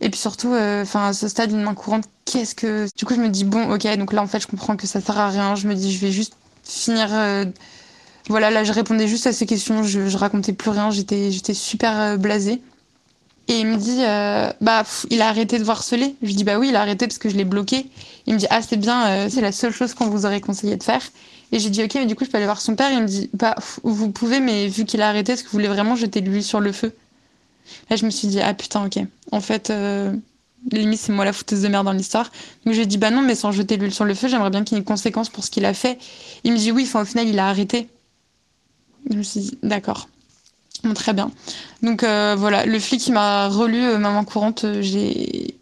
Et 0.00 0.10
puis 0.10 0.20
surtout, 0.20 0.54
enfin, 0.54 1.08
à 1.08 1.12
ce 1.12 1.26
stade, 1.26 1.50
une 1.50 1.62
main 1.62 1.74
courante, 1.74 2.04
qu'est-ce 2.24 2.54
que. 2.54 2.86
Du 2.96 3.04
coup, 3.04 3.14
je 3.14 3.20
me 3.20 3.28
dis, 3.28 3.42
bon, 3.44 3.72
ok, 3.72 3.84
donc 3.96 4.12
là, 4.12 4.22
en 4.22 4.28
fait, 4.28 4.38
je 4.38 4.46
comprends 4.46 4.76
que 4.76 4.86
ça 4.86 5.00
sert 5.00 5.18
à 5.18 5.28
rien. 5.28 5.56
Je 5.56 5.66
me 5.66 5.74
dis, 5.74 5.92
je 5.92 5.98
vais 5.98 6.12
juste 6.12 6.34
finir. 6.62 7.08
Voilà, 8.28 8.50
là, 8.50 8.62
je 8.62 8.72
répondais 8.72 9.08
juste 9.08 9.26
à 9.26 9.32
ces 9.32 9.44
questions, 9.44 9.82
je, 9.82 10.16
racontais 10.16 10.52
plus 10.52 10.70
rien, 10.70 10.90
j'étais 10.92 11.32
super 11.52 12.16
blasée. 12.16 12.62
Et 13.48 13.60
il 13.60 13.66
me 13.66 13.76
dit, 13.76 14.04
euh, 14.04 14.52
bah, 14.60 14.84
il 15.10 15.22
a 15.22 15.28
arrêté 15.28 15.58
de 15.58 15.64
vous 15.64 15.70
harceler. 15.70 16.14
Je 16.20 16.26
lui 16.26 16.34
dis, 16.34 16.44
bah 16.44 16.58
oui, 16.58 16.68
il 16.68 16.76
a 16.76 16.82
arrêté 16.82 17.06
parce 17.06 17.16
que 17.16 17.30
je 17.30 17.36
l'ai 17.36 17.46
bloqué. 17.46 17.86
Il 18.26 18.34
me 18.34 18.38
dit, 18.38 18.46
ah, 18.50 18.60
c'est 18.60 18.76
bien, 18.76 19.06
euh, 19.06 19.28
c'est 19.30 19.40
la 19.40 19.52
seule 19.52 19.72
chose 19.72 19.94
qu'on 19.94 20.08
vous 20.08 20.26
aurait 20.26 20.42
conseillé 20.42 20.76
de 20.76 20.82
faire. 20.82 21.02
Et 21.50 21.58
j'ai 21.58 21.70
dit, 21.70 21.82
ok, 21.82 21.94
mais 21.94 22.04
du 22.04 22.14
coup, 22.14 22.26
je 22.26 22.30
peux 22.30 22.36
aller 22.36 22.46
voir 22.46 22.60
son 22.60 22.76
père. 22.76 22.92
Il 22.92 23.00
me 23.00 23.06
dit, 23.06 23.30
bah, 23.32 23.54
vous 23.82 24.10
pouvez, 24.10 24.40
mais 24.40 24.68
vu 24.68 24.84
qu'il 24.84 25.00
a 25.00 25.08
arrêté, 25.08 25.32
est-ce 25.32 25.42
que 25.42 25.48
vous 25.48 25.56
voulez 25.56 25.68
vraiment 25.68 25.96
jeter 25.96 26.20
de 26.20 26.28
l'huile 26.28 26.44
sur 26.44 26.60
le 26.60 26.72
feu? 26.72 26.94
Là, 27.88 27.96
je 27.96 28.04
me 28.04 28.10
suis 28.10 28.28
dit, 28.28 28.40
ah 28.40 28.52
putain, 28.52 28.84
ok. 28.84 28.98
En 29.32 29.40
fait, 29.40 29.70
euh, 29.70 30.12
limite, 30.70 31.00
c'est 31.00 31.12
moi 31.12 31.24
la 31.24 31.32
fouteuse 31.32 31.62
de 31.62 31.68
merde 31.68 31.86
dans 31.86 31.92
l'histoire. 31.92 32.30
Donc, 32.66 32.74
je 32.74 32.78
lui 32.78 32.82
ai 32.82 32.86
dit, 32.86 32.98
bah 32.98 33.10
non, 33.10 33.22
mais 33.22 33.34
sans 33.34 33.50
jeter 33.52 33.78
de 33.78 33.82
l'huile 33.82 33.94
sur 33.94 34.04
le 34.04 34.14
feu, 34.14 34.28
j'aimerais 34.28 34.50
bien 34.50 34.62
qu'il 34.62 34.76
y 34.76 34.78
ait 34.78 34.80
une 34.80 34.84
conséquence 34.84 35.30
pour 35.30 35.42
ce 35.42 35.50
qu'il 35.50 35.64
a 35.64 35.72
fait. 35.72 35.98
Il 36.44 36.52
me 36.52 36.58
dit, 36.58 36.70
oui, 36.70 36.82
enfin, 36.82 37.00
au 37.00 37.06
final, 37.06 37.26
il 37.26 37.38
a 37.38 37.48
arrêté. 37.48 37.88
Je 39.10 39.16
me 39.16 39.22
suis 39.22 39.40
dit, 39.40 39.58
d'accord 39.62 40.06
très 40.94 41.12
bien. 41.12 41.30
Donc 41.82 42.02
euh, 42.02 42.34
voilà, 42.38 42.66
le 42.66 42.78
flic 42.78 43.00
qui 43.00 43.12
m'a 43.12 43.48
relu 43.48 43.82
euh, 43.82 43.98
Maman 43.98 44.24
courante, 44.24 44.64
euh, 44.64 44.82
j'ai 44.82 45.58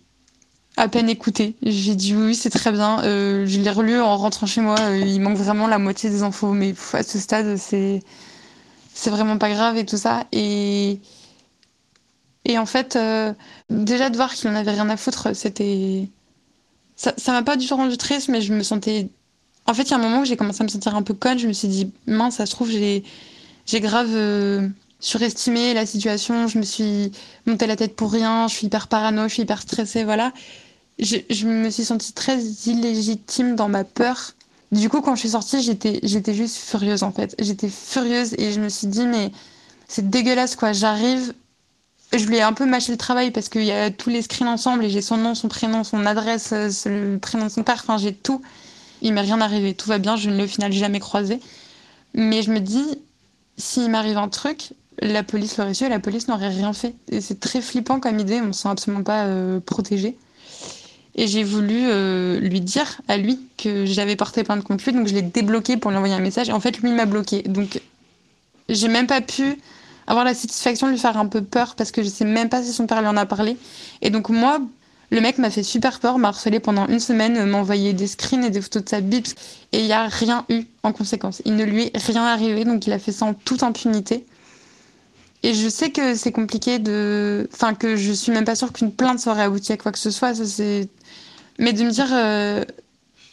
à 0.76 0.88
peine 0.88 1.08
écouté. 1.08 1.56
J'ai 1.62 1.94
dit 1.94 2.14
oui, 2.14 2.34
c'est 2.34 2.50
très 2.50 2.70
bien. 2.70 3.00
je 3.02 3.60
l'ai 3.60 3.70
relu 3.70 3.98
en 3.98 4.16
rentrant 4.16 4.46
chez 4.46 4.60
moi. 4.60 4.76
il 4.94 5.20
manque 5.20 5.38
vraiment 5.38 5.66
la 5.66 5.78
moitié 5.78 6.10
des 6.10 6.22
infos, 6.22 6.52
mais 6.52 6.74
à 6.92 7.02
ce 7.02 7.18
stade, 7.18 7.56
c'est 7.56 8.02
vraiment 9.06 9.38
pas 9.38 9.48
grave 9.50 9.78
et 9.78 9.86
tout 9.86 9.96
ça. 9.96 10.24
Et 10.32 11.00
et 12.44 12.58
en 12.58 12.66
fait, 12.66 12.98
déjà 13.70 14.10
de 14.10 14.16
voir 14.16 14.34
qu'il 14.34 14.50
en 14.50 14.54
avait 14.54 14.72
rien 14.72 14.88
à 14.90 14.98
foutre, 14.98 15.34
c'était 15.34 16.10
ça 16.94 17.14
ça 17.16 17.32
m'a 17.32 17.42
pas 17.42 17.56
du 17.56 17.66
tout 17.66 17.76
rendu 17.76 17.96
triste, 17.96 18.28
mais 18.28 18.42
je 18.42 18.52
me 18.52 18.62
sentais. 18.62 19.08
En 19.64 19.72
fait, 19.72 19.84
il 19.84 19.90
y 19.90 19.94
a 19.94 19.96
un 19.96 20.00
moment 20.00 20.20
où 20.20 20.24
j'ai 20.26 20.36
commencé 20.36 20.60
à 20.60 20.64
me 20.64 20.68
sentir 20.68 20.94
un 20.94 21.02
peu 21.02 21.14
conne. 21.14 21.38
Je 21.38 21.48
me 21.48 21.54
suis 21.54 21.68
dit 21.68 21.90
mince, 22.06 22.36
ça 22.36 22.44
se 22.44 22.50
trouve 22.50 22.70
j'ai 22.70 23.02
j'ai 23.64 23.80
grave 23.80 24.14
surestimé 25.00 25.74
la 25.74 25.86
situation, 25.86 26.48
je 26.48 26.58
me 26.58 26.62
suis 26.62 27.12
monté 27.46 27.66
la 27.66 27.76
tête 27.76 27.96
pour 27.96 28.12
rien, 28.12 28.48
je 28.48 28.54
suis 28.54 28.66
hyper 28.66 28.88
parano, 28.88 29.28
je 29.28 29.34
suis 29.34 29.42
hyper 29.42 29.60
stressée, 29.60 30.04
voilà. 30.04 30.32
Je, 30.98 31.16
je, 31.28 31.46
me 31.46 31.68
suis 31.70 31.84
sentie 31.84 32.12
très 32.12 32.42
illégitime 32.42 33.54
dans 33.54 33.68
ma 33.68 33.84
peur. 33.84 34.32
Du 34.72 34.88
coup, 34.88 35.00
quand 35.02 35.14
je 35.14 35.20
suis 35.20 35.30
sortie, 35.30 35.62
j'étais, 35.62 36.00
j'étais 36.02 36.34
juste 36.34 36.56
furieuse 36.56 37.02
en 37.02 37.12
fait. 37.12 37.34
J'étais 37.38 37.68
furieuse 37.68 38.34
et 38.38 38.52
je 38.52 38.60
me 38.60 38.68
suis 38.68 38.86
dit, 38.86 39.06
mais 39.06 39.30
c'est 39.88 40.08
dégueulasse 40.08 40.56
quoi. 40.56 40.72
J'arrive, 40.72 41.34
je 42.12 42.24
lui 42.26 42.36
ai 42.36 42.42
un 42.42 42.52
peu 42.52 42.66
mâché 42.66 42.92
le 42.92 42.98
travail 42.98 43.30
parce 43.30 43.48
qu'il 43.48 43.64
y 43.64 43.72
a 43.72 43.90
tous 43.90 44.10
les 44.10 44.22
screens 44.22 44.48
ensemble 44.48 44.84
et 44.84 44.90
j'ai 44.90 45.02
son 45.02 45.18
nom, 45.18 45.34
son 45.34 45.48
prénom, 45.48 45.84
son 45.84 46.06
adresse, 46.06 46.52
le 46.86 47.18
prénom 47.18 47.46
de 47.46 47.50
son 47.50 47.62
père, 47.62 47.82
enfin 47.82 47.98
j'ai 47.98 48.14
tout. 48.14 48.40
Il 49.02 49.12
m'est 49.12 49.20
rien 49.20 49.40
arrivé, 49.40 49.74
tout 49.74 49.88
va 49.88 49.98
bien, 49.98 50.16
je 50.16 50.30
ne 50.30 50.36
l'ai 50.36 50.44
au 50.44 50.48
final 50.48 50.72
jamais 50.72 51.00
croisé. 51.00 51.40
Mais 52.14 52.42
je 52.42 52.50
me 52.50 52.60
dis, 52.60 52.98
s'il 53.58 53.90
m'arrive 53.90 54.16
un 54.16 54.28
truc, 54.28 54.72
la 55.00 55.22
police 55.22 55.58
l'aurait 55.58 55.74
su 55.74 55.84
et 55.84 55.88
la 55.88 56.00
police 56.00 56.28
n'aurait 56.28 56.48
rien 56.48 56.72
fait. 56.72 56.94
C'est 57.20 57.40
très 57.40 57.60
flippant 57.60 58.00
comme 58.00 58.18
idée, 58.18 58.40
on 58.40 58.46
ne 58.46 58.52
se 58.52 58.62
sent 58.62 58.68
absolument 58.68 59.02
pas 59.02 59.24
euh, 59.24 59.60
protégé. 59.60 60.16
Et 61.16 61.26
j'ai 61.28 61.44
voulu 61.44 61.86
euh, 61.86 62.38
lui 62.40 62.60
dire 62.60 63.00
à 63.08 63.16
lui 63.16 63.40
que 63.56 63.86
j'avais 63.86 64.16
porté 64.16 64.44
plainte 64.44 64.62
contre 64.62 64.84
lui, 64.84 64.92
donc 64.92 65.06
je 65.08 65.14
l'ai 65.14 65.22
débloqué 65.22 65.78
pour 65.78 65.90
lui 65.90 65.96
envoyer 65.96 66.14
un 66.14 66.20
message. 66.20 66.50
Et 66.50 66.52
en 66.52 66.60
fait, 66.60 66.78
lui, 66.78 66.92
m'a 66.92 67.06
bloqué. 67.06 67.42
Donc, 67.42 67.80
j'ai 68.68 68.88
même 68.88 69.06
pas 69.06 69.22
pu 69.22 69.58
avoir 70.06 70.24
la 70.24 70.34
satisfaction 70.34 70.86
de 70.86 70.92
lui 70.92 70.98
faire 70.98 71.16
un 71.16 71.26
peu 71.26 71.42
peur 71.42 71.74
parce 71.74 71.90
que 71.90 72.02
je 72.02 72.08
sais 72.08 72.26
même 72.26 72.48
pas 72.48 72.62
si 72.62 72.72
son 72.72 72.86
père 72.86 73.00
lui 73.00 73.08
en 73.08 73.16
a 73.16 73.24
parlé. 73.24 73.56
Et 74.02 74.10
donc, 74.10 74.28
moi, 74.28 74.60
le 75.10 75.20
mec 75.22 75.38
m'a 75.38 75.50
fait 75.50 75.62
super 75.62 76.00
peur, 76.00 76.18
m'a 76.18 76.28
harcelé 76.28 76.60
pendant 76.60 76.86
une 76.86 77.00
semaine, 77.00 77.42
m'a 77.46 77.58
envoyé 77.58 77.94
des 77.94 78.06
screens 78.06 78.44
et 78.44 78.50
des 78.50 78.60
photos 78.60 78.84
de 78.84 78.88
sa 78.90 79.00
bite. 79.00 79.36
Et 79.72 79.80
il 79.80 79.86
n'y 79.86 79.92
a 79.92 80.08
rien 80.08 80.44
eu 80.50 80.64
en 80.82 80.92
conséquence. 80.92 81.40
Il 81.46 81.56
ne 81.56 81.64
lui 81.64 81.90
est 81.94 81.96
rien 81.96 82.24
arrivé, 82.24 82.66
donc 82.66 82.86
il 82.86 82.92
a 82.92 82.98
fait 82.98 83.12
ça 83.12 83.24
en 83.24 83.32
toute 83.32 83.62
impunité. 83.62 84.26
Et 85.46 85.54
je 85.54 85.68
sais 85.68 85.90
que 85.90 86.16
c'est 86.16 86.32
compliqué 86.32 86.80
de. 86.80 87.48
Enfin, 87.54 87.72
que 87.74 87.94
je 87.94 88.10
suis 88.10 88.32
même 88.32 88.44
pas 88.44 88.56
sûre 88.56 88.72
qu'une 88.72 88.90
plainte 88.90 89.20
serait 89.20 89.44
aboutie 89.44 89.72
à 89.72 89.76
quoi 89.76 89.92
que 89.92 89.98
ce 90.00 90.10
soit. 90.10 90.34
Ça, 90.34 90.44
c'est... 90.44 90.88
Mais 91.60 91.72
de 91.72 91.84
me 91.84 91.90
dire. 91.90 92.08
Euh, 92.12 92.64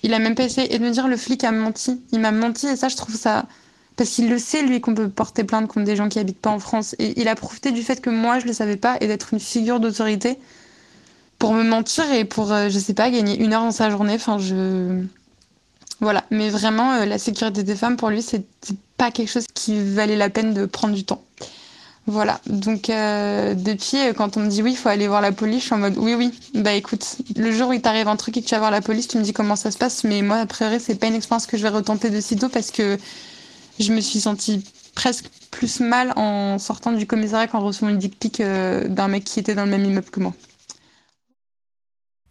il 0.04 0.14
a 0.14 0.20
même 0.20 0.36
pas 0.36 0.44
essayé. 0.44 0.76
Et 0.76 0.78
de 0.78 0.84
me 0.84 0.92
dire, 0.92 1.08
le 1.08 1.18
flic 1.18 1.44
a 1.44 1.52
menti. 1.52 2.04
Il 2.12 2.20
m'a 2.20 2.30
menti. 2.30 2.68
Et 2.68 2.76
ça, 2.76 2.88
je 2.88 2.96
trouve 2.96 3.16
ça. 3.16 3.48
Parce 3.96 4.12
qu'il 4.12 4.30
le 4.30 4.38
sait, 4.38 4.62
lui, 4.62 4.80
qu'on 4.80 4.94
peut 4.94 5.10
porter 5.10 5.44
plainte 5.44 5.68
contre 5.68 5.86
des 5.86 5.96
gens 5.96 6.08
qui 6.08 6.20
habitent 6.20 6.40
pas 6.40 6.52
en 6.52 6.60
France. 6.60 6.96
Et 7.00 7.20
il 7.20 7.28
a 7.28 7.34
profité 7.34 7.72
du 7.72 7.82
fait 7.82 8.00
que 8.00 8.12
moi, 8.12 8.38
je 8.38 8.46
le 8.46 8.54
savais 8.54 8.78
pas 8.78 8.96
et 9.02 9.08
d'être 9.08 9.34
une 9.34 9.40
figure 9.40 9.80
d'autorité 9.80 10.38
pour 11.40 11.54
me 11.54 11.64
mentir 11.64 12.12
et 12.14 12.26
pour, 12.26 12.52
euh, 12.52 12.70
je 12.70 12.78
sais 12.78 12.94
pas, 12.94 13.10
gagner 13.10 13.44
une 13.44 13.54
heure 13.54 13.64
dans 13.64 13.72
sa 13.72 13.90
journée. 13.90 14.14
Enfin, 14.14 14.38
je. 14.38 15.04
Voilà. 16.00 16.26
Mais 16.30 16.52
vraiment, 16.52 16.94
euh, 16.94 17.06
la 17.06 17.18
sécurité 17.18 17.64
des 17.64 17.76
femmes, 17.76 17.98
pour 17.98 18.12
lui, 18.12 18.22
c'est 18.22 18.46
pas 18.98 19.10
quelque 19.10 19.32
chose 19.32 19.46
qui 19.56 19.82
valait 19.82 20.16
la 20.16 20.30
peine 20.30 20.54
de 20.54 20.68
prendre 20.68 20.94
du 20.94 21.06
temps. 21.06 21.23
Voilà, 22.06 22.42
donc 22.48 22.90
euh, 22.90 23.54
depuis, 23.54 23.98
euh, 23.98 24.14
quand 24.14 24.36
on 24.36 24.42
me 24.42 24.50
dit 24.50 24.62
oui, 24.62 24.72
il 24.72 24.76
faut 24.76 24.90
aller 24.90 25.08
voir 25.08 25.22
la 25.22 25.32
police, 25.32 25.62
je 25.62 25.66
suis 25.68 25.74
en 25.74 25.78
mode 25.78 25.98
oui, 25.98 26.16
oui, 26.16 26.38
bah 26.54 26.74
écoute, 26.74 27.18
le 27.38 27.50
jour 27.50 27.70
où 27.70 27.74
il 27.74 27.82
t'arrive 27.82 28.10
un 28.10 28.18
truc 28.18 28.36
et 28.36 28.42
que 28.42 28.46
tu 28.46 28.56
vas 28.56 28.60
voir 28.60 28.72
la 28.72 28.82
police, 28.82 29.08
tu 29.08 29.18
me 29.18 29.24
dis 29.24 29.32
comment 29.32 29.56
ça 29.56 29.72
se 29.72 29.78
passe, 29.78 30.04
mais 30.04 30.22
moi, 30.22 30.38
a 30.38 30.46
priori, 30.46 30.82
c'est 30.82 30.96
pas 30.96 31.08
une 31.08 31.16
expérience 31.16 31.48
que 31.48 31.56
je 31.56 31.64
vais 31.64 31.70
retenter 31.70 32.10
de 32.10 32.20
sitôt 32.20 32.50
parce 32.50 32.72
que 32.72 32.98
je 33.80 33.94
me 33.94 34.02
suis 34.02 34.20
sentie 34.20 34.66
presque 34.96 35.30
plus 35.50 35.80
mal 35.80 36.12
en 36.18 36.60
sortant 36.60 36.92
du 36.92 37.08
commissariat 37.08 37.48
qu'en 37.48 37.62
recevant 37.62 37.90
une 37.90 38.00
dick 38.00 38.20
pic 38.20 38.42
euh, 38.42 38.86
d'un 38.90 39.08
mec 39.08 39.24
qui 39.24 39.40
était 39.40 39.56
dans 39.56 39.64
le 39.64 39.72
même 39.72 39.86
immeuble 39.86 40.10
que 40.10 40.20
moi. 40.20 40.34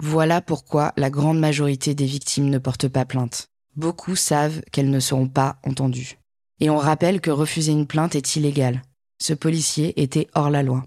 Voilà 0.00 0.42
pourquoi 0.42 0.92
la 0.98 1.08
grande 1.08 1.38
majorité 1.38 1.94
des 1.94 2.04
victimes 2.04 2.50
ne 2.50 2.58
portent 2.58 2.88
pas 2.88 3.06
plainte. 3.06 3.48
Beaucoup 3.76 4.16
savent 4.16 4.60
qu'elles 4.70 4.90
ne 4.90 5.00
seront 5.00 5.28
pas 5.28 5.56
entendues. 5.64 6.18
Et 6.60 6.68
on 6.68 6.76
rappelle 6.76 7.22
que 7.22 7.30
refuser 7.30 7.72
une 7.72 7.86
plainte 7.86 8.14
est 8.14 8.36
illégal 8.36 8.82
ce 9.22 9.32
policier 9.34 10.02
était 10.02 10.28
hors 10.34 10.50
la 10.50 10.62
loi. 10.62 10.84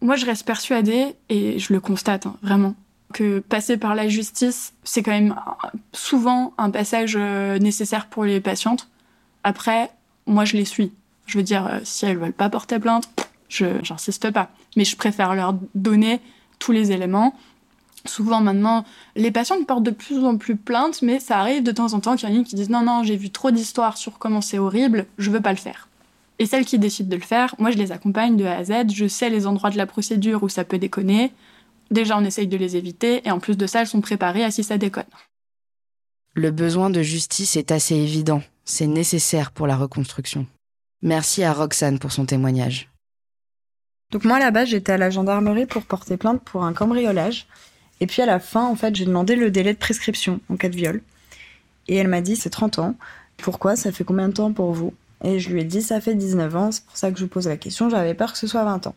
Moi, 0.00 0.16
je 0.16 0.26
reste 0.26 0.44
persuadée, 0.44 1.14
et 1.28 1.58
je 1.58 1.72
le 1.72 1.80
constate 1.80 2.26
hein, 2.26 2.36
vraiment, 2.42 2.74
que 3.12 3.38
passer 3.38 3.76
par 3.76 3.94
la 3.94 4.08
justice, 4.08 4.74
c'est 4.84 5.02
quand 5.02 5.12
même 5.12 5.34
souvent 5.92 6.54
un 6.58 6.70
passage 6.70 7.14
euh, 7.16 7.58
nécessaire 7.58 8.06
pour 8.06 8.24
les 8.24 8.40
patientes. 8.40 8.88
Après, 9.44 9.90
moi, 10.26 10.44
je 10.44 10.56
les 10.56 10.64
suis. 10.64 10.92
Je 11.26 11.38
veux 11.38 11.44
dire, 11.44 11.66
euh, 11.66 11.80
si 11.84 12.04
elles 12.04 12.18
veulent 12.18 12.32
pas 12.32 12.50
porter 12.50 12.78
plainte, 12.78 13.08
je 13.48 13.66
j'insiste 13.82 14.30
pas. 14.30 14.50
Mais 14.76 14.84
je 14.84 14.96
préfère 14.96 15.34
leur 15.34 15.54
donner 15.74 16.20
tous 16.58 16.72
les 16.72 16.92
éléments. 16.92 17.34
Souvent 18.04 18.40
maintenant, 18.40 18.84
les 19.16 19.30
patientes 19.30 19.66
portent 19.66 19.82
de 19.82 19.90
plus 19.90 20.24
en 20.24 20.36
plus 20.36 20.56
plainte, 20.56 21.02
mais 21.02 21.18
ça 21.18 21.38
arrive 21.38 21.62
de 21.62 21.72
temps 21.72 21.92
en 21.94 22.00
temps 22.00 22.16
qu'il 22.16 22.28
y 22.28 22.32
en 22.32 22.40
ait 22.40 22.44
qui 22.44 22.54
disent 22.54 22.70
non, 22.70 22.82
non, 22.82 23.02
j'ai 23.02 23.16
vu 23.16 23.30
trop 23.30 23.50
d'histoires 23.50 23.96
sur 23.96 24.18
comment 24.18 24.40
c'est 24.40 24.58
horrible, 24.58 25.06
je 25.18 25.30
veux 25.30 25.40
pas 25.40 25.50
le 25.50 25.58
faire. 25.58 25.87
Et 26.38 26.46
celles 26.46 26.64
qui 26.64 26.78
décident 26.78 27.08
de 27.08 27.16
le 27.16 27.22
faire, 27.22 27.54
moi 27.58 27.70
je 27.70 27.78
les 27.78 27.92
accompagne 27.92 28.36
de 28.36 28.44
A 28.44 28.58
à 28.58 28.64
Z, 28.64 28.92
je 28.94 29.08
sais 29.08 29.30
les 29.30 29.46
endroits 29.46 29.70
de 29.70 29.76
la 29.76 29.86
procédure 29.86 30.42
où 30.42 30.48
ça 30.48 30.64
peut 30.64 30.78
déconner. 30.78 31.32
Déjà, 31.90 32.16
on 32.16 32.24
essaye 32.24 32.46
de 32.46 32.56
les 32.56 32.76
éviter, 32.76 33.26
et 33.26 33.30
en 33.30 33.40
plus 33.40 33.56
de 33.56 33.66
ça, 33.66 33.80
elles 33.80 33.86
sont 33.86 34.00
préparées 34.00 34.44
à 34.44 34.50
si 34.50 34.62
ça 34.62 34.78
déconne. 34.78 35.04
Le 36.34 36.50
besoin 36.50 36.90
de 36.90 37.02
justice 37.02 37.56
est 37.56 37.72
assez 37.72 37.96
évident, 37.96 38.42
c'est 38.64 38.86
nécessaire 38.86 39.50
pour 39.50 39.66
la 39.66 39.76
reconstruction. 39.76 40.46
Merci 41.02 41.42
à 41.42 41.52
Roxane 41.52 41.98
pour 41.98 42.12
son 42.12 42.26
témoignage. 42.26 42.90
Donc 44.10 44.24
moi 44.24 44.38
là-bas, 44.38 44.64
j'étais 44.64 44.92
à 44.92 44.98
la 44.98 45.10
gendarmerie 45.10 45.66
pour 45.66 45.82
porter 45.82 46.16
plainte 46.16 46.42
pour 46.42 46.64
un 46.64 46.72
cambriolage. 46.72 47.46
Et 48.00 48.06
puis 48.06 48.22
à 48.22 48.26
la 48.26 48.40
fin, 48.40 48.66
en 48.66 48.76
fait, 48.76 48.94
j'ai 48.94 49.04
demandé 49.04 49.36
le 49.36 49.50
délai 49.50 49.74
de 49.74 49.78
prescription 49.78 50.40
en 50.48 50.56
cas 50.56 50.68
de 50.68 50.76
viol. 50.76 51.02
Et 51.88 51.96
elle 51.96 52.08
m'a 52.08 52.20
dit, 52.20 52.36
c'est 52.36 52.50
30 52.50 52.78
ans. 52.78 52.94
Pourquoi? 53.36 53.76
Ça 53.76 53.92
fait 53.92 54.04
combien 54.04 54.28
de 54.28 54.34
temps 54.34 54.52
pour 54.52 54.72
vous? 54.72 54.94
Et 55.24 55.38
je 55.38 55.50
lui 55.50 55.60
ai 55.60 55.64
dit, 55.64 55.82
ça 55.82 56.00
fait 56.00 56.14
19 56.14 56.56
ans, 56.56 56.72
c'est 56.72 56.84
pour 56.84 56.96
ça 56.96 57.10
que 57.10 57.18
je 57.18 57.24
vous 57.24 57.30
pose 57.30 57.48
la 57.48 57.56
question, 57.56 57.90
j'avais 57.90 58.14
peur 58.14 58.32
que 58.32 58.38
ce 58.38 58.46
soit 58.46 58.64
20 58.64 58.86
ans. 58.86 58.94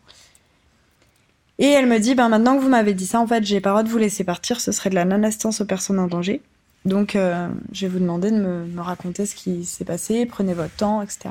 Et 1.58 1.66
elle 1.66 1.86
me 1.86 1.98
dit, 1.98 2.14
ben 2.14 2.28
maintenant 2.28 2.56
que 2.56 2.62
vous 2.62 2.68
m'avez 2.68 2.94
dit 2.94 3.06
ça, 3.06 3.20
en 3.20 3.26
fait, 3.26 3.44
j'ai 3.44 3.60
pas 3.60 3.70
le 3.70 3.74
droit 3.74 3.82
de 3.82 3.88
vous 3.88 3.98
laisser 3.98 4.24
partir, 4.24 4.60
ce 4.60 4.72
serait 4.72 4.90
de 4.90 4.94
la 4.94 5.04
non-assistance 5.04 5.60
aux 5.60 5.64
personnes 5.64 5.98
en 5.98 6.06
danger. 6.06 6.40
Donc, 6.84 7.14
euh, 7.14 7.48
je 7.72 7.86
vais 7.86 7.92
vous 7.92 7.98
demander 8.00 8.30
de 8.30 8.36
me, 8.36 8.80
raconter 8.80 9.26
ce 9.26 9.34
qui 9.34 9.64
s'est 9.64 9.84
passé, 9.84 10.26
prenez 10.26 10.54
votre 10.54 10.74
temps, 10.74 11.02
etc. 11.02 11.28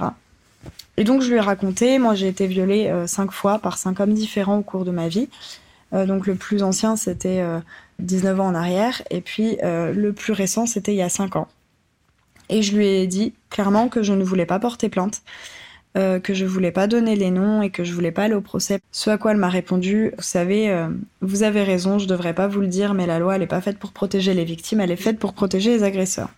Et 0.97 1.03
donc, 1.03 1.21
je 1.21 1.29
lui 1.29 1.35
ai 1.35 1.41
raconté, 1.41 1.99
moi, 1.99 2.15
j'ai 2.15 2.27
été 2.27 2.47
violée 2.47 2.87
euh, 2.87 3.07
cinq 3.07 3.31
fois 3.31 3.59
par 3.59 3.77
cinq 3.77 3.99
hommes 3.99 4.13
différents 4.13 4.59
au 4.59 4.61
cours 4.61 4.85
de 4.85 4.91
ma 4.91 5.07
vie. 5.07 5.27
Euh, 5.93 6.05
donc, 6.05 6.27
le 6.27 6.35
plus 6.35 6.63
ancien, 6.63 6.95
c'était 6.95 7.43
19 7.99 8.39
ans 8.39 8.47
en 8.47 8.55
arrière, 8.55 9.01
et 9.09 9.21
puis 9.21 9.57
le 9.61 10.11
plus 10.11 10.33
récent, 10.33 10.65
c'était 10.65 10.93
il 10.93 10.97
y 10.97 11.01
a 11.01 11.09
5 11.09 11.35
ans. 11.35 11.47
Et 12.51 12.61
je 12.61 12.75
lui 12.75 12.85
ai 12.85 13.07
dit 13.07 13.33
clairement 13.49 13.87
que 13.87 14.03
je 14.03 14.13
ne 14.13 14.23
voulais 14.23 14.45
pas 14.45 14.59
porter 14.59 14.89
plainte, 14.89 15.23
euh, 15.97 16.19
que 16.19 16.33
je 16.33 16.45
voulais 16.45 16.71
pas 16.71 16.85
donner 16.85 17.15
les 17.15 17.31
noms 17.31 17.61
et 17.61 17.69
que 17.69 17.85
je 17.85 17.93
voulais 17.93 18.11
pas 18.11 18.25
aller 18.25 18.35
au 18.35 18.41
procès. 18.41 18.79
Ce 18.91 19.09
à 19.09 19.17
quoi 19.17 19.31
elle 19.31 19.37
m'a 19.37 19.49
répondu, 19.49 20.11
vous 20.17 20.23
savez, 20.23 20.69
euh, 20.69 20.89
vous 21.21 21.43
avez 21.43 21.63
raison, 21.63 21.97
je 21.97 22.07
devrais 22.07 22.35
pas 22.35 22.47
vous 22.47 22.59
le 22.59 22.67
dire, 22.67 22.93
mais 22.93 23.07
la 23.07 23.19
loi 23.19 23.37
elle 23.37 23.41
est 23.41 23.47
pas 23.47 23.61
faite 23.61 23.79
pour 23.79 23.93
protéger 23.93 24.33
les 24.33 24.43
victimes, 24.43 24.81
elle 24.81 24.91
est 24.91 24.97
faite 24.97 25.17
pour 25.17 25.33
protéger 25.33 25.71
les 25.71 25.83
agresseurs. 25.83 26.29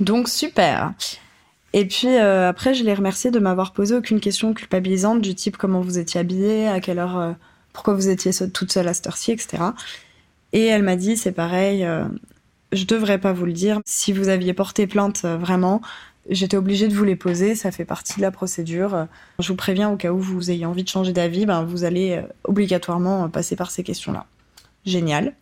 Donc 0.00 0.28
super. 0.28 0.94
Et 1.74 1.84
puis 1.84 2.08
euh, 2.08 2.48
après, 2.48 2.72
je 2.72 2.82
l'ai 2.82 2.94
remercié 2.94 3.30
de 3.30 3.38
m'avoir 3.38 3.74
posé 3.74 3.94
aucune 3.94 4.20
question 4.20 4.54
culpabilisante 4.54 5.20
du 5.20 5.34
type 5.34 5.58
comment 5.58 5.82
vous 5.82 5.98
étiez 5.98 6.20
habillée, 6.20 6.66
à 6.66 6.80
quelle 6.80 6.98
heure, 6.98 7.34
pourquoi 7.74 7.92
vous 7.92 8.08
étiez 8.08 8.32
toute 8.50 8.72
seule 8.72 8.88
à 8.88 8.94
cette 8.94 9.06
heure-ci, 9.06 9.32
etc. 9.32 9.62
Et 10.54 10.64
elle 10.64 10.82
m'a 10.82 10.96
dit, 10.96 11.18
c'est 11.18 11.32
pareil, 11.32 11.86
je 12.72 12.84
devrais 12.84 13.18
pas 13.18 13.32
vous 13.32 13.46
le 13.46 13.52
dire. 13.52 13.80
Si 13.86 14.12
vous 14.12 14.28
aviez 14.28 14.54
porté 14.54 14.86
plainte 14.86 15.24
vraiment, 15.24 15.80
J'étais 16.28 16.56
obligée 16.56 16.88
de 16.88 16.94
vous 16.94 17.04
les 17.04 17.14
poser, 17.14 17.54
ça 17.54 17.70
fait 17.70 17.84
partie 17.84 18.16
de 18.16 18.22
la 18.22 18.32
procédure. 18.32 19.06
Je 19.38 19.48
vous 19.48 19.56
préviens 19.56 19.90
au 19.90 19.96
cas 19.96 20.10
où 20.10 20.18
vous 20.18 20.50
ayez 20.50 20.66
envie 20.66 20.82
de 20.82 20.88
changer 20.88 21.12
d'avis, 21.12 21.46
ben 21.46 21.62
vous 21.62 21.84
allez 21.84 22.16
euh, 22.16 22.22
obligatoirement 22.44 23.28
passer 23.28 23.54
par 23.54 23.70
ces 23.70 23.84
questions-là. 23.84 24.26
Génial. 24.84 25.34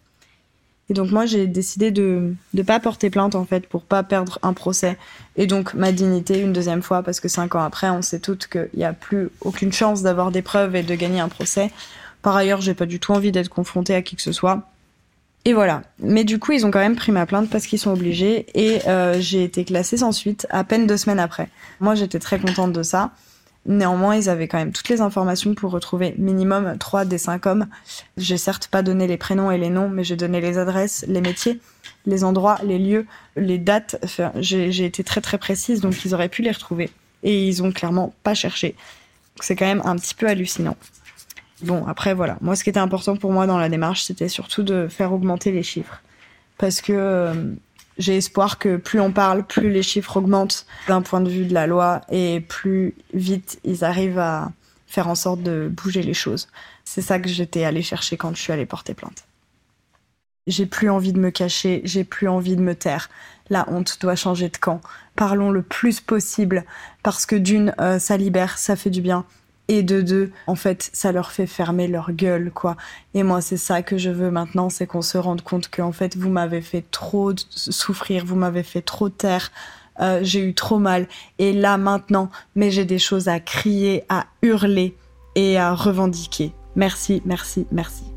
Et 0.91 0.95
donc 0.95 1.11
moi 1.11 1.25
j'ai 1.25 1.47
décidé 1.47 1.91
de 1.91 2.35
ne 2.53 2.63
pas 2.63 2.79
porter 2.81 3.09
plainte 3.09 3.35
en 3.35 3.47
fait 3.47 3.67
pour 3.67 3.85
pas 3.85 4.03
perdre 4.03 4.39
un 4.43 4.53
procès 4.53 4.99
et 5.37 5.47
donc 5.47 5.73
ma 5.73 5.93
dignité 5.93 6.39
une 6.41 6.53
deuxième 6.53 6.83
fois 6.83 7.03
parce 7.03 7.21
que 7.21 7.29
cinq 7.29 7.55
ans 7.55 7.63
après 7.63 7.89
on 7.89 8.03
sait 8.03 8.19
toutes 8.19 8.49
qu'il 8.49 8.69
n'y 8.75 8.85
a 8.85 8.93
plus 8.93 9.31
aucune 9.41 9.73
chance 9.73 10.03
d'avoir 10.03 10.31
des 10.31 10.43
preuves 10.43 10.77
et 10.77 10.83
de 10.83 10.95
gagner 10.95 11.21
un 11.21 11.31
procès. 11.31 11.71
Par 12.21 12.37
ailleurs 12.37 12.61
j'ai 12.61 12.75
pas 12.75 12.85
du 12.85 13.01
tout 13.01 13.13
envie 13.13 13.33
d'être 13.33 13.49
confrontée 13.49 13.95
à 13.95 14.03
qui 14.03 14.15
que 14.15 14.21
ce 14.21 14.33
soit. 14.33 14.69
Et 15.45 15.53
voilà. 15.53 15.83
Mais 15.99 16.25
du 16.25 16.39
coup, 16.39 16.53
ils 16.53 16.65
ont 16.65 16.71
quand 16.71 16.79
même 16.79 16.97
pris 16.97 17.13
ma 17.13 17.27
plainte 17.27 17.51
parce 17.51 17.67
qu'ils 17.67 17.79
sont 17.79 17.93
obligés 17.93 18.47
et 18.55 18.81
euh, 18.89 19.21
j'ai 19.21 19.45
été 19.45 19.65
classée 19.65 19.99
sans 19.99 20.13
suite 20.13 20.47
à 20.51 20.65
peine 20.65 20.87
deux 20.87 20.97
semaines 20.97 21.21
après. 21.21 21.49
Moi, 21.81 21.95
j'étais 21.95 22.19
très 22.19 22.39
contente 22.39 22.73
de 22.73 22.83
ça. 22.83 23.13
Néanmoins, 23.67 24.17
ils 24.17 24.29
avaient 24.29 24.49
quand 24.49 24.59
même 24.59 24.73
toutes 24.73 24.89
les 24.91 25.01
informations 25.01 25.55
pour 25.55 25.71
retrouver 25.71 26.15
minimum 26.19 26.77
trois 26.79 27.05
des 27.05 27.19
cinq 27.19 27.47
hommes. 27.47 27.67
J'ai 28.19 28.37
certes 28.37 28.69
pas 28.69 28.83
donné 28.83 29.07
les 29.07 29.17
prénoms 29.17 29.51
et 29.51 29.59
les 29.59 29.71
noms, 29.71 29.89
mais 29.89 30.05
j'ai 30.05 30.17
donné 30.17 30.41
les 30.41 30.59
adresses, 30.59 31.05
les 31.09 31.23
métiers, 31.23 31.61
les 32.05 32.25
endroits, 32.25 32.59
les 32.63 32.79
lieux, 32.79 33.07
les 33.37 33.59
dates. 33.59 33.97
J'ai 34.37 34.85
été 34.85 35.03
très 35.03 35.23
très 35.23 35.39
précise, 35.39 35.81
donc 35.81 36.05
ils 36.05 36.15
auraient 36.15 36.29
pu 36.29 36.43
les 36.43 36.51
retrouver. 36.51 36.91
Et 37.23 37.49
ils 37.49 37.63
ont 37.63 37.73
clairement 37.73 38.15
pas 38.23 38.35
cherché. 38.35 38.75
C'est 39.41 39.57
quand 39.57 39.67
même 39.67 39.83
un 39.85 39.97
petit 39.97 40.15
peu 40.15 40.29
hallucinant. 40.29 40.77
Bon, 41.63 41.87
après, 41.87 42.15
voilà. 42.15 42.37
Moi, 42.41 42.57
ce 42.57 42.65
qui 42.65 42.71
était 42.71 42.81
important 42.81 43.17
pour 43.17 43.33
moi 43.33 43.47
dans 43.47 43.59
la 43.59 43.69
démarche, 43.69 44.05
c'était 44.05 44.29
surtout 44.29 44.63
de 44.63 44.89
faire 44.89 45.13
augmenter 45.13 45.53
les 45.53 45.63
chiffres. 45.63 46.03
Parce 46.59 46.81
que 46.81 46.93
euh, 46.93 47.55
j'ai 47.99 48.17
espoir 48.17 48.59
que 48.59 48.77
plus 48.77 49.01
on 49.01 49.13
parle, 49.13 49.45
plus 49.45 49.71
les 49.71 49.83
chiffres 49.83 50.17
augmentent 50.17 50.67
d'un 50.89 51.03
point 51.03 51.21
de 51.21 51.31
vue 51.31 51.45
de 51.45 51.55
la 51.55 51.67
loi 51.67 52.01
et 52.11 52.41
plus 52.41 52.95
vite 53.13 53.61
ils 53.65 53.85
arrivent 53.85 54.19
à 54.19 54.53
faire 54.87 55.09
en 55.09 55.15
sorte 55.15 55.43
de 55.43 55.71
bouger 55.71 56.03
les 56.03 56.15
choses. 56.15 56.49
C'est 56.85 57.03
ça 57.03 57.19
que 57.19 57.29
j'étais 57.29 57.65
allée 57.65 57.83
chercher 57.83 58.17
quand 58.17 58.35
je 58.35 58.41
suis 58.41 58.53
allée 58.53 58.67
porter 58.67 58.95
plainte. 58.95 59.25
J'ai 60.47 60.67
plus 60.67 60.91
envie 60.91 61.13
de 61.13 61.19
me 61.19 61.31
cacher, 61.31 61.81
j'ai 61.85 62.05
plus 62.05 62.29
envie 62.29 62.57
de 62.57 62.61
me 62.61 62.75
taire. 62.75 63.09
La 63.49 63.69
honte 63.71 63.99
doit 64.01 64.15
changer 64.15 64.49
de 64.49 64.57
camp. 64.57 64.81
Parlons 65.17 65.51
le 65.51 65.63
plus 65.63 66.01
possible 66.01 66.65
parce 67.03 67.25
que 67.27 67.37
d'une, 67.37 67.75
euh, 67.81 67.99
ça 67.99 68.17
libère, 68.17 68.59
ça 68.59 68.77
fait 68.77 68.91
du 68.91 69.01
bien 69.01 69.25
et 69.69 69.83
de 69.83 70.03
deux, 70.03 70.31
en 70.47 70.55
fait, 70.55 70.91
ça 70.93 71.13
leur 71.13 71.33
fait 71.33 71.47
fermer 71.47 71.89
leur 71.89 72.13
gueule, 72.13 72.51
quoi. 72.53 72.77
Et 73.15 73.23
moi, 73.23 73.41
c'est 73.41 73.57
ça 73.57 73.83
que 73.83 73.97
je 73.97 74.11
veux 74.11 74.31
maintenant, 74.31 74.69
c'est 74.69 74.87
qu'on 74.87 75.03
se 75.03 75.17
rende 75.17 75.43
compte 75.43 75.69
que, 75.69 75.81
en 75.81 75.93
fait, 75.93 76.17
vous 76.17 76.31
m'avez 76.31 76.61
fait 76.61 76.85
trop 76.91 77.33
souffrir, 77.49 78.25
vous 78.25 78.37
m'avez 78.37 78.63
fait 78.63 78.83
trop 78.83 79.09
taire, 79.09 79.51
euh, 80.01 80.21
j'ai 80.23 80.41
eu 80.41 80.55
trop 80.55 80.79
mal. 80.79 81.09
Et 81.39 81.53
là, 81.53 81.79
maintenant, 81.79 82.31
mais 82.55 82.71
j'ai 82.71 82.85
des 82.85 82.99
choses 82.99 83.29
à 83.29 83.41
crier, 83.41 84.05
à 84.09 84.27
hurler 84.43 84.97
et 85.35 85.59
à 85.59 85.75
revendiquer. 85.75 86.53
Merci, 86.77 87.23
merci, 87.25 87.67
merci. 87.73 88.14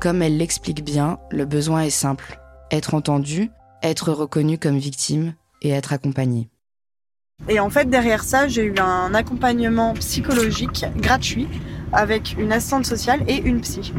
Comme 0.00 0.20
elle 0.20 0.36
l'explique 0.36 0.84
bien, 0.84 1.18
le 1.30 1.46
besoin 1.46 1.82
est 1.82 1.90
simple. 1.90 2.38
Être 2.70 2.94
entendu, 2.94 3.50
être 3.82 4.12
reconnu 4.12 4.58
comme 4.58 4.76
victime 4.76 5.34
et 5.62 5.70
être 5.70 5.92
accompagné. 5.92 6.50
Et 7.48 7.60
en 7.60 7.70
fait, 7.70 7.88
derrière 7.88 8.22
ça, 8.22 8.46
j'ai 8.46 8.64
eu 8.64 8.74
un 8.78 9.14
accompagnement 9.14 9.94
psychologique 9.94 10.84
gratuit 10.96 11.48
avec 11.92 12.36
une 12.38 12.52
assistante 12.52 12.84
sociale 12.84 13.22
et 13.26 13.36
une 13.36 13.60
psy. 13.62 13.94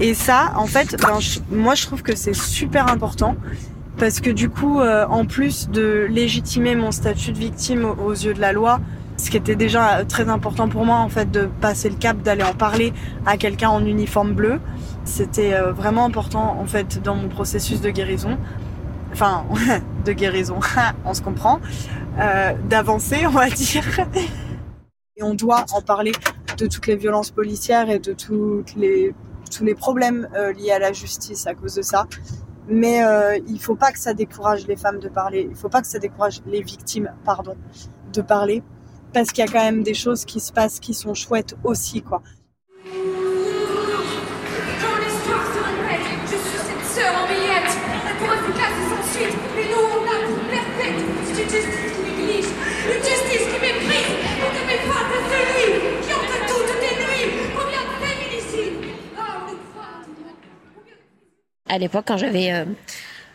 Et 0.00 0.14
ça, 0.14 0.52
en 0.56 0.66
fait, 0.66 0.96
ben, 1.00 1.18
moi, 1.50 1.74
je 1.74 1.86
trouve 1.86 2.02
que 2.02 2.16
c'est 2.16 2.34
super 2.34 2.88
important 2.88 3.36
parce 3.98 4.20
que 4.20 4.30
du 4.30 4.50
coup, 4.50 4.80
euh, 4.80 5.06
en 5.06 5.26
plus 5.26 5.68
de 5.68 6.06
légitimer 6.10 6.74
mon 6.74 6.90
statut 6.90 7.32
de 7.32 7.38
victime 7.38 7.84
aux 7.84 8.12
yeux 8.12 8.34
de 8.34 8.40
la 8.40 8.52
loi, 8.52 8.80
ce 9.16 9.30
qui 9.30 9.36
était 9.36 9.56
déjà 9.56 10.04
très 10.04 10.28
important 10.28 10.68
pour 10.68 10.84
moi, 10.84 10.98
en 10.98 11.08
fait, 11.08 11.30
de 11.30 11.48
passer 11.60 11.88
le 11.88 11.96
cap, 11.96 12.18
d'aller 12.22 12.42
en 12.42 12.54
parler 12.54 12.92
à 13.24 13.36
quelqu'un 13.36 13.70
en 13.70 13.84
uniforme 13.84 14.32
bleu, 14.32 14.60
c'était 15.04 15.54
euh, 15.54 15.72
vraiment 15.72 16.04
important 16.04 16.58
en 16.60 16.66
fait 16.66 17.00
dans 17.02 17.14
mon 17.14 17.28
processus 17.28 17.80
de 17.80 17.90
guérison. 17.90 18.36
Enfin, 19.12 19.44
de 20.04 20.12
guérison, 20.12 20.58
on 21.04 21.14
se 21.14 21.22
comprend. 21.22 21.60
Euh, 22.18 22.54
d'avancer, 22.68 23.26
on 23.26 23.30
va 23.30 23.48
dire. 23.50 23.84
Et 25.16 25.22
on 25.22 25.34
doit 25.34 25.64
en 25.72 25.82
parler 25.82 26.12
de 26.56 26.66
toutes 26.66 26.86
les 26.86 26.96
violences 26.96 27.30
policières 27.30 27.90
et 27.90 27.98
de 27.98 28.12
toutes 28.12 28.74
les, 28.74 29.14
tous 29.50 29.64
les 29.64 29.74
problèmes 29.74 30.28
euh, 30.34 30.52
liés 30.52 30.72
à 30.72 30.78
la 30.78 30.92
justice 30.92 31.46
à 31.46 31.54
cause 31.54 31.74
de 31.74 31.82
ça. 31.82 32.06
Mais 32.68 33.04
euh, 33.04 33.38
il 33.46 33.60
faut 33.60 33.76
pas 33.76 33.92
que 33.92 33.98
ça 33.98 34.14
décourage 34.14 34.66
les 34.66 34.76
femmes 34.76 34.98
de 34.98 35.08
parler. 35.08 35.46
Il 35.50 35.56
faut 35.56 35.68
pas 35.68 35.80
que 35.80 35.86
ça 35.86 35.98
décourage 35.98 36.40
les 36.46 36.62
victimes, 36.62 37.12
pardon, 37.24 37.56
de 38.12 38.22
parler. 38.22 38.62
Parce 39.16 39.32
qu'il 39.32 39.46
y 39.46 39.48
a 39.48 39.50
quand 39.50 39.64
même 39.64 39.82
des 39.82 39.94
choses 39.94 40.26
qui 40.26 40.40
se 40.40 40.52
passent 40.52 40.78
qui 40.78 40.92
sont 40.92 41.14
chouettes 41.14 41.54
aussi, 41.64 42.02
quoi. 42.02 42.22
À 61.68 61.78
l'époque, 61.78 62.04
quand 62.06 62.18
j'avais 62.18 62.52
euh, 62.52 62.66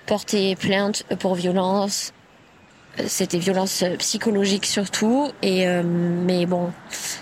porté 0.05 0.55
plainte 0.55 1.05
pour 1.19 1.33
violence, 1.33 2.13
c'était 3.07 3.37
violence 3.37 3.83
psychologique 3.99 4.65
surtout. 4.65 5.31
Et 5.41 5.67
euh, 5.67 5.83
mais 5.83 6.45
bon, 6.45 6.71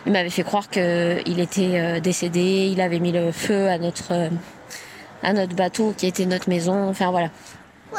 il 0.06 0.12
m'avait 0.12 0.30
fait 0.30 0.44
croire 0.44 0.70
qu'il 0.70 1.40
était 1.40 2.02
décédé. 2.02 2.70
Il 2.72 2.82
avait 2.82 3.00
mis 3.00 3.12
le 3.12 3.32
feu 3.32 3.68
à 3.68 3.78
notre 3.78 4.30
à 5.24 5.34
notre 5.34 5.56
bateau 5.56 5.94
qui 5.98 6.08
était 6.08 6.26
notre 6.26 6.50
maison. 6.50 6.90
Enfin 6.90 7.12
voilà, 7.12 7.30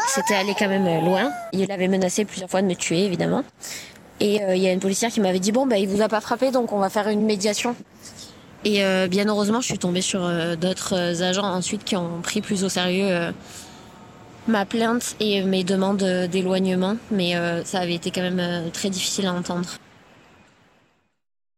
c'était 0.09 0.35
allé 0.35 0.54
quand 0.59 0.68
même 0.68 1.04
loin. 1.04 1.30
Il 1.52 1.70
avait 1.70 1.88
menacé 1.88 2.24
plusieurs 2.24 2.50
fois 2.50 2.62
de 2.62 2.66
me 2.66 2.74
tuer, 2.74 3.04
évidemment. 3.04 3.44
Et 4.20 4.40
il 4.54 4.59
y 4.59 4.68
a 4.68 4.72
une 4.72 4.80
policière 4.80 5.11
qui 5.11 5.20
m'avait 5.20 5.38
dit 5.38 5.52
bon 5.52 5.66
bah 5.66 5.78
il 5.78 5.88
vous 5.88 6.02
a 6.02 6.09
pas 6.09 6.20
frappé 6.20 6.50
donc 6.50 6.72
on 6.72 6.78
va 6.78 6.90
faire 6.90 7.09
une 7.09 7.24
médiation. 7.24 7.74
Et 8.64 8.85
euh, 8.85 9.09
bien 9.09 9.26
heureusement, 9.26 9.61
je 9.61 9.66
suis 9.66 9.78
tombée 9.78 10.02
sur 10.02 10.24
euh, 10.24 10.54
d'autres 10.54 11.22
agents 11.22 11.46
ensuite 11.46 11.85
qui 11.85 11.96
ont 11.96 12.20
pris 12.22 12.42
plus 12.42 12.62
au 12.64 12.68
sérieux 12.68 13.09
euh, 13.09 13.33
ma 14.50 14.66
plainte 14.66 15.16
et 15.20 15.42
mes 15.42 15.64
demandes 15.64 16.04
d'éloignement, 16.30 16.96
mais 17.10 17.34
ça 17.64 17.80
avait 17.80 17.94
été 17.94 18.10
quand 18.10 18.22
même 18.22 18.70
très 18.72 18.90
difficile 18.90 19.26
à 19.26 19.32
entendre. 19.32 19.68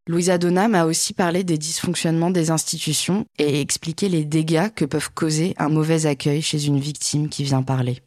Louisa 0.09 0.37
Donna 0.37 0.67
m'a 0.67 0.85
aussi 0.85 1.13
parlé 1.13 1.45
des 1.45 1.59
dysfonctionnements 1.59 2.31
des 2.31 2.51
institutions 2.51 3.25
et 3.39 3.61
expliqué 3.61 4.09
les 4.09 4.25
dégâts 4.25 4.69
que 4.75 4.85
peuvent 4.85 5.11
causer 5.15 5.55
un 5.59 5.69
mauvais 5.69 6.07
accueil 6.07 6.43
chez 6.43 6.67
une 6.67 6.81
victime 6.81 7.29
qui 7.29 7.45
vient 7.45 7.63
parler. 7.63 8.01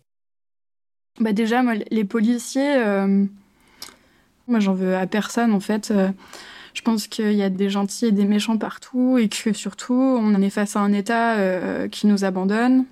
Bah 1.22 1.32
déjà, 1.32 1.64
moi, 1.64 1.76
les 1.90 2.04
policiers, 2.04 2.76
euh, 2.76 3.26
moi 4.48 4.60
j'en 4.60 4.74
veux 4.74 4.98
à 4.98 5.08
personne 5.08 5.54
en 5.54 5.62
fait. 5.62 5.92
Euh, 5.92 6.12
je 6.74 6.82
pense 6.82 7.08
qu'il 7.08 7.32
y 7.32 7.44
a 7.44 7.50
des 7.50 7.70
gentils 7.70 8.08
et 8.08 8.12
des 8.12 8.26
méchants 8.26 8.58
partout 8.58 9.18
et 9.18 9.30
que 9.30 9.54
surtout 9.54 9.94
on 9.94 10.36
en 10.36 10.42
est 10.42 10.50
face 10.50 10.76
à 10.76 10.82
un 10.82 10.92
État 10.92 11.36
euh, 11.38 11.88
qui 11.88 12.08
nous 12.08 12.26
abandonne, 12.26 12.84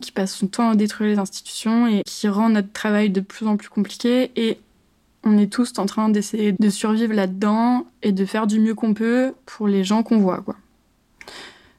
qui 0.00 0.12
passe 0.12 0.34
son 0.34 0.46
temps 0.46 0.70
à 0.70 0.74
détruire 0.74 1.10
les 1.10 1.18
institutions 1.18 1.86
et 1.86 2.02
qui 2.04 2.28
rend 2.28 2.48
notre 2.50 2.72
travail 2.72 3.10
de 3.10 3.20
plus 3.20 3.46
en 3.46 3.56
plus 3.56 3.68
compliqué. 3.68 4.30
Et 4.36 4.58
on 5.24 5.38
est 5.38 5.52
tous 5.52 5.72
en 5.78 5.86
train 5.86 6.08
d'essayer 6.08 6.52
de 6.52 6.70
survivre 6.70 7.12
là-dedans 7.12 7.86
et 8.02 8.12
de 8.12 8.24
faire 8.24 8.46
du 8.46 8.60
mieux 8.60 8.74
qu'on 8.74 8.94
peut 8.94 9.34
pour 9.44 9.68
les 9.68 9.84
gens 9.84 10.02
qu'on 10.02 10.18
voit, 10.18 10.40
quoi. 10.40 10.56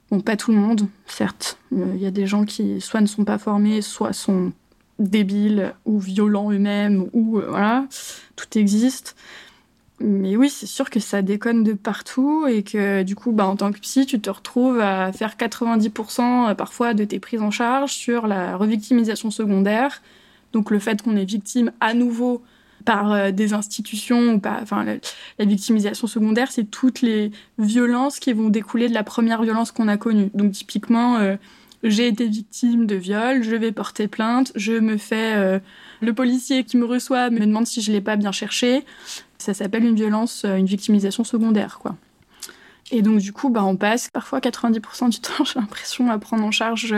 Bon, 0.09 0.21
pas 0.21 0.37
tout 0.37 0.51
le 0.51 0.57
monde, 0.57 0.87
certes. 1.05 1.57
Il 1.71 1.97
y 1.97 2.05
a 2.05 2.11
des 2.11 2.27
gens 2.27 2.45
qui 2.45 2.79
soit 2.79 3.01
ne 3.01 3.07
sont 3.07 3.25
pas 3.25 3.37
formés, 3.37 3.81
soit 3.81 4.13
sont 4.13 4.53
débiles 4.99 5.73
ou 5.85 5.99
violents 5.99 6.51
eux-mêmes, 6.51 7.07
ou 7.13 7.39
euh, 7.39 7.47
voilà, 7.49 7.85
tout 8.35 8.57
existe. 8.57 9.15
Mais 9.99 10.35
oui, 10.35 10.49
c'est 10.49 10.67
sûr 10.67 10.89
que 10.91 10.99
ça 10.99 11.23
déconne 11.23 11.63
de 11.63 11.73
partout 11.73 12.45
et 12.47 12.61
que 12.61 13.01
du 13.01 13.15
coup, 13.15 13.31
bah, 13.31 13.47
en 13.47 13.55
tant 13.55 13.71
que 13.71 13.79
psy, 13.79 14.05
tu 14.05 14.19
te 14.19 14.29
retrouves 14.29 14.79
à 14.79 15.11
faire 15.11 15.35
90% 15.37 16.51
euh, 16.51 16.53
parfois 16.53 16.93
de 16.93 17.03
tes 17.03 17.19
prises 17.19 17.41
en 17.41 17.49
charge 17.49 17.93
sur 17.93 18.27
la 18.27 18.57
revictimisation 18.57 19.31
secondaire. 19.31 20.03
Donc 20.53 20.69
le 20.69 20.79
fait 20.79 21.01
qu'on 21.01 21.15
est 21.15 21.25
victime 21.25 21.71
à 21.79 21.93
nouveau 21.95 22.43
par 22.87 23.11
euh, 23.11 23.31
des 23.31 23.53
institutions 23.53 24.35
ou 24.35 24.39
pas. 24.39 24.59
Enfin, 24.61 24.85
la, 24.85 25.45
victimisation 25.45 26.07
secondaire, 26.07 26.51
c'est 26.51 26.63
toutes 26.63 27.01
les 27.01 27.31
violences 27.59 28.19
qui 28.19 28.31
vont 28.33 28.49
découler 28.49 28.87
de 28.87 28.93
la 28.93 29.03
première 29.03 29.43
violence 29.43 29.71
qu'on 29.71 29.89
a 29.89 29.97
connue. 29.97 30.29
Donc, 30.33 30.53
typiquement, 30.53 31.17
euh, 31.17 31.35
j'ai 31.83 32.07
été 32.07 32.27
victime 32.27 32.87
de 32.87 32.95
viol, 32.95 33.43
je 33.43 33.55
vais 33.55 33.71
porter 33.71 34.07
plainte, 34.07 34.51
je 34.55 34.73
me 34.73 34.97
fais. 34.97 35.35
Euh, 35.35 35.59
le 35.99 36.13
policier 36.13 36.63
qui 36.63 36.77
me 36.77 36.85
reçoit 36.85 37.29
me 37.29 37.39
demande 37.39 37.65
si 37.65 37.81
je 37.81 37.91
l'ai 37.91 38.01
pas 38.01 38.15
bien 38.15 38.31
cherché. 38.31 38.85
Ça 39.47 39.53
s'appelle 39.53 39.85
une 39.85 39.95
violence, 39.95 40.43
une 40.45 40.65
victimisation 40.65 41.23
secondaire, 41.23 41.79
quoi. 41.79 41.95
Et 42.91 43.01
donc, 43.01 43.19
du 43.19 43.33
coup, 43.33 43.49
bah, 43.49 43.63
on 43.63 43.75
passe 43.75 44.09
parfois 44.11 44.39
90% 44.39 45.09
du 45.09 45.19
temps, 45.21 45.43
j'ai 45.43 45.59
l'impression, 45.59 46.11
à 46.11 46.17
prendre 46.17 46.43
en 46.43 46.51
charge 46.51 46.93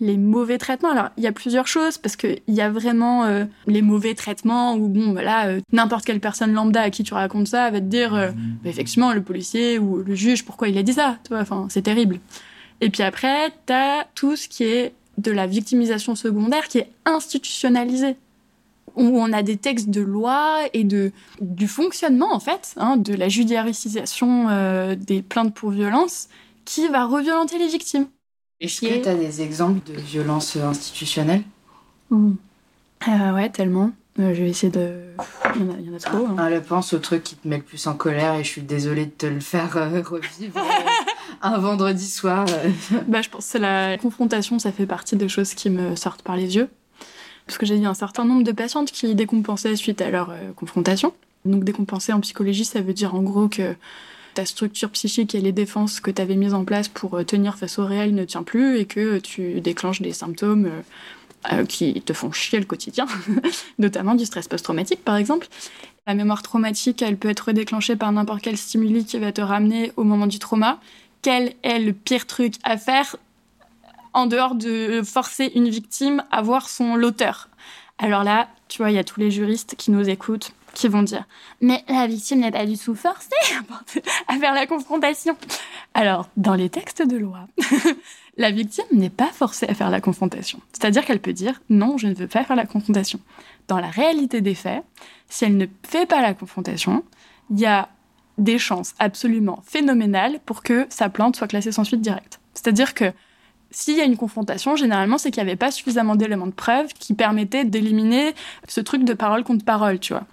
les 0.00 0.16
mauvais 0.16 0.58
traitements. 0.58 0.90
Alors, 0.90 1.10
il 1.16 1.22
y 1.22 1.26
a 1.26 1.32
plusieurs 1.32 1.66
choses 1.66 1.98
parce 1.98 2.16
qu'il 2.16 2.40
y 2.48 2.60
a 2.60 2.70
vraiment 2.70 3.24
euh, 3.24 3.44
les 3.66 3.82
mauvais 3.82 4.14
traitements 4.14 4.74
où, 4.74 4.88
bon, 4.88 5.12
voilà, 5.12 5.46
euh, 5.46 5.60
n'importe 5.72 6.04
quelle 6.04 6.20
personne 6.20 6.52
lambda 6.52 6.82
à 6.82 6.90
qui 6.90 7.04
tu 7.04 7.14
racontes 7.14 7.48
ça 7.48 7.70
va 7.70 7.80
te 7.80 7.86
dire, 7.86 8.14
euh, 8.14 8.30
bah, 8.62 8.70
effectivement, 8.70 9.12
le 9.12 9.22
policier 9.22 9.78
ou 9.78 9.98
le 9.98 10.14
juge, 10.14 10.44
pourquoi 10.44 10.68
il 10.68 10.78
a 10.78 10.82
dit 10.82 10.94
ça, 10.94 11.18
tu 11.24 11.28
vois, 11.30 11.40
enfin, 11.40 11.66
c'est 11.68 11.82
terrible. 11.82 12.18
Et 12.80 12.90
puis 12.90 13.02
après, 13.02 13.52
t'as 13.66 14.04
tout 14.14 14.36
ce 14.36 14.48
qui 14.48 14.64
est 14.64 14.94
de 15.18 15.30
la 15.30 15.46
victimisation 15.46 16.14
secondaire 16.14 16.66
qui 16.68 16.78
est 16.78 16.90
institutionnalisée 17.04 18.16
où 19.00 19.18
on 19.18 19.32
a 19.32 19.42
des 19.42 19.56
textes 19.56 19.90
de 19.90 20.00
loi 20.00 20.60
et 20.72 20.84
de 20.84 21.12
du 21.40 21.66
fonctionnement 21.66 22.34
en 22.34 22.40
fait, 22.40 22.74
hein, 22.76 22.96
de 22.96 23.14
la 23.14 23.28
judiciarisation 23.28 24.94
des 24.96 25.22
plaintes 25.22 25.54
pour 25.54 25.70
violence 25.70 26.28
qui 26.64 26.86
va 26.88 27.06
reviolenter 27.06 27.58
les 27.58 27.68
victimes. 27.68 28.06
Est-ce 28.60 28.82
que 28.82 29.02
tu 29.02 29.08
as 29.08 29.14
des 29.14 29.42
exemples 29.42 29.80
de 29.90 29.98
violences 29.98 30.56
institutionnelles? 30.56 31.42
Mmh. 32.10 32.34
Ouais, 33.06 33.48
tellement. 33.48 33.92
Euh, 34.18 34.34
je 34.34 34.42
vais 34.42 34.50
essayer 34.50 34.72
de. 34.72 35.14
Il 35.56 35.86
y 35.86 35.90
en 35.90 35.94
a, 35.94 35.98
trop. 35.98 36.26
Hein. 36.26 36.36
Ah, 36.38 36.60
pense 36.60 36.92
au 36.92 36.98
truc 36.98 37.22
qui 37.22 37.36
te 37.36 37.46
met 37.48 37.56
le 37.56 37.62
plus 37.62 37.86
en 37.86 37.94
colère 37.94 38.34
et 38.34 38.44
je 38.44 38.48
suis 38.48 38.62
désolée 38.62 39.06
de 39.06 39.10
te 39.10 39.26
le 39.26 39.40
faire 39.40 39.76
euh, 39.76 40.02
revivre 40.02 40.58
euh, 40.58 41.02
un 41.42 41.58
vendredi 41.58 42.06
soir. 42.06 42.44
bah, 43.08 43.22
je 43.22 43.30
pense 43.30 43.52
que 43.52 43.58
la 43.58 43.96
confrontation, 43.98 44.58
ça 44.58 44.72
fait 44.72 44.86
partie 44.86 45.16
des 45.16 45.28
choses 45.28 45.54
qui 45.54 45.70
me 45.70 45.96
sortent 45.96 46.22
par 46.22 46.36
les 46.36 46.56
yeux. 46.56 46.68
Parce 47.50 47.58
que 47.58 47.66
j'ai 47.66 47.76
eu 47.76 47.86
un 47.86 47.94
certain 47.94 48.24
nombre 48.24 48.44
de 48.44 48.52
patientes 48.52 48.92
qui 48.92 49.16
décompensaient 49.16 49.74
suite 49.74 50.00
à 50.00 50.10
leur 50.10 50.32
confrontation. 50.54 51.12
Donc 51.44 51.64
décompenser 51.64 52.12
en 52.12 52.20
psychologie, 52.20 52.64
ça 52.64 52.80
veut 52.80 52.92
dire 52.92 53.16
en 53.16 53.22
gros 53.22 53.48
que 53.48 53.74
ta 54.34 54.44
structure 54.44 54.90
psychique 54.90 55.34
et 55.34 55.40
les 55.40 55.52
défenses 55.52 56.00
que 56.00 56.10
tu 56.10 56.22
avais 56.22 56.36
mises 56.36 56.54
en 56.54 56.64
place 56.64 56.88
pour 56.88 57.14
euh, 57.14 57.24
tenir 57.24 57.56
face 57.56 57.78
au 57.78 57.84
réel 57.84 58.14
ne 58.14 58.24
tient 58.24 58.42
plus 58.42 58.78
et 58.78 58.84
que 58.84 59.18
tu 59.18 59.60
déclenches 59.60 60.02
des 60.02 60.12
symptômes 60.12 60.66
euh, 60.66 60.82
euh, 61.52 61.64
qui 61.64 62.00
te 62.02 62.12
font 62.12 62.30
chier 62.32 62.58
le 62.58 62.64
quotidien, 62.64 63.06
notamment 63.78 64.14
du 64.14 64.24
stress 64.24 64.48
post-traumatique 64.48 65.04
par 65.04 65.16
exemple. 65.16 65.48
La 66.06 66.14
mémoire 66.14 66.42
traumatique, 66.42 67.02
elle 67.02 67.16
peut 67.16 67.28
être 67.28 67.52
déclenchée 67.52 67.96
par 67.96 68.10
n'importe 68.12 68.42
quel 68.42 68.56
stimuli 68.56 69.04
qui 69.04 69.18
va 69.18 69.32
te 69.32 69.40
ramener 69.40 69.92
au 69.96 70.04
moment 70.04 70.26
du 70.26 70.38
trauma. 70.38 70.80
Quel 71.22 71.54
est 71.62 71.78
le 71.78 71.92
pire 71.92 72.26
truc 72.26 72.54
à 72.62 72.78
faire 72.78 73.16
en 74.12 74.26
dehors 74.26 74.54
de 74.54 75.02
forcer 75.02 75.52
une 75.54 75.68
victime 75.68 76.24
à 76.30 76.42
voir 76.42 76.68
son 76.68 76.96
l'auteur 76.96 77.48
Alors 77.98 78.24
là, 78.24 78.48
tu 78.68 78.78
vois, 78.78 78.90
il 78.90 78.94
y 78.94 78.98
a 78.98 79.04
tous 79.04 79.20
les 79.20 79.30
juristes 79.30 79.74
qui 79.76 79.90
nous 79.90 80.08
écoutent 80.08 80.52
qui 80.74 80.88
vont 80.88 81.02
dire 81.02 81.24
mais 81.60 81.84
la 81.88 82.06
victime 82.06 82.40
n'est 82.40 82.50
pas 82.50 82.66
du 82.66 82.78
tout 82.78 82.94
forcée 82.94 83.28
à 84.28 84.38
faire 84.38 84.54
la 84.54 84.66
confrontation. 84.66 85.36
Alors, 85.94 86.28
dans 86.36 86.54
les 86.54 86.70
textes 86.70 87.02
de 87.02 87.16
loi, 87.16 87.48
la 88.36 88.50
victime 88.50 88.84
n'est 88.92 89.10
pas 89.10 89.30
forcée 89.32 89.66
à 89.68 89.74
faire 89.74 89.90
la 89.90 90.00
confrontation. 90.00 90.60
C'est-à-dire 90.72 91.04
qu'elle 91.04 91.20
peut 91.20 91.32
dire 91.32 91.60
non, 91.68 91.98
je 91.98 92.06
ne 92.06 92.14
veux 92.14 92.28
pas 92.28 92.44
faire 92.44 92.56
la 92.56 92.66
confrontation. 92.66 93.20
Dans 93.68 93.80
la 93.80 93.90
réalité 93.90 94.40
des 94.40 94.54
faits, 94.54 94.84
si 95.28 95.44
elle 95.44 95.56
ne 95.56 95.66
fait 95.82 96.06
pas 96.06 96.22
la 96.22 96.34
confrontation, 96.34 97.04
il 97.50 97.60
y 97.60 97.66
a 97.66 97.88
des 98.38 98.58
chances 98.58 98.94
absolument 98.98 99.62
phénoménales 99.66 100.40
pour 100.46 100.62
que 100.62 100.86
sa 100.88 101.08
plainte 101.10 101.36
soit 101.36 101.48
classée 101.48 101.72
sans 101.72 101.84
suite 101.84 102.00
directe. 102.00 102.40
C'est-à-dire 102.54 102.94
que 102.94 103.12
s'il 103.70 103.96
y 103.96 104.00
a 104.00 104.04
une 104.04 104.16
confrontation, 104.16 104.76
généralement, 104.76 105.18
c'est 105.18 105.30
qu'il 105.30 105.42
n'y 105.42 105.48
avait 105.48 105.56
pas 105.56 105.70
suffisamment 105.70 106.16
d'éléments 106.16 106.46
de 106.46 106.52
preuve 106.52 106.88
qui 106.98 107.14
permettaient 107.14 107.64
d'éliminer 107.64 108.34
ce 108.68 108.80
truc 108.80 109.04
de 109.04 109.14
parole 109.14 109.44
contre 109.44 109.64
parole, 109.64 109.98
tu 110.00 110.12
vois. 110.12 110.24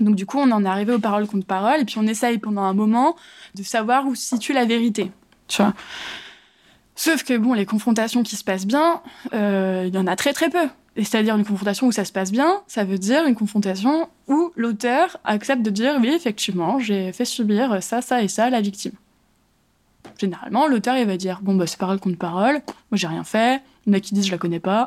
Donc 0.00 0.16
du 0.16 0.24
coup, 0.24 0.38
on 0.38 0.50
en 0.50 0.64
est 0.64 0.68
arrivé 0.68 0.92
aux 0.92 0.98
paroles 0.98 1.26
contre 1.26 1.46
paroles, 1.46 1.80
et 1.80 1.84
puis 1.84 1.96
on 1.98 2.06
essaye 2.06 2.38
pendant 2.38 2.62
un 2.62 2.72
moment 2.72 3.16
de 3.54 3.62
savoir 3.62 4.06
où 4.06 4.14
se 4.14 4.24
situe 4.24 4.52
la 4.52 4.64
vérité. 4.64 5.10
Tu 5.48 5.62
vois 5.62 5.74
Sauf 6.94 7.24
que 7.24 7.36
bon, 7.36 7.52
les 7.52 7.66
confrontations 7.66 8.22
qui 8.22 8.36
se 8.36 8.44
passent 8.44 8.66
bien, 8.66 9.02
euh, 9.34 9.84
il 9.86 9.94
y 9.94 9.98
en 9.98 10.06
a 10.06 10.16
très 10.16 10.32
très 10.32 10.50
peu. 10.50 10.68
C'est-à-dire 10.96 11.36
une 11.36 11.44
confrontation 11.44 11.86
où 11.86 11.92
ça 11.92 12.04
se 12.04 12.12
passe 12.12 12.32
bien, 12.32 12.60
ça 12.66 12.84
veut 12.84 12.98
dire 12.98 13.26
une 13.26 13.34
confrontation 13.34 14.08
où 14.28 14.52
l'auteur 14.56 15.18
accepte 15.24 15.62
de 15.62 15.70
dire 15.70 15.96
oui, 16.00 16.12
effectivement, 16.14 16.78
j'ai 16.78 17.12
fait 17.12 17.24
subir 17.24 17.82
ça, 17.82 18.02
ça 18.02 18.22
et 18.22 18.28
ça 18.28 18.44
à 18.44 18.50
la 18.50 18.60
victime. 18.60 18.92
Généralement, 20.18 20.66
l'auteur 20.66 20.96
il 20.96 21.06
va 21.06 21.16
dire 21.16 21.40
bon 21.42 21.54
bah 21.54 21.66
c'est 21.66 21.78
parole 21.78 21.98
contre 21.98 22.18
parole, 22.18 22.54
moi 22.54 22.94
j'ai 22.94 23.06
rien 23.06 23.24
fait, 23.24 23.62
il 23.86 23.92
y 23.92 23.94
en 23.94 23.98
a 23.98 24.00
qui 24.00 24.14
disent 24.14 24.26
je 24.26 24.32
la 24.32 24.38
connais 24.38 24.60
pas. 24.60 24.86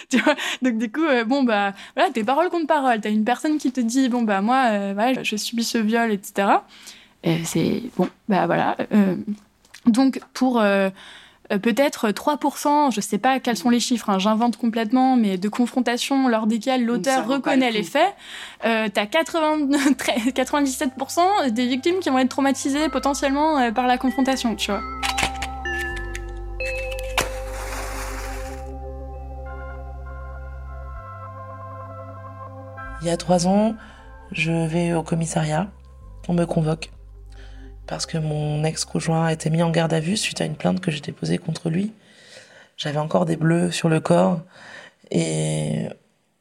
Donc 0.62 0.78
du 0.78 0.90
coup, 0.90 1.04
euh, 1.04 1.24
bon 1.24 1.44
bah 1.44 1.72
voilà, 1.94 2.10
t'es 2.10 2.24
parole 2.24 2.50
contre 2.50 2.66
parole. 2.66 3.00
T'as 3.00 3.10
une 3.10 3.24
personne 3.24 3.58
qui 3.58 3.72
te 3.72 3.80
dit 3.80 4.08
bon 4.08 4.22
bah 4.22 4.40
moi, 4.40 4.66
euh, 4.70 5.14
je 5.22 5.36
subis 5.36 5.64
ce 5.64 5.78
viol, 5.78 6.10
etc. 6.12 6.48
Et 7.22 7.44
c'est 7.44 7.82
bon 7.96 8.08
bah 8.28 8.46
voilà. 8.46 8.76
Euh, 8.92 9.16
donc 9.86 10.20
pour 10.34 10.62
peut-être 11.48 12.10
3%, 12.10 12.92
je 12.92 13.00
sais 13.00 13.18
pas 13.18 13.40
quels 13.40 13.56
sont 13.56 13.70
les 13.70 13.80
chiffres, 13.80 14.10
hein, 14.10 14.18
j'invente 14.18 14.56
complètement, 14.56 15.16
mais 15.16 15.38
de 15.38 15.48
confrontations 15.48 16.28
lors 16.28 16.46
desquelles 16.46 16.84
l'auteur 16.84 17.26
reconnaît 17.26 17.70
les 17.70 17.82
faits, 17.82 18.14
euh, 18.64 18.88
t'as 18.92 19.06
97% 19.06 21.50
des 21.50 21.66
victimes 21.66 22.00
qui 22.00 22.10
vont 22.10 22.18
être 22.18 22.28
traumatisées 22.28 22.88
potentiellement 22.88 23.72
par 23.72 23.86
la 23.86 23.98
confrontation, 23.98 24.56
tu 24.56 24.70
vois. 24.70 24.80
Il 33.02 33.08
y 33.08 33.10
a 33.10 33.16
trois 33.16 33.46
ans, 33.46 33.76
je 34.32 34.66
vais 34.66 34.92
au 34.92 35.04
commissariat. 35.04 35.68
On 36.28 36.34
me 36.34 36.44
convoque 36.44 36.90
parce 37.86 38.06
que 38.06 38.18
mon 38.18 38.64
ex-conjoint 38.64 39.26
a 39.26 39.32
été 39.32 39.50
mis 39.50 39.62
en 39.62 39.70
garde 39.70 39.92
à 39.92 40.00
vue 40.00 40.16
suite 40.16 40.40
à 40.40 40.44
une 40.44 40.56
plainte 40.56 40.80
que 40.80 40.90
j'ai 40.90 41.00
déposée 41.00 41.38
contre 41.38 41.70
lui. 41.70 41.92
J'avais 42.76 42.98
encore 42.98 43.24
des 43.26 43.36
bleus 43.36 43.70
sur 43.70 43.88
le 43.88 44.00
corps 44.00 44.42
et 45.10 45.88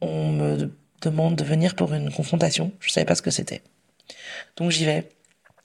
on 0.02 0.32
me 0.32 0.72
demande 1.02 1.36
de 1.36 1.44
venir 1.44 1.76
pour 1.76 1.94
une 1.94 2.12
confrontation. 2.12 2.72
Je 2.80 2.92
savais 2.92 3.06
pas 3.06 3.16
ce 3.16 3.22
que 3.22 3.32
c'était. 3.32 3.62
Donc 4.58 4.72
j'y 4.72 4.86
vais. 4.86 5.10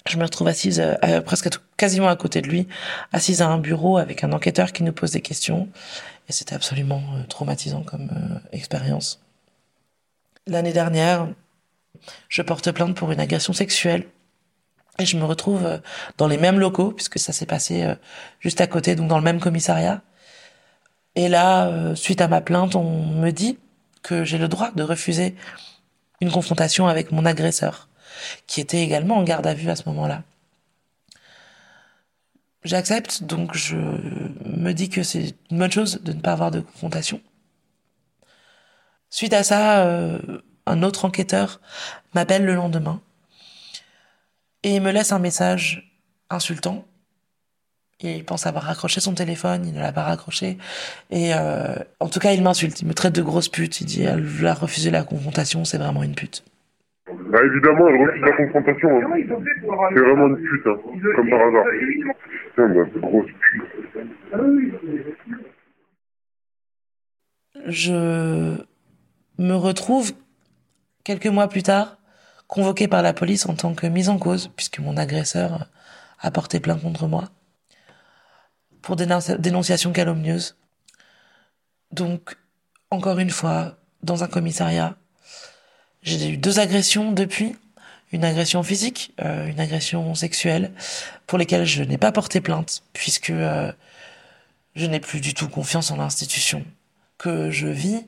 Je 0.07 0.17
me 0.17 0.23
retrouve 0.23 0.49
assise 0.49 0.81
euh, 0.81 1.21
presque 1.21 1.49
quasiment 1.77 2.09
à 2.09 2.17
côté 2.17 2.41
de 2.41 2.49
lui, 2.49 2.67
assise 3.13 3.43
à 3.43 3.49
un 3.49 3.59
bureau 3.59 3.99
avec 3.99 4.25
un 4.25 4.33
enquêteur 4.33 4.73
qui 4.73 4.83
nous 4.83 4.93
pose 4.93 5.13
des 5.13 5.21
questions. 5.21 5.69
Et 6.29 6.33
c'était 6.33 6.55
absolument 6.55 7.03
euh, 7.17 7.25
traumatisant 7.29 7.83
comme 7.83 8.09
euh, 8.11 8.39
expérience. 8.53 9.21
L'année 10.47 10.73
dernière, 10.73 11.29
je 12.29 12.43
porte 12.43 12.73
plainte 12.73 12.97
pour 12.97 13.13
une 13.13 13.21
agression 13.21 13.53
sexuelle. 13.53 14.07
Et 15.01 15.07
je 15.07 15.17
me 15.17 15.25
retrouve 15.25 15.65
euh, 15.65 15.79
dans 16.19 16.29
les 16.29 16.37
mêmes 16.37 16.61
locaux, 16.61 16.93
puisque 16.93 17.19
ça 17.19 17.33
s'est 17.33 17.47
passé 17.47 17.85
euh, 17.85 17.95
juste 18.39 18.61
à 18.61 18.67
côté, 18.67 18.95
donc 18.95 19.09
dans 19.09 19.17
le 19.17 19.25
même 19.25 19.41
commissariat, 19.41 20.03
Et 21.17 21.29
là, 21.29 21.69
euh, 21.69 21.95
suite 21.95 22.21
à 22.21 22.29
ma 22.29 22.43
plainte, 22.43 22.77
on 22.77 23.07
me 23.07 23.31
dit 23.31 23.59
que 24.03 24.25
j'ai 24.25 24.37
le 24.37 24.47
droit 24.47 24.73
de 24.73 24.83
refuser 24.83 25.35
une 26.21 26.31
confrontation 26.31 26.87
avec 26.87 27.13
mon 27.13 27.25
agresseur, 27.25 27.89
qui 28.47 28.61
était 28.61 28.83
également 28.83 29.17
en 29.17 29.25
garde 29.25 29.47
à 29.47 29.55
vue 29.55 29.71
à 29.71 29.77
ce 29.77 29.89
moment-là. 29.89 30.23
J'accepte, 32.63 33.23
donc 33.23 33.57
je 33.57 33.77
me 33.77 34.73
dis 34.73 34.91
que 34.91 35.03
c'est 35.03 35.35
une 35.51 35.59
bonne 35.59 35.73
chose 35.73 36.03
de 36.03 36.13
ne 36.13 36.21
pas 36.21 36.33
avoir 36.33 36.51
de 36.51 36.61
confrontation. 36.61 37.23
Suite 39.09 39.33
à 39.33 39.43
ça, 39.45 39.83
un 40.67 40.83
autre 40.83 41.07
enquêteur 41.07 41.61
m'appelle 42.15 42.45
le 42.45 42.55
lendemain 42.55 43.01
et 44.63 44.77
il 44.77 44.83
me 44.83 44.93
laisse 44.93 45.13
un 45.13 45.19
message 45.19 45.91
insultant. 46.29 46.87
Il 48.03 48.25
pense 48.25 48.47
avoir 48.47 48.65
raccroché 48.65 49.01
son 49.01 49.13
téléphone, 49.13 49.67
il 49.67 49.75
ne 49.75 49.81
l'a 49.81 49.93
pas 49.93 50.05
raccroché. 50.05 50.57
Et 51.11 51.35
euh, 51.35 51.75
en 52.01 52.09
tout 52.09 52.19
cas, 52.19 52.33
il 52.33 52.43
m'insulte, 52.43 52.81
il 52.81 52.89
me 52.89 52.95
traite 52.95 53.15
de 53.15 53.23
grosse 53.23 53.49
pute. 53.49 53.81
Il 53.83 53.85
dit 53.85 54.05
elle 54.05 54.47
a 54.47 54.55
refusé 54.55 54.91
la 54.91 55.03
confrontation, 55.03 55.67
c'est 55.67 55.77
vraiment 55.77 56.03
une 56.03 56.15
pute. 56.15 56.43
Bah 57.31 57.41
évidemment, 57.45 57.89
elle 57.89 58.01
refuse 58.01 58.23
la 58.23 58.33
confrontation. 58.33 58.89
Hein. 58.89 59.11
C'est 59.93 60.01
vraiment 60.01 60.29
une 60.29 60.37
pute, 60.37 60.67
hein, 60.67 60.79
comme 61.15 61.29
par 61.29 61.41
hasard. 61.41 61.65
Putain, 62.49 62.69
bah, 62.69 62.85
grosse 62.97 63.31
pute. 63.41 63.65
Je 67.67 68.57
me 69.39 69.55
retrouve 69.55 70.13
quelques 71.05 71.27
mois 71.27 71.49
plus 71.49 71.63
tard 71.63 72.00
convoqué 72.51 72.89
par 72.89 73.03
la 73.03 73.13
police 73.13 73.47
en 73.47 73.55
tant 73.55 73.75
que 73.75 73.87
mise 73.87 74.09
en 74.09 74.19
cause, 74.19 74.51
puisque 74.57 74.81
mon 74.81 74.97
agresseur 74.97 75.69
a 76.19 76.31
porté 76.33 76.59
plainte 76.59 76.83
contre 76.83 77.07
moi 77.07 77.31
pour 78.83 78.97
dénonciation 78.97 79.93
calomnieuse. 79.93 80.57
Donc, 81.93 82.37
encore 82.91 83.19
une 83.19 83.31
fois, 83.31 83.79
dans 84.03 84.25
un 84.25 84.27
commissariat, 84.27 84.97
j'ai 86.03 86.31
eu 86.31 86.37
deux 86.37 86.59
agressions 86.59 87.13
depuis. 87.13 87.57
Une 88.13 88.25
agression 88.25 88.65
physique, 88.65 89.15
euh, 89.21 89.47
une 89.47 89.61
agression 89.61 90.17
sexuelle, 90.17 90.73
pour 91.29 91.39
lesquelles 91.39 91.67
je 91.67 91.85
n'ai 91.85 91.99
pas 91.99 92.11
porté 92.11 92.41
plainte, 92.41 92.83
puisque 92.93 93.31
euh, 93.31 93.71
je 94.75 94.87
n'ai 94.87 94.99
plus 94.99 95.21
du 95.21 95.35
tout 95.35 95.49
confiance 95.49 95.93
en 95.93 95.97
l'institution, 95.97 96.65
que 97.19 97.53
je 97.53 97.69
vis 97.69 98.05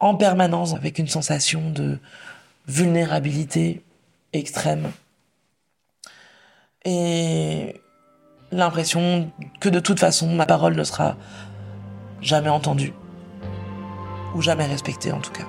en 0.00 0.16
permanence 0.16 0.74
avec 0.74 0.98
une 0.98 1.06
sensation 1.06 1.70
de 1.70 2.00
vulnérabilité 2.70 3.82
extrême. 4.32 4.92
Et 6.84 7.80
l'impression 8.52 9.30
que 9.60 9.68
de 9.68 9.80
toute 9.80 9.98
façon 9.98 10.32
ma 10.34 10.46
parole 10.46 10.76
ne 10.76 10.84
sera 10.84 11.16
jamais 12.20 12.48
entendue. 12.48 12.92
Ou 14.34 14.40
jamais 14.40 14.66
respectée 14.66 15.12
en 15.12 15.20
tout 15.20 15.32
cas. 15.32 15.46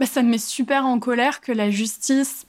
Bah, 0.00 0.06
ça 0.06 0.22
me 0.22 0.30
met 0.30 0.38
super 0.38 0.86
en 0.86 0.98
colère 0.98 1.40
que 1.40 1.52
la 1.52 1.70
justice 1.70 2.46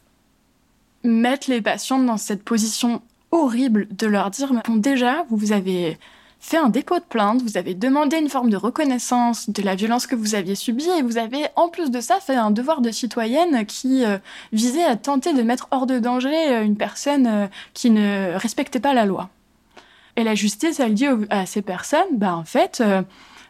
mette 1.04 1.48
les 1.48 1.62
patientes 1.62 2.06
dans 2.06 2.18
cette 2.18 2.44
position 2.44 3.02
horrible 3.32 3.88
de 3.92 4.08
leur 4.08 4.32
dire 4.32 4.52
bon 4.66 4.78
déjà 4.78 5.26
vous 5.30 5.52
avez 5.52 6.00
fait 6.46 6.58
un 6.58 6.70
dépôt 6.70 7.00
de 7.00 7.04
plainte, 7.04 7.42
vous 7.42 7.58
avez 7.58 7.74
demandé 7.74 8.18
une 8.18 8.30
forme 8.30 8.52
de 8.52 8.58
reconnaissance 8.58 9.50
de 9.50 9.64
la 9.64 9.74
violence 9.74 10.06
que 10.06 10.16
vous 10.16 10.36
aviez 10.36 10.54
subie 10.54 10.88
et 10.90 11.02
vous 11.02 11.18
avez 11.18 11.48
en 11.56 11.70
plus 11.70 11.90
de 11.90 12.00
ça 12.00 12.20
fait 12.20 12.36
un 12.36 12.52
devoir 12.52 12.82
de 12.82 12.92
citoyenne 12.92 13.66
qui 13.66 14.06
euh, 14.06 14.20
visait 14.54 14.84
à 14.84 14.96
tenter 14.96 15.34
de 15.34 15.42
mettre 15.42 15.68
hors 15.72 15.88
de 15.88 15.98
danger 15.98 16.36
euh, 16.50 16.64
une 16.64 16.78
personne 16.78 17.26
euh, 17.26 17.48
qui 17.74 17.90
ne 17.90 18.38
respectait 18.38 18.80
pas 18.80 18.94
la 18.94 19.06
loi. 19.06 19.30
Et 20.18 20.24
la 20.24 20.36
justice, 20.36 20.80
elle 20.80 20.94
dit 20.94 21.08
à 21.32 21.48
ces 21.48 21.64
personnes, 21.64 22.06
bah 22.14 22.36
en 22.36 22.46
fait, 22.46 22.82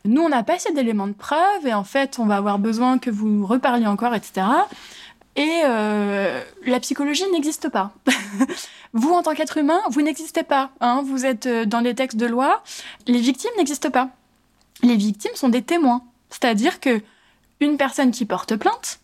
nous 0.06 0.22
on 0.22 0.30
n'a 0.30 0.42
pas 0.42 0.56
assez 0.56 0.74
d'éléments 0.74 1.06
de 1.06 1.14
preuve 1.14 1.68
et 1.68 1.74
en 1.76 1.84
fait 1.84 2.18
on 2.18 2.26
va 2.26 2.38
avoir 2.38 2.58
besoin 2.58 2.98
que 2.98 3.12
vous 3.12 3.46
reparliez 3.46 3.86
encore, 3.86 4.16
etc. 4.16 4.48
Et 5.36 5.62
euh, 5.66 6.42
la 6.66 6.80
psychologie 6.80 7.30
n'existe 7.32 7.70
pas. 7.70 7.94
vous, 8.94 9.12
en 9.12 9.22
tant 9.22 9.34
qu'être 9.34 9.58
humain, 9.58 9.82
vous 9.90 10.02
n'existez 10.02 10.44
pas. 10.44 10.72
Hein. 10.80 11.04
vous 11.06 11.26
êtes 11.26 11.46
euh, 11.46 11.66
dans 11.66 11.82
les 11.82 11.94
textes 11.94 12.18
de 12.18 12.26
loi. 12.26 12.64
Les 13.08 13.20
victimes 13.20 13.52
n'existent 13.58 13.92
pas. 13.92 14.10
Les 14.82 14.96
victimes 14.96 15.36
sont 15.36 15.50
des 15.50 15.62
témoins. 15.62 16.04
C'est-à-dire 16.30 16.80
que 16.80 17.02
une 17.60 17.78
personne 17.78 18.12
qui 18.12 18.26
porte 18.26 18.56
plainte 18.56 19.00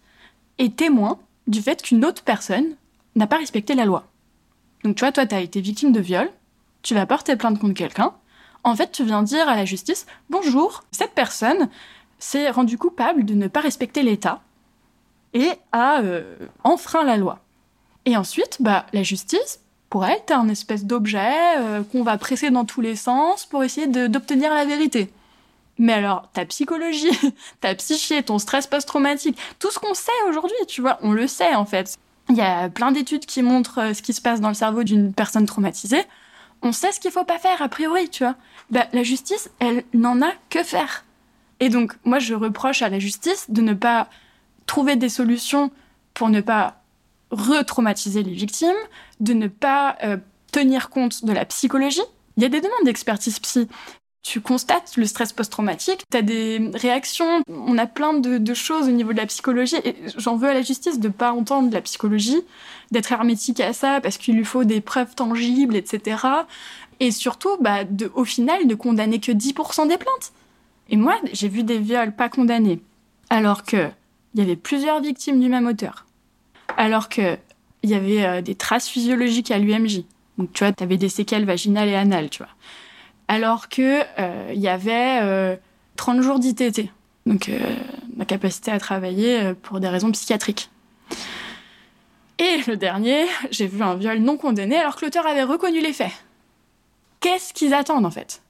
est 0.58 0.76
témoin 0.76 1.20
du 1.48 1.62
fait 1.62 1.82
qu'une 1.82 2.06
autre 2.06 2.24
personne 2.24 2.76
n'a 3.16 3.28
pas 3.28 3.38
respecté 3.38 3.76
la 3.76 3.86
loi. 3.86 4.08
Donc 4.84 4.96
tu 4.96 5.02
vois, 5.02 5.12
toi, 5.12 5.26
tu 5.26 5.36
as 5.36 5.42
été 5.42 5.60
victime 5.60 5.92
de 5.92 6.00
viol, 6.00 6.30
tu 6.82 6.94
vas 6.94 7.06
porter 7.06 7.36
plainte 7.36 7.60
contre 7.60 7.74
quelqu'un. 7.74 8.14
En 8.64 8.76
fait, 8.76 8.92
tu 8.92 9.04
viens 9.04 9.24
dire 9.24 9.50
à 9.50 9.56
la 9.56 9.66
justice, 9.66 10.06
bonjour, 10.30 10.84
cette 10.92 11.14
personne 11.14 11.70
s'est 12.20 12.50
rendue 12.50 12.78
coupable 12.78 13.26
de 13.26 13.34
ne 13.34 13.48
pas 13.48 13.60
respecter 13.60 14.04
l'État 14.04 14.42
et 15.34 15.52
a 15.72 16.02
euh, 16.02 16.36
enfreint 16.64 17.04
la 17.04 17.18
loi. 17.18 17.40
Et 18.06 18.18
ensuite, 18.18 18.58
bah, 18.60 18.86
la 18.94 19.04
justice, 19.04 19.60
pour 19.90 20.06
elle, 20.06 20.22
un 20.30 20.50
espèce 20.50 20.86
d'objet 20.86 21.58
euh, 21.60 21.84
qu'on 21.84 22.04
va 22.04 22.18
presser 22.18 22.50
dans 22.50 22.66
tous 22.66 22.82
les 22.82 22.96
sens 22.96 23.46
pour 23.46 23.64
essayer 23.64 23.88
d'obtenir 23.88 24.54
la 24.54 24.66
vérité. 24.66 25.12
Mais 25.78 25.94
alors, 25.94 26.30
ta 26.34 26.46
psychologie, 26.46 27.12
ta 27.62 27.76
psyché, 27.76 28.24
ton 28.24 28.40
stress 28.40 28.68
post-traumatique, 28.68 29.38
tout 29.60 29.72
ce 29.72 29.80
qu'on 29.80 29.94
sait 29.94 30.12
aujourd'hui, 30.30 30.56
tu 30.68 30.82
vois, 30.82 31.00
on 31.02 31.12
le 31.12 31.28
sait 31.28 31.56
en 31.56 31.66
fait. 31.66 31.98
Il 32.30 32.38
y 32.38 32.42
a 32.42 32.70
plein 32.70 32.92
d'études 32.92 33.26
qui 33.26 33.42
montrent 33.42 33.80
euh, 33.80 33.94
ce 33.94 34.02
qui 34.02 34.14
se 34.14 34.22
passe 34.22 34.42
dans 34.42 34.48
le 34.48 34.54
cerveau 34.54 34.84
d'une 34.84 35.14
personne 35.14 35.46
traumatisée. 35.46 36.04
On 36.62 36.72
sait 36.72 36.92
ce 36.92 37.00
qu'il 37.00 37.12
faut 37.12 37.26
pas 37.26 37.40
faire, 37.40 37.62
a 37.62 37.68
priori, 37.68 38.10
tu 38.10 38.24
vois. 38.24 38.36
Bah, 38.70 38.88
la 38.94 39.04
justice, 39.04 39.50
elle 39.60 39.84
n'en 39.94 40.22
a 40.22 40.32
que 40.50 40.64
faire. 40.64 41.04
Et 41.60 41.70
donc, 41.70 41.94
moi, 42.06 42.20
je 42.20 42.34
reproche 42.34 42.82
à 42.82 42.90
la 42.90 43.00
justice 43.00 43.50
de 43.50 43.62
ne 43.62 43.74
pas 43.74 44.08
trouver 44.72 44.96
des 44.96 45.10
solutions 45.10 45.70
pour 46.14 46.30
ne 46.30 46.40
pas 46.40 46.82
retraumatiser 47.30 48.24
les 48.24 48.32
victimes, 48.32 48.82
de 49.20 49.34
ne 49.34 49.50
pas 49.50 49.98
euh, 50.02 50.16
tenir 50.54 50.90
compte 50.90 51.26
de 51.26 51.34
la 51.34 51.44
psychologie. 51.44 52.08
Il 52.38 52.44
y 52.44 52.46
a 52.46 52.50
des 52.50 52.62
demandes 52.62 52.86
d'expertise 52.86 53.38
psy. 53.40 53.68
Tu 54.24 54.40
constates 54.40 54.96
le 54.96 55.06
stress 55.06 55.34
post-traumatique, 55.34 56.06
tu 56.10 56.18
as 56.18 56.22
des 56.22 56.72
réactions, 56.74 57.42
on 57.50 57.78
a 57.78 57.86
plein 57.86 58.14
de, 58.14 58.54
choses 58.54 58.88
au 58.88 58.92
niveau 58.92 59.12
de 59.12 59.18
la 59.18 59.26
psychologie, 59.26 59.76
et 59.84 59.94
j'en 60.16 60.38
veux 60.38 60.48
à 60.48 60.54
la 60.54 60.62
justice 60.62 61.00
de 61.00 61.10
pas 61.10 61.34
entendre 61.34 61.74
la 61.74 61.82
psychologie, 61.82 62.42
d'être 62.92 63.12
hermétique 63.12 63.60
à 63.60 63.74
ça 63.74 64.00
parce 64.00 64.18
qu'il 64.18 64.38
lui 64.38 64.46
faut 64.46 64.64
des 64.64 64.80
preuves 64.80 65.16
tangibles, 65.16 65.76
etc. 65.76 66.26
Et 67.02 67.12
surtout, 67.12 67.58
bah, 67.60 67.80
au 68.14 68.24
final, 68.24 68.68
de 68.68 68.76
condamner 68.76 69.20
que 69.20 69.34
10% 69.34 69.90
des 69.90 69.98
plaintes. 69.98 70.32
Et 70.90 70.96
moi, 70.96 71.18
j'ai 71.34 71.50
vu 71.50 71.64
des 71.64 71.80
viols 71.80 72.16
pas 72.16 72.30
condamnés, 72.30 72.80
alors 73.30 73.64
que 73.64 73.90
il 74.34 74.40
y 74.40 74.44
avait 74.44 74.56
plusieurs 74.56 75.02
victimes 75.02 75.40
du 75.40 75.50
même 75.50 75.68
auteur. 75.68 76.06
Alors 76.78 77.10
que 77.10 77.38
il 77.84 77.90
y 77.90 77.96
avait 77.96 78.26
euh, 78.26 78.42
des 78.42 78.56
traces 78.56 78.88
physiologiques 78.88 79.52
à 79.52 79.58
l'UMJ. 79.58 80.04
Donc 80.38 80.54
tu 80.54 80.64
vois, 80.64 80.72
tu 80.72 80.84
avais 80.84 80.98
des 80.98 81.10
séquelles 81.10 81.46
vaginales 81.46 81.90
et 81.90 81.96
anales, 81.96 82.30
tu 82.30 82.40
vois. 82.40 82.52
Alors 83.28 83.70
que 83.70 84.02
euh, 84.20 84.52
il 84.54 84.60
y 84.60 84.68
avait 84.68 85.60
30 85.96 86.20
euh, 86.20 86.22
jours 86.22 86.40
d'ITT. 86.40 86.90
Donc 87.26 87.52
ma 88.16 88.26
capacité 88.26 88.72
à 88.72 88.80
travailler 88.80 89.54
pour 89.62 89.80
des 89.80 89.88
raisons 89.88 90.12
psychiatriques. 90.12 90.70
Et 92.40 92.58
le 92.68 92.76
dernier, 92.76 93.26
j'ai 93.52 93.68
vu 93.68 93.82
un 93.84 93.96
viol 93.96 94.20
non 94.20 94.38
condamné 94.38 94.78
alors 94.78 94.96
que 94.96 95.06
l'auteur 95.06 95.26
avait 95.28 95.44
reconnu 95.44 95.82
les 95.82 95.94
faits. 95.94 96.12
Qu'est-ce 97.20 97.54
qu'ils 97.54 97.74
attendent 97.74 98.06
en 98.06 98.12
fait? 98.12 98.42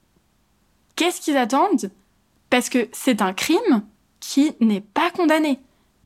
Qu'est-ce 0.96 1.20
qu'ils 1.20 1.38
attendent? 1.38 1.92
Parce 2.50 2.70
que 2.70 2.88
c'est 2.92 3.22
un 3.22 3.34
crime 3.34 3.84
qui 4.20 4.54
n'est 4.60 4.82
pas 4.82 5.10
condamné. 5.12 5.60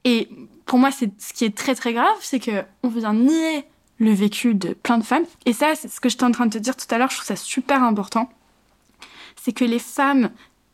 Et 0.06 0.30
pour 0.66 0.80
moi, 0.80 0.92
c'est 0.92 1.12
ce 1.20 1.34
qui 1.34 1.44
est 1.44 1.56
très 1.56 1.76
très 1.76 1.92
grave, 1.92 2.16
c'est 2.22 2.40
que 2.40 2.64
on 2.84 2.90
vient 2.90 3.14
nier 3.14 3.66
le 3.98 4.14
vécu 4.14 4.54
de 4.54 4.74
plein 4.74 4.98
de 4.98 5.04
femmes. 5.04 5.26
Et 5.46 5.52
ça, 5.52 5.76
c'est 5.76 5.88
ce 5.88 6.00
que 6.00 6.10
j'étais 6.10 6.24
en 6.24 6.32
train 6.32 6.46
de 6.46 6.54
te 6.54 6.58
dire 6.58 6.78
tout 6.78 6.88
à 6.94 6.98
l'heure. 6.98 7.10
Je 7.10 7.18
trouve 7.18 7.28
ça 7.28 7.36
super 7.36 7.84
important. 7.84 8.30
C'est 9.42 9.52
que 9.52 9.66
les 9.66 9.80
femmes 9.80 10.30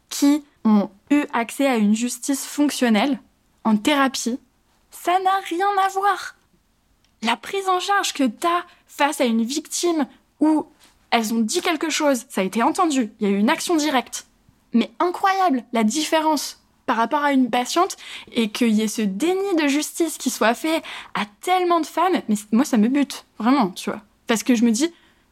qui 0.10 0.44
ont 0.66 0.90
eu 1.10 1.24
accès 1.34 1.66
à 1.66 1.78
une 1.78 1.96
justice 1.96 2.46
fonctionnelle 2.46 3.20
en 3.64 3.78
thérapie, 3.78 4.40
ça 4.92 5.20
n'a 5.20 5.40
rien 5.50 5.68
à 5.84 5.88
voir. 5.90 6.36
La 7.24 7.38
prise 7.38 7.70
en 7.70 7.80
charge 7.80 8.14
que 8.14 8.24
tu 8.24 8.48
as 8.48 8.66
face 8.88 9.22
à 9.22 9.26
une 9.26 9.44
victime 9.44 10.08
où 10.40 10.66
elles 11.12 11.34
ont 11.34 11.40
dit 11.40 11.62
quelque 11.62 11.90
chose, 11.90 12.26
ça 12.30 12.42
a 12.42 12.44
été 12.44 12.64
entendu, 12.64 13.12
il 13.20 13.28
y 13.28 13.30
a 13.30 13.34
eu 13.34 13.40
une 13.40 13.50
action 13.50 13.76
directe. 13.76 14.26
Mais 14.74 14.92
incroyable, 15.00 15.64
la 15.74 15.84
différence 15.84 16.61
par 16.86 16.98
rapport 16.98 17.24
à 17.24 17.32
une 17.32 17.50
patiente 17.50 17.98
et 18.32 18.50
qu'il 18.50 18.70
y 18.70 18.82
ait 18.82 18.88
ce 18.88 19.02
déni 19.02 19.56
de 19.62 19.68
justice 19.68 20.18
qui 20.18 20.30
soit 20.30 20.54
fait 20.54 20.82
à 21.14 21.26
tellement 21.42 21.80
de 21.80 21.86
femmes, 21.86 22.22
mais 22.28 22.36
moi 22.52 22.66
ça 22.66 22.78
me 22.78 22.88
bute, 22.88 23.26
vraiment, 23.40 23.70
tu 23.70 23.90
vois. 23.90 24.02
Parce 24.28 24.44
que 24.44 24.56
je 24.56 24.64
me 24.64 24.72
dis, 24.72 24.92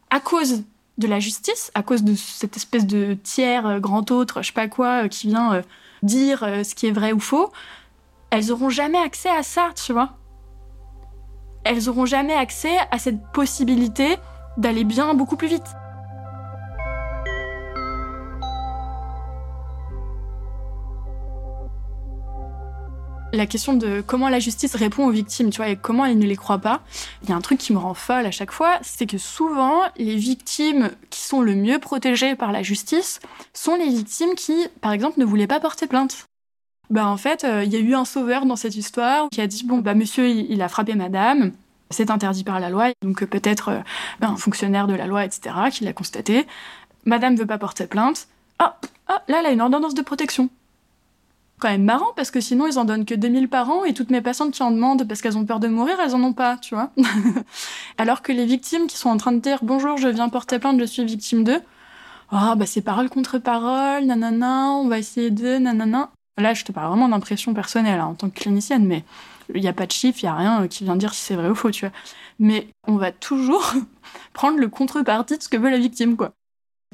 à 0.09 0.19
cause 0.19 0.63
de 0.97 1.07
la 1.07 1.19
justice, 1.19 1.71
à 1.73 1.81
cause 1.81 2.03
de 2.03 2.13
cette 2.13 2.57
espèce 2.57 2.85
de 2.85 3.17
tiers 3.23 3.65
euh, 3.65 3.79
grand 3.79 4.11
autre, 4.11 4.41
je 4.41 4.47
sais 4.47 4.53
pas 4.53 4.67
quoi, 4.67 5.05
euh, 5.05 5.07
qui 5.07 5.27
vient 5.27 5.53
euh, 5.53 5.61
dire 6.03 6.39
ce 6.39 6.75
qui 6.75 6.87
est 6.87 6.91
vrai 6.91 7.13
ou 7.13 7.19
faux, 7.19 7.51
elles 8.29 8.51
auront 8.51 8.69
jamais 8.69 8.97
accès 8.97 9.29
à 9.29 9.43
ça, 9.43 9.69
tu 9.75 9.91
vois. 9.91 10.11
elles 11.63 11.89
auront 11.89 12.05
jamais 12.05 12.33
accès 12.33 12.77
à 12.91 12.99
cette 12.99 13.19
possibilité 13.33 14.17
d'aller 14.57 14.83
bien 14.83 15.13
beaucoup 15.13 15.35
plus 15.35 15.47
vite. 15.47 15.65
La 23.33 23.45
question 23.45 23.73
de 23.73 24.01
comment 24.05 24.29
la 24.29 24.39
justice 24.39 24.75
répond 24.75 25.05
aux 25.05 25.11
victimes, 25.11 25.49
tu 25.49 25.57
vois, 25.57 25.69
et 25.69 25.75
comment 25.75 26.05
elle 26.05 26.17
ne 26.17 26.25
les 26.25 26.35
croit 26.35 26.57
pas. 26.57 26.81
Il 27.23 27.29
y 27.29 27.31
a 27.31 27.35
un 27.35 27.41
truc 27.41 27.59
qui 27.59 27.73
me 27.73 27.77
rend 27.77 27.93
folle 27.93 28.25
à 28.25 28.31
chaque 28.31 28.51
fois, 28.51 28.79
c'est 28.81 29.05
que 29.05 29.17
souvent, 29.17 29.81
les 29.97 30.15
victimes 30.15 30.91
qui 31.09 31.21
sont 31.21 31.41
le 31.41 31.55
mieux 31.55 31.79
protégées 31.79 32.35
par 32.35 32.51
la 32.51 32.63
justice 32.63 33.19
sont 33.53 33.75
les 33.75 33.89
victimes 33.89 34.35
qui, 34.35 34.67
par 34.81 34.91
exemple, 34.91 35.19
ne 35.19 35.25
voulaient 35.25 35.47
pas 35.47 35.59
porter 35.59 35.87
plainte. 35.87 36.25
Bah 36.89 37.05
en 37.05 37.17
fait, 37.17 37.43
euh, 37.43 37.63
il 37.63 37.71
y 37.71 37.75
a 37.75 37.79
eu 37.79 37.93
un 37.93 38.05
sauveur 38.05 38.47
dans 38.47 38.55
cette 38.55 38.75
histoire 38.75 39.29
qui 39.29 39.41
a 39.41 39.47
dit 39.47 39.63
bon 39.63 39.77
bah 39.77 39.93
monsieur 39.93 40.27
il, 40.27 40.59
a 40.59 40.67
frappé 40.67 40.95
madame, 40.95 41.51
c'est 41.91 42.09
interdit 42.09 42.43
par 42.43 42.59
la 42.59 42.71
loi, 42.71 42.87
donc 43.03 43.21
euh, 43.21 43.27
peut-être 43.27 43.69
euh, 43.69 43.79
ben, 44.19 44.29
un 44.29 44.37
fonctionnaire 44.37 44.87
de 44.87 44.95
la 44.95 45.05
loi 45.05 45.23
etc 45.23 45.55
qui 45.71 45.83
l'a 45.83 45.93
constaté. 45.93 46.47
Madame 47.05 47.35
veut 47.35 47.45
pas 47.45 47.59
porter 47.59 47.85
plainte. 47.85 48.27
Ah, 48.57 48.79
ah 49.07 49.21
là 49.27 49.37
elle 49.41 49.45
a 49.45 49.51
une 49.51 49.61
ordonnance 49.61 49.93
de 49.93 50.01
protection 50.01 50.49
quand 51.59 51.69
même 51.69 51.83
marrant 51.83 52.13
parce 52.15 52.31
que 52.31 52.41
sinon 52.41 52.67
ils 52.67 52.79
en 52.79 52.85
donnent 52.85 53.05
que 53.05 53.13
2000 53.13 53.49
par 53.49 53.69
an 53.69 53.83
et 53.85 53.93
toutes 53.93 54.09
mes 54.09 54.21
patientes 54.21 54.51
qui 54.53 54.63
en 54.63 54.71
demandent 54.71 55.07
parce 55.07 55.21
qu'elles 55.21 55.37
ont 55.37 55.45
peur 55.45 55.59
de 55.59 55.67
mourir, 55.67 55.97
elles 56.03 56.15
en 56.15 56.23
ont 56.23 56.33
pas, 56.33 56.57
tu 56.57 56.75
vois. 56.75 56.91
Alors 57.97 58.21
que 58.21 58.31
les 58.31 58.45
victimes 58.45 58.87
qui 58.87 58.97
sont 58.97 59.09
en 59.09 59.17
train 59.17 59.31
de 59.31 59.39
dire 59.39 59.59
bonjour, 59.61 59.97
je 59.97 60.07
viens 60.07 60.29
porter 60.29 60.59
plainte, 60.59 60.79
je 60.79 60.85
suis 60.85 61.05
victime 61.05 61.43
d'eux. 61.43 61.61
Ah 62.31 62.55
bah 62.55 62.65
c'est 62.65 62.81
parole 62.81 63.09
contre 63.09 63.39
parole, 63.39 64.05
nanana, 64.05 64.71
on 64.71 64.87
va 64.87 64.99
essayer 64.99 65.31
de 65.31 65.57
nanana. 65.57 66.11
Là, 66.37 66.53
je 66.53 66.63
te 66.63 66.71
parle 66.71 66.89
vraiment 66.89 67.09
d'impression 67.09 67.53
personnelle 67.53 67.99
hein, 67.99 68.05
en 68.07 68.15
tant 68.15 68.29
que 68.29 68.39
clinicienne, 68.39 68.85
mais 68.85 69.03
il 69.53 69.61
n'y 69.61 69.67
a 69.67 69.73
pas 69.73 69.85
de 69.85 69.91
chiffre, 69.91 70.19
il 70.21 70.25
n'y 70.25 70.29
a 70.29 70.35
rien 70.35 70.67
qui 70.67 70.83
vient 70.83 70.95
dire 70.95 71.13
si 71.13 71.21
c'est 71.21 71.35
vrai 71.35 71.49
ou 71.49 71.55
faux, 71.55 71.71
tu 71.71 71.85
vois. 71.85 71.93
Mais 72.39 72.67
on 72.87 72.95
va 72.95 73.11
toujours 73.11 73.73
prendre 74.33 74.57
le 74.57 74.69
contrepartie 74.69 75.37
de 75.37 75.43
ce 75.43 75.49
que 75.49 75.57
veut 75.57 75.69
la 75.69 75.79
victime, 75.79 76.15
quoi. 76.15 76.33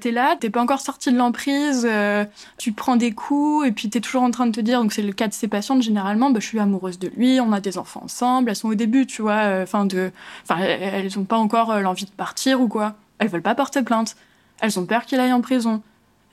T'es 0.01 0.11
là, 0.11 0.35
t'es 0.37 0.49
pas 0.49 0.61
encore 0.61 0.81
sorti 0.81 1.09
de 1.09 1.17
l'emprise, 1.17 1.87
euh, 1.89 2.25
tu 2.57 2.73
prends 2.73 2.97
des 2.97 3.13
coups 3.13 3.65
et 3.65 3.71
puis 3.71 3.89
t'es 3.89 4.01
toujours 4.01 4.23
en 4.23 4.31
train 4.31 4.45
de 4.45 4.51
te 4.51 4.59
dire, 4.59 4.81
donc 4.81 4.91
c'est 4.91 5.01
le 5.01 5.13
cas 5.13 5.29
de 5.29 5.33
ces 5.33 5.47
patientes 5.47 5.81
généralement, 5.83 6.31
bah, 6.31 6.41
je 6.41 6.47
suis 6.47 6.59
amoureuse 6.59 6.99
de 6.99 7.07
lui, 7.15 7.39
on 7.39 7.53
a 7.53 7.61
des 7.61 7.77
enfants 7.77 8.01
ensemble, 8.03 8.49
elles 8.49 8.57
sont 8.57 8.67
au 8.67 8.75
début, 8.75 9.05
tu 9.07 9.21
vois, 9.21 9.43
euh, 9.43 9.63
enfin 9.63 9.85
de, 9.85 10.11
enfin 10.43 10.59
elles 10.59 11.17
ont 11.17 11.23
pas 11.23 11.37
encore 11.37 11.71
euh, 11.71 11.79
l'envie 11.79 12.03
de 12.03 12.11
partir 12.11 12.59
ou 12.59 12.67
quoi, 12.67 12.95
elles 13.19 13.29
veulent 13.29 13.41
pas 13.41 13.55
porter 13.55 13.83
plainte, 13.83 14.17
elles 14.59 14.77
ont 14.77 14.85
peur 14.85 15.05
qu'il 15.05 15.17
aille 15.21 15.31
en 15.31 15.39
prison 15.39 15.81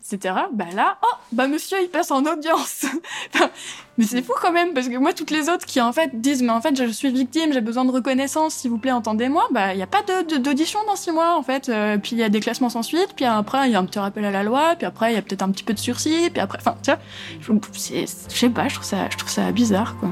etc. 0.03 0.35
Bah 0.53 0.67
là, 0.75 0.99
oh, 1.03 1.17
bah 1.33 1.47
monsieur, 1.47 1.79
il 1.83 1.89
passe 1.89 2.11
en 2.11 2.25
audience. 2.25 2.87
mais 3.99 4.05
c'est 4.05 4.23
fou 4.23 4.33
quand 4.41 4.53
même, 4.53 4.75
parce 4.75 4.89
que 4.89 4.97
moi, 4.97 5.13
toutes 5.13 5.31
les 5.31 5.49
autres 5.49 5.65
qui 5.65 5.81
en 5.81 5.93
fait 5.93 6.21
disent, 6.21 6.43
mais 6.43 6.51
en 6.51 6.61
fait, 6.61 6.77
je 6.77 6.91
suis 6.91 7.11
victime, 7.11 7.53
j'ai 7.53 7.61
besoin 7.61 7.85
de 7.85 7.93
reconnaissance, 7.93 8.55
s'il 8.55 8.71
vous 8.71 8.79
plaît, 8.79 8.93
entendez-moi, 8.93 9.47
bah 9.53 9.75
il 9.75 9.77
n'y 9.77 9.83
a 9.83 9.87
pas 9.87 10.03
d'audition 10.39 10.81
dans 10.87 10.97
six 10.97 11.13
mois, 11.13 11.37
en 11.37 11.43
fait. 11.43 11.69
Euh, 11.69 11.99
puis 11.99 12.13
il 12.13 12.19
y 12.19 12.25
a 12.25 12.29
des 12.29 12.41
classements 12.41 12.69
sans 12.71 12.83
suite, 12.83 13.11
puis 13.15 13.25
après, 13.25 13.69
il 13.69 13.73
y 13.73 13.77
a 13.77 13.79
un 13.79 13.85
petit 13.85 13.99
rappel 13.99 14.25
à 14.25 14.31
la 14.31 14.43
loi, 14.43 14.75
puis 14.77 14.87
après, 14.87 15.13
il 15.13 15.15
y 15.15 15.19
a 15.19 15.23
peut-être 15.23 15.43
un 15.43 15.51
petit 15.51 15.65
peu 15.65 15.75
de 15.75 15.79
sursis, 15.79 16.31
puis 16.31 16.41
après, 16.41 16.59
enfin, 16.59 16.77
tu 16.83 16.91
vois, 16.91 16.99
je 17.41 18.07
sais 18.07 18.51
pas, 18.51 18.69
je 18.69 18.75
trouve 18.75 18.87
ça, 18.87 19.09
je 19.11 19.17
trouve 19.17 19.31
ça 19.31 19.53
bizarre, 19.53 19.97
quoi. 19.99 20.11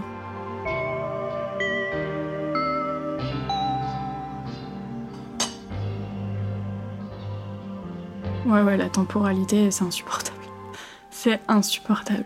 Ouais, 8.46 8.62
ouais, 8.62 8.76
la 8.76 8.88
temporalité, 8.88 9.70
c'est 9.70 9.84
insupportable. 9.84 10.38
C'est 11.10 11.40
insupportable. 11.46 12.24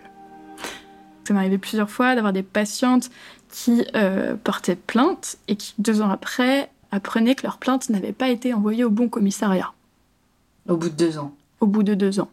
Ça 1.26 1.34
m'est 1.34 1.40
arrivé 1.40 1.58
plusieurs 1.58 1.90
fois 1.90 2.14
d'avoir 2.14 2.32
des 2.32 2.42
patientes 2.42 3.10
qui 3.50 3.84
euh, 3.94 4.36
portaient 4.36 4.76
plainte 4.76 5.36
et 5.48 5.56
qui, 5.56 5.74
deux 5.78 6.02
ans 6.02 6.10
après, 6.10 6.70
apprenaient 6.92 7.34
que 7.34 7.42
leur 7.42 7.58
plainte 7.58 7.88
n'avait 7.88 8.12
pas 8.12 8.28
été 8.28 8.54
envoyée 8.54 8.84
au 8.84 8.90
bon 8.90 9.08
commissariat. 9.08 9.72
Au 10.68 10.76
bout 10.76 10.88
de 10.88 10.94
deux 10.94 11.18
ans 11.18 11.34
Au 11.60 11.66
bout 11.66 11.82
de 11.82 11.94
deux 11.94 12.20
ans. 12.20 12.30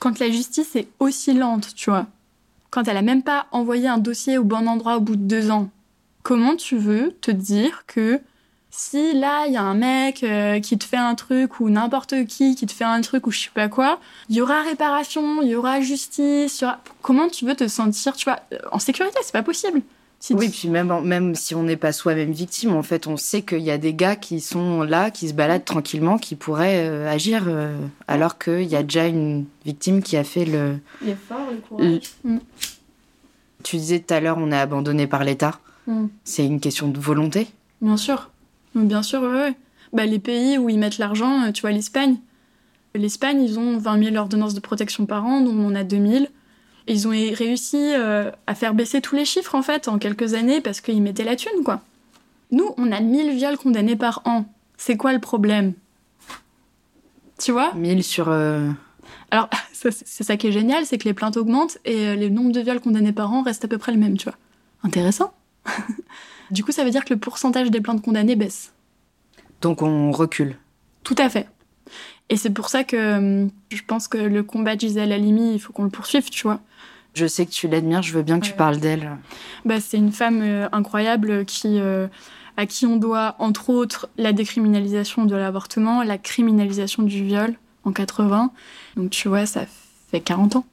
Quand 0.00 0.18
la 0.18 0.30
justice 0.30 0.74
est 0.74 0.88
aussi 0.98 1.34
lente, 1.34 1.74
tu 1.76 1.90
vois, 1.90 2.06
quand 2.70 2.88
elle 2.88 2.96
a 2.96 3.02
même 3.02 3.22
pas 3.22 3.46
envoyé 3.52 3.86
un 3.86 3.98
dossier 3.98 4.38
au 4.38 4.44
bon 4.44 4.66
endroit 4.66 4.96
au 4.96 5.00
bout 5.00 5.16
de 5.16 5.22
deux 5.22 5.50
ans, 5.50 5.70
comment 6.24 6.56
tu 6.56 6.76
veux 6.76 7.12
te 7.20 7.30
dire 7.30 7.84
que 7.86 8.20
si 8.76 9.12
là, 9.14 9.46
il 9.46 9.52
y 9.52 9.56
a 9.56 9.62
un 9.62 9.74
mec 9.74 10.24
euh, 10.24 10.58
qui 10.58 10.76
te 10.76 10.84
fait 10.84 10.96
un 10.96 11.14
truc 11.14 11.60
ou 11.60 11.70
n'importe 11.70 12.26
qui 12.26 12.56
qui 12.56 12.66
te 12.66 12.72
fait 12.72 12.82
un 12.84 13.00
truc 13.02 13.28
ou 13.28 13.30
je 13.30 13.44
sais 13.44 13.50
pas 13.54 13.68
quoi, 13.68 14.00
il 14.28 14.34
y 14.34 14.40
aura 14.40 14.62
réparation, 14.62 15.42
il 15.42 15.48
y 15.48 15.54
aura 15.54 15.80
justice, 15.80 16.64
comment 17.00 17.28
tu 17.28 17.46
veux 17.46 17.54
te 17.54 17.68
sentir, 17.68 18.16
tu 18.16 18.24
vois, 18.24 18.40
en 18.72 18.80
sécurité, 18.80 19.16
c'est 19.22 19.32
pas 19.32 19.44
possible. 19.44 19.80
oui, 20.30 20.48
puis 20.48 20.68
même, 20.68 20.92
même 21.04 21.36
si 21.36 21.54
on 21.54 21.62
n'est 21.62 21.76
pas 21.76 21.92
soi-même 21.92 22.32
victime, 22.32 22.74
en 22.74 22.82
fait, 22.82 23.06
on 23.06 23.16
sait 23.16 23.42
qu'il 23.42 23.60
y 23.60 23.70
a 23.70 23.78
des 23.78 23.94
gars 23.94 24.16
qui 24.16 24.40
sont 24.40 24.82
là, 24.82 25.12
qui 25.12 25.28
se 25.28 25.34
baladent 25.34 25.64
tranquillement, 25.64 26.18
qui 26.18 26.34
pourraient 26.34 26.88
euh, 26.88 27.08
agir, 27.08 27.44
euh, 27.46 27.78
alors 28.08 28.38
qu'il 28.38 28.64
y 28.64 28.74
a 28.74 28.82
déjà 28.82 29.06
une 29.06 29.44
victime 29.64 30.02
qui 30.02 30.16
a 30.16 30.24
fait 30.24 30.46
le... 30.46 30.78
L'effort, 31.00 31.46
le 31.48 31.58
courage. 31.58 32.10
Mm. 32.24 32.38
Tu 33.62 33.76
disais 33.76 34.00
tout 34.00 34.12
à 34.12 34.18
l'heure, 34.18 34.38
on 34.38 34.50
est 34.50 34.58
abandonné 34.58 35.06
par 35.06 35.22
l'État. 35.22 35.60
Mm. 35.86 36.06
C'est 36.24 36.44
une 36.44 36.58
question 36.58 36.88
de 36.88 36.98
volonté 36.98 37.46
Bien 37.80 37.96
sûr. 37.96 38.30
Bien 38.74 39.02
sûr, 39.02 39.22
ouais. 39.22 39.54
Bah, 39.92 40.06
les 40.06 40.18
pays 40.18 40.58
où 40.58 40.68
ils 40.68 40.78
mettent 40.78 40.98
l'argent, 40.98 41.44
euh, 41.44 41.52
tu 41.52 41.62
vois, 41.62 41.70
l'Espagne. 41.70 42.16
L'Espagne, 42.94 43.42
ils 43.42 43.58
ont 43.58 43.78
20 43.78 44.04
000 44.04 44.16
ordonnances 44.16 44.54
de 44.54 44.60
protection 44.60 45.06
par 45.06 45.24
an, 45.24 45.40
dont 45.40 45.56
on 45.56 45.74
a 45.74 45.84
2000. 45.84 46.28
Ils 46.86 47.08
ont 47.08 47.10
réussi 47.10 47.92
euh, 47.94 48.30
à 48.46 48.54
faire 48.54 48.74
baisser 48.74 49.00
tous 49.00 49.16
les 49.16 49.24
chiffres, 49.24 49.54
en 49.54 49.62
fait, 49.62 49.88
en 49.88 49.98
quelques 49.98 50.34
années, 50.34 50.60
parce 50.60 50.80
qu'ils 50.80 51.02
mettaient 51.02 51.24
la 51.24 51.36
thune, 51.36 51.64
quoi. 51.64 51.80
Nous, 52.50 52.74
on 52.76 52.92
a 52.92 53.00
1000 53.00 53.34
viols 53.34 53.56
condamnés 53.56 53.96
par 53.96 54.22
an. 54.24 54.46
C'est 54.76 54.96
quoi 54.96 55.12
le 55.12 55.18
problème? 55.18 55.72
Tu 57.38 57.52
vois? 57.52 57.72
1000 57.74 58.02
sur... 58.02 58.28
Euh, 58.28 58.70
Alors, 59.30 59.48
c'est 59.72 60.24
ça 60.24 60.36
qui 60.36 60.48
est 60.48 60.52
génial, 60.52 60.86
c'est 60.86 60.98
que 60.98 61.04
les 61.04 61.14
plaintes 61.14 61.36
augmentent 61.36 61.78
et 61.84 62.16
le 62.16 62.28
nombre 62.28 62.52
de 62.52 62.60
viols 62.60 62.80
condamnés 62.80 63.12
par 63.12 63.32
an 63.32 63.42
reste 63.42 63.64
à 63.64 63.68
peu 63.68 63.78
près 63.78 63.92
le 63.92 63.98
même, 63.98 64.16
tu 64.16 64.24
vois. 64.24 64.36
Intéressant 64.82 65.32
Du 66.50 66.64
coup, 66.64 66.72
ça 66.72 66.84
veut 66.84 66.90
dire 66.90 67.04
que 67.04 67.14
le 67.14 67.20
pourcentage 67.20 67.70
des 67.70 67.80
plaintes 67.80 68.02
condamnées 68.02 68.36
baisse. 68.36 68.72
Donc 69.60 69.82
on 69.82 70.12
recule. 70.12 70.56
Tout 71.02 71.16
à 71.18 71.28
fait. 71.28 71.48
Et 72.28 72.36
c'est 72.36 72.50
pour 72.50 72.68
ça 72.68 72.84
que 72.84 73.18
hum, 73.18 73.50
je 73.70 73.82
pense 73.86 74.08
que 74.08 74.18
le 74.18 74.42
combat 74.42 74.76
de 74.76 74.80
Gisèle 74.80 75.12
Halimi, 75.12 75.54
il 75.54 75.60
faut 75.60 75.72
qu'on 75.72 75.84
le 75.84 75.90
poursuive, 75.90 76.30
tu 76.30 76.42
vois. 76.42 76.60
Je 77.14 77.26
sais 77.26 77.46
que 77.46 77.50
tu 77.50 77.68
l'admires, 77.68 78.02
je 78.02 78.12
veux 78.12 78.22
bien 78.22 78.40
que 78.40 78.46
tu 78.46 78.52
parles 78.52 78.78
d'elle. 78.78 79.16
Bah, 79.64 79.80
c'est 79.80 79.98
une 79.98 80.10
femme 80.10 80.42
euh, 80.42 80.68
incroyable 80.72 81.44
qui, 81.44 81.78
euh, 81.78 82.08
à 82.56 82.66
qui 82.66 82.86
on 82.86 82.96
doit, 82.96 83.36
entre 83.38 83.70
autres, 83.70 84.08
la 84.18 84.32
décriminalisation 84.32 85.24
de 85.24 85.36
l'avortement, 85.36 86.02
la 86.02 86.18
criminalisation 86.18 87.04
du 87.04 87.24
viol 87.24 87.54
en 87.84 87.92
80. 87.92 88.50
Donc 88.96 89.10
tu 89.10 89.28
vois, 89.28 89.46
ça 89.46 89.64
fait 90.10 90.20
40 90.20 90.56
ans 90.56 90.66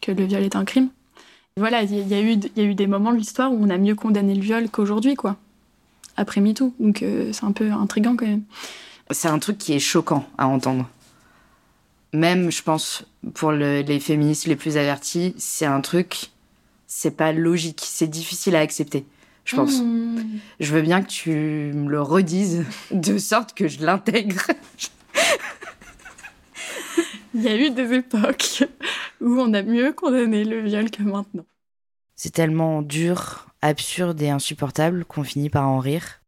que 0.00 0.12
le 0.12 0.24
viol 0.24 0.42
est 0.42 0.56
un 0.56 0.64
crime. 0.64 0.88
Voilà, 1.58 1.82
il 1.82 2.08
y, 2.08 2.14
a 2.14 2.20
eu, 2.20 2.38
y 2.56 2.60
a 2.60 2.64
eu 2.64 2.74
des 2.74 2.86
moments 2.86 3.12
de 3.12 3.18
l'histoire 3.18 3.52
où 3.52 3.58
on 3.62 3.68
a 3.68 3.76
mieux 3.76 3.94
condamné 3.94 4.34
le 4.34 4.40
viol 4.40 4.70
qu'aujourd'hui, 4.70 5.14
quoi. 5.14 5.36
Après 6.16 6.40
MeToo. 6.40 6.74
Donc 6.80 7.02
euh, 7.02 7.30
c'est 7.32 7.44
un 7.44 7.52
peu 7.52 7.70
intriguant 7.70 8.16
quand 8.16 8.26
même. 8.26 8.42
C'est 9.10 9.28
un 9.28 9.38
truc 9.38 9.58
qui 9.58 9.74
est 9.74 9.78
choquant 9.78 10.26
à 10.38 10.46
entendre. 10.46 10.88
Même, 12.14 12.50
je 12.50 12.62
pense, 12.62 13.04
pour 13.34 13.52
les 13.52 14.00
féministes 14.00 14.46
les 14.46 14.56
plus 14.56 14.76
avertis, 14.76 15.34
c'est 15.38 15.64
un 15.64 15.80
truc, 15.80 16.30
c'est 16.86 17.16
pas 17.16 17.32
logique, 17.32 17.82
c'est 17.82 18.06
difficile 18.06 18.54
à 18.54 18.60
accepter, 18.60 19.06
je 19.46 19.56
pense. 19.56 19.80
Mmh. 19.80 20.38
Je 20.60 20.74
veux 20.74 20.82
bien 20.82 21.02
que 21.02 21.08
tu 21.08 21.30
me 21.30 21.88
le 21.88 22.02
redises 22.02 22.64
de 22.90 23.16
sorte 23.16 23.54
que 23.54 23.66
je 23.66 23.84
l'intègre. 23.84 24.42
Il 27.34 27.42
y 27.42 27.48
a 27.48 27.56
eu 27.56 27.70
des 27.70 27.94
époques 27.94 28.64
où 29.20 29.38
on 29.40 29.54
a 29.54 29.62
mieux 29.62 29.92
condamné 29.92 30.44
le 30.44 30.60
viol 30.60 30.90
que 30.90 31.02
maintenant. 31.02 31.46
C'est 32.14 32.32
tellement 32.32 32.82
dur, 32.82 33.46
absurde 33.62 34.20
et 34.20 34.28
insupportable 34.28 35.04
qu'on 35.04 35.24
finit 35.24 35.50
par 35.50 35.66
en 35.66 35.78
rire. 35.78 36.20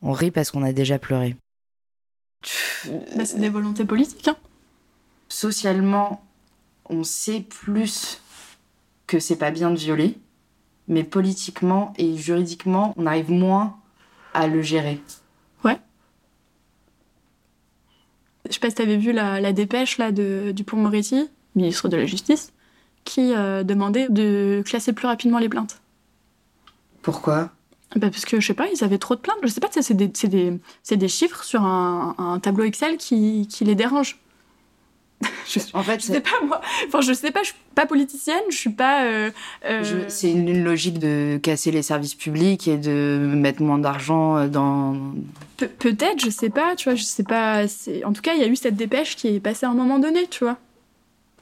On 0.00 0.12
rit 0.12 0.30
parce 0.30 0.50
qu'on 0.50 0.62
a 0.62 0.72
déjà 0.72 0.98
pleuré. 0.98 1.36
Bah, 3.14 3.26
c'est 3.26 3.38
des 3.38 3.50
volontés 3.50 3.84
politiques. 3.84 4.28
Hein. 4.28 4.36
Socialement, 5.28 6.24
on 6.88 7.04
sait 7.04 7.40
plus 7.40 8.22
que 9.06 9.20
c'est 9.20 9.36
pas 9.36 9.50
bien 9.50 9.70
de 9.70 9.76
violer, 9.76 10.16
mais 10.88 11.04
politiquement 11.04 11.92
et 11.98 12.16
juridiquement, 12.16 12.94
on 12.96 13.06
arrive 13.06 13.30
moins 13.30 13.78
à 14.32 14.46
le 14.46 14.62
gérer. 14.62 15.00
Je 18.50 18.54
sais 18.54 18.60
pas 18.60 18.68
si 18.68 18.76
t'avais 18.76 18.96
vu 18.96 19.12
la, 19.12 19.52
dépêche 19.52 19.96
là 19.96 20.10
de 20.10 20.52
Dupont-Moretti, 20.52 21.28
ministre 21.54 21.88
de 21.88 21.96
la 21.96 22.04
Justice, 22.04 22.52
qui 23.04 23.32
euh, 23.32 23.62
demandait 23.62 24.08
de 24.08 24.62
classer 24.66 24.92
plus 24.92 25.06
rapidement 25.06 25.38
les 25.38 25.48
plaintes. 25.48 25.80
Pourquoi? 27.00 27.50
Bah 27.96 28.10
parce 28.10 28.24
que 28.24 28.40
je 28.40 28.46
sais 28.46 28.54
pas, 28.54 28.68
ils 28.74 28.84
avaient 28.84 28.98
trop 28.98 29.14
de 29.14 29.20
plaintes. 29.20 29.38
Je 29.42 29.48
sais 29.48 29.60
pas, 29.60 29.68
c'est 29.70 29.94
des, 29.94 30.08
des, 30.08 30.96
des, 30.96 31.08
chiffres 31.08 31.42
sur 31.42 31.62
un, 31.62 32.38
tableau 32.42 32.64
Excel 32.64 32.96
qui, 32.98 33.48
qui 33.48 33.64
les 33.64 33.74
dérangent. 33.74 34.18
je, 35.48 35.58
en 35.74 35.82
fait, 35.82 36.00
je 36.00 36.06
sais 36.06 36.20
pas 36.20 36.40
moi. 36.46 36.60
Enfin, 36.86 37.00
je 37.00 37.12
sais 37.12 37.30
pas. 37.30 37.42
Je 37.42 37.48
suis 37.48 37.58
pas 37.74 37.86
politicienne. 37.86 38.42
Je 38.50 38.56
suis 38.56 38.70
pas. 38.70 39.04
Euh, 39.04 39.30
euh, 39.64 40.04
c'est 40.08 40.30
une, 40.30 40.64
logique 40.64 40.98
de 40.98 41.38
casser 41.42 41.70
les 41.70 41.82
services 41.82 42.14
publics 42.14 42.68
et 42.68 42.76
de 42.76 43.18
mettre 43.34 43.62
moins 43.62 43.78
d'argent 43.78 44.46
dans. 44.46 44.96
Peut-être, 45.56 46.20
je 46.24 46.30
sais 46.30 46.50
pas. 46.50 46.74
Tu 46.76 46.88
vois, 46.88 46.94
je 46.94 47.02
sais 47.02 47.24
pas. 47.24 47.64
En 48.04 48.12
tout 48.12 48.22
cas, 48.22 48.34
il 48.34 48.40
y 48.40 48.44
a 48.44 48.48
eu 48.48 48.56
cette 48.56 48.76
dépêche 48.76 49.16
qui 49.16 49.28
est 49.28 49.40
passée 49.40 49.66
à 49.66 49.70
un 49.70 49.74
moment 49.74 49.98
donné. 49.98 50.26
Tu 50.26 50.44
vois 50.44 50.56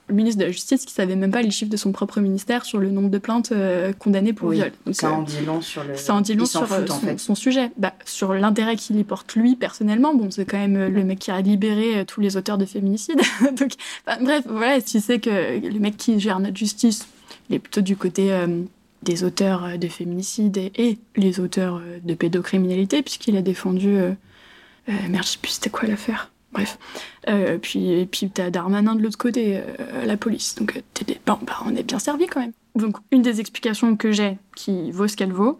le 0.08 0.14
ministre 0.14 0.40
de 0.40 0.46
la 0.46 0.50
Justice 0.50 0.84
qui 0.84 0.92
savait 0.92 1.16
même 1.16 1.30
pas 1.30 1.42
les 1.42 1.50
chiffres 1.50 1.70
de 1.70 1.76
son 1.76 1.92
propre 1.92 2.20
ministère 2.20 2.64
sur 2.64 2.78
le 2.78 2.90
nombre 2.90 3.10
de 3.10 3.18
plaintes 3.18 3.52
euh, 3.52 3.92
condamnées 3.92 4.32
pour 4.32 4.50
viol. 4.50 4.72
ça 4.92 5.12
en 5.12 5.22
dit 5.22 5.44
long 5.44 5.60
sur 5.60 5.84
le. 5.84 5.96
Ça 5.96 6.14
en 6.14 6.20
dit 6.20 6.34
long 6.34 6.46
sur 6.46 6.70
euh, 6.72 6.86
son, 7.18 7.34
sujet. 7.34 7.70
Bah, 7.76 7.92
sur 8.04 8.32
l'intérêt 8.32 8.76
qu'il 8.76 8.98
y 8.98 9.04
porte 9.04 9.34
lui 9.34 9.54
personnellement. 9.54 10.14
Bon, 10.14 10.30
c'est 10.30 10.46
quand 10.46 10.58
même 10.58 10.76
euh, 10.76 10.88
le 10.88 11.04
mec 11.04 11.18
qui 11.18 11.30
a 11.30 11.40
libéré 11.40 12.04
tous 12.06 12.20
les 12.20 12.36
auteurs 12.36 12.58
de 12.58 12.64
féminicide. 12.64 13.20
Donc, 13.58 13.72
bref, 14.20 14.44
voilà, 14.48 14.80
tu 14.80 15.00
sais 15.00 15.18
que 15.18 15.30
le 15.60 15.78
mec 15.78 15.96
qui 15.96 16.18
gère 16.18 16.40
notre 16.40 16.56
justice, 16.56 17.06
il 17.50 17.56
est 17.56 17.58
plutôt 17.58 17.82
du 17.82 17.96
côté 17.96 18.34
des 19.02 19.24
auteurs 19.24 19.78
de 19.78 19.88
féminicide 19.88 20.56
et, 20.56 20.98
les 21.16 21.40
auteurs 21.40 21.80
de 22.02 22.14
pédocriminalité, 22.14 23.02
puisqu'il 23.02 23.36
a 23.36 23.42
défendu. 23.42 23.98
merde, 24.88 25.24
je 25.24 25.28
sais 25.28 25.38
plus 25.40 25.52
c'était 25.52 25.70
quoi 25.70 25.88
l'affaire. 25.88 26.30
Bref. 26.52 26.78
Euh, 27.28 27.58
puis, 27.58 27.92
et 27.92 28.06
puis 28.06 28.30
t'as 28.30 28.50
Darmanin 28.50 28.94
de 28.94 29.02
l'autre 29.02 29.18
côté, 29.18 29.58
euh, 29.58 30.04
la 30.04 30.16
police. 30.16 30.54
Donc 30.54 30.76
euh, 30.76 31.14
bon, 31.26 31.38
bah, 31.42 31.58
on 31.66 31.74
est 31.76 31.82
bien 31.82 31.98
servi 31.98 32.26
quand 32.26 32.40
même. 32.40 32.52
Donc 32.74 32.96
une 33.10 33.22
des 33.22 33.40
explications 33.40 33.96
que 33.96 34.12
j'ai, 34.12 34.38
qui 34.56 34.90
vaut 34.90 35.08
ce 35.08 35.16
qu'elle 35.16 35.32
vaut, 35.32 35.58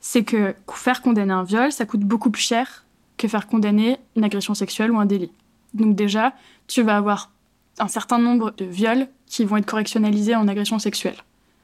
c'est 0.00 0.24
que 0.24 0.54
faire 0.72 1.02
condamner 1.02 1.32
un 1.32 1.44
viol, 1.44 1.70
ça 1.70 1.84
coûte 1.84 2.00
beaucoup 2.00 2.30
plus 2.30 2.42
cher 2.42 2.84
que 3.18 3.28
faire 3.28 3.46
condamner 3.46 3.98
une 4.16 4.24
agression 4.24 4.54
sexuelle 4.54 4.90
ou 4.90 4.98
un 4.98 5.06
délit. 5.06 5.30
Donc 5.74 5.94
déjà, 5.94 6.32
tu 6.66 6.82
vas 6.82 6.96
avoir 6.96 7.30
un 7.78 7.88
certain 7.88 8.18
nombre 8.18 8.52
de 8.56 8.64
viols 8.64 9.06
qui 9.26 9.44
vont 9.44 9.58
être 9.58 9.66
correctionnalisés 9.66 10.34
en 10.34 10.48
agression 10.48 10.78
sexuelle. 10.78 11.16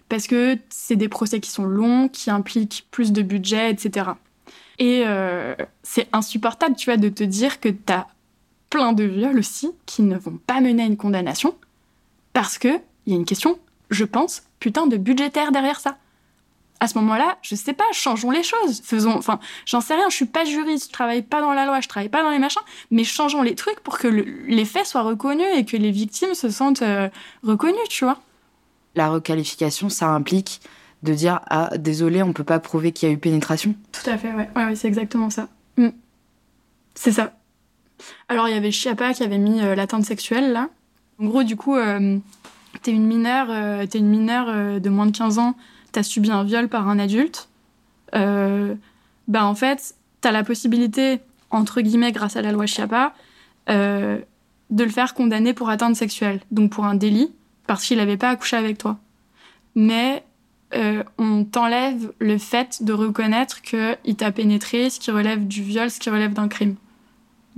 Parce 0.08 0.26
que 0.26 0.58
c'est 0.68 0.96
des 0.96 1.08
procès 1.08 1.40
qui 1.40 1.50
sont 1.50 1.64
longs, 1.66 2.08
qui 2.08 2.30
impliquent 2.30 2.86
plus 2.90 3.12
de 3.12 3.22
budget, 3.22 3.70
etc. 3.70 4.10
Et 4.78 5.04
c'est 5.82 6.08
insupportable, 6.12 6.76
tu 6.76 6.86
vois, 6.86 6.96
de 6.96 7.10
te 7.10 7.24
dire 7.24 7.60
que 7.60 7.68
t'as 7.68 8.06
plein 8.70 8.92
de 8.92 9.04
viols 9.04 9.38
aussi 9.38 9.70
qui 9.86 10.02
ne 10.02 10.16
vont 10.16 10.38
pas 10.46 10.60
mener 10.60 10.82
à 10.82 10.86
une 10.86 10.96
condamnation 10.96 11.54
parce 12.32 12.58
que 12.58 12.80
il 13.06 13.12
y 13.12 13.16
a 13.16 13.18
une 13.18 13.24
question, 13.24 13.58
je 13.90 14.04
pense, 14.04 14.42
putain 14.60 14.86
de 14.86 14.96
budgétaire 14.96 15.50
derrière 15.50 15.80
ça. 15.80 15.96
À 16.80 16.86
ce 16.86 16.96
moment-là, 16.98 17.38
je 17.42 17.56
sais 17.56 17.72
pas, 17.72 17.84
changeons 17.92 18.30
les 18.30 18.42
choses, 18.42 18.82
faisons, 18.84 19.16
enfin, 19.16 19.40
j'en 19.66 19.80
sais 19.80 19.94
rien, 19.94 20.08
je 20.10 20.14
suis 20.14 20.26
pas 20.26 20.44
juriste, 20.44 20.88
je 20.88 20.92
travaille 20.92 21.22
pas 21.22 21.40
dans 21.40 21.52
la 21.52 21.66
loi, 21.66 21.80
je 21.80 21.88
travaille 21.88 22.10
pas 22.10 22.22
dans 22.22 22.30
les 22.30 22.38
machins, 22.38 22.62
mais 22.90 23.02
changeons 23.02 23.42
les 23.42 23.56
trucs 23.56 23.80
pour 23.80 23.98
que 23.98 24.06
les 24.06 24.64
faits 24.64 24.86
soient 24.86 25.02
reconnus 25.02 25.46
et 25.56 25.64
que 25.64 25.76
les 25.76 25.90
victimes 25.90 26.34
se 26.34 26.50
sentent 26.50 26.82
euh, 26.82 27.08
reconnues, 27.42 27.76
tu 27.88 28.04
vois. 28.04 28.20
La 28.94 29.08
requalification, 29.08 29.88
ça 29.88 30.10
implique 30.10 30.60
de 31.02 31.14
dire 31.14 31.40
ah 31.48 31.70
désolé, 31.78 32.22
on 32.22 32.32
peut 32.32 32.44
pas 32.44 32.60
prouver 32.60 32.92
qu'il 32.92 33.08
y 33.08 33.10
a 33.10 33.14
eu 33.14 33.18
pénétration. 33.18 33.74
Tout 33.90 34.08
à 34.08 34.18
fait, 34.18 34.32
ouais, 34.32 34.48
ouais, 34.54 34.76
c'est 34.76 34.88
exactement 34.88 35.30
ça. 35.30 35.48
Mm. 35.76 35.88
C'est 36.94 37.12
ça. 37.12 37.32
Alors, 38.28 38.48
il 38.48 38.54
y 38.54 38.56
avait 38.56 38.70
Chiappa 38.70 39.14
qui 39.14 39.22
avait 39.22 39.38
mis 39.38 39.60
euh, 39.60 39.74
l'atteinte 39.74 40.04
sexuelle, 40.04 40.52
là. 40.52 40.68
En 41.20 41.26
gros, 41.26 41.42
du 41.42 41.56
coup, 41.56 41.76
euh, 41.76 42.18
t'es 42.82 42.92
une 42.92 43.06
mineure, 43.06 43.48
euh, 43.50 43.82
es 43.82 43.98
une 43.98 44.08
mineure 44.08 44.80
de 44.80 44.88
moins 44.88 45.06
de 45.06 45.16
15 45.16 45.38
ans, 45.38 45.56
t'as 45.92 46.02
subi 46.02 46.30
un 46.30 46.44
viol 46.44 46.68
par 46.68 46.88
un 46.88 46.98
adulte. 46.98 47.48
bah, 48.12 49.44
en 49.44 49.54
fait, 49.54 49.94
t'as 50.20 50.32
la 50.32 50.44
possibilité, 50.44 51.20
entre 51.50 51.80
guillemets, 51.80 52.12
grâce 52.12 52.36
à 52.36 52.42
la 52.42 52.52
loi 52.52 52.66
Chiappa, 52.66 53.14
de 53.68 54.84
le 54.84 54.90
faire 54.90 55.14
condamner 55.14 55.54
pour 55.54 55.70
atteinte 55.70 55.96
sexuelle, 55.96 56.40
donc 56.50 56.70
pour 56.70 56.84
un 56.84 56.94
délit, 56.94 57.32
parce 57.66 57.84
qu'il 57.84 57.98
n'avait 57.98 58.16
pas 58.16 58.30
accouché 58.30 58.56
avec 58.56 58.78
toi. 58.78 58.98
Mais 59.74 60.22
on 61.18 61.44
t'enlève 61.44 62.12
le 62.20 62.38
fait 62.38 62.84
de 62.84 62.92
reconnaître 62.92 63.60
qu'il 63.62 64.16
t'a 64.16 64.30
pénétré, 64.30 64.88
ce 64.88 65.00
qui 65.00 65.10
relève 65.10 65.48
du 65.48 65.62
viol, 65.62 65.90
ce 65.90 65.98
qui 65.98 66.10
relève 66.10 66.32
d'un 66.32 66.48
crime. 66.48 66.76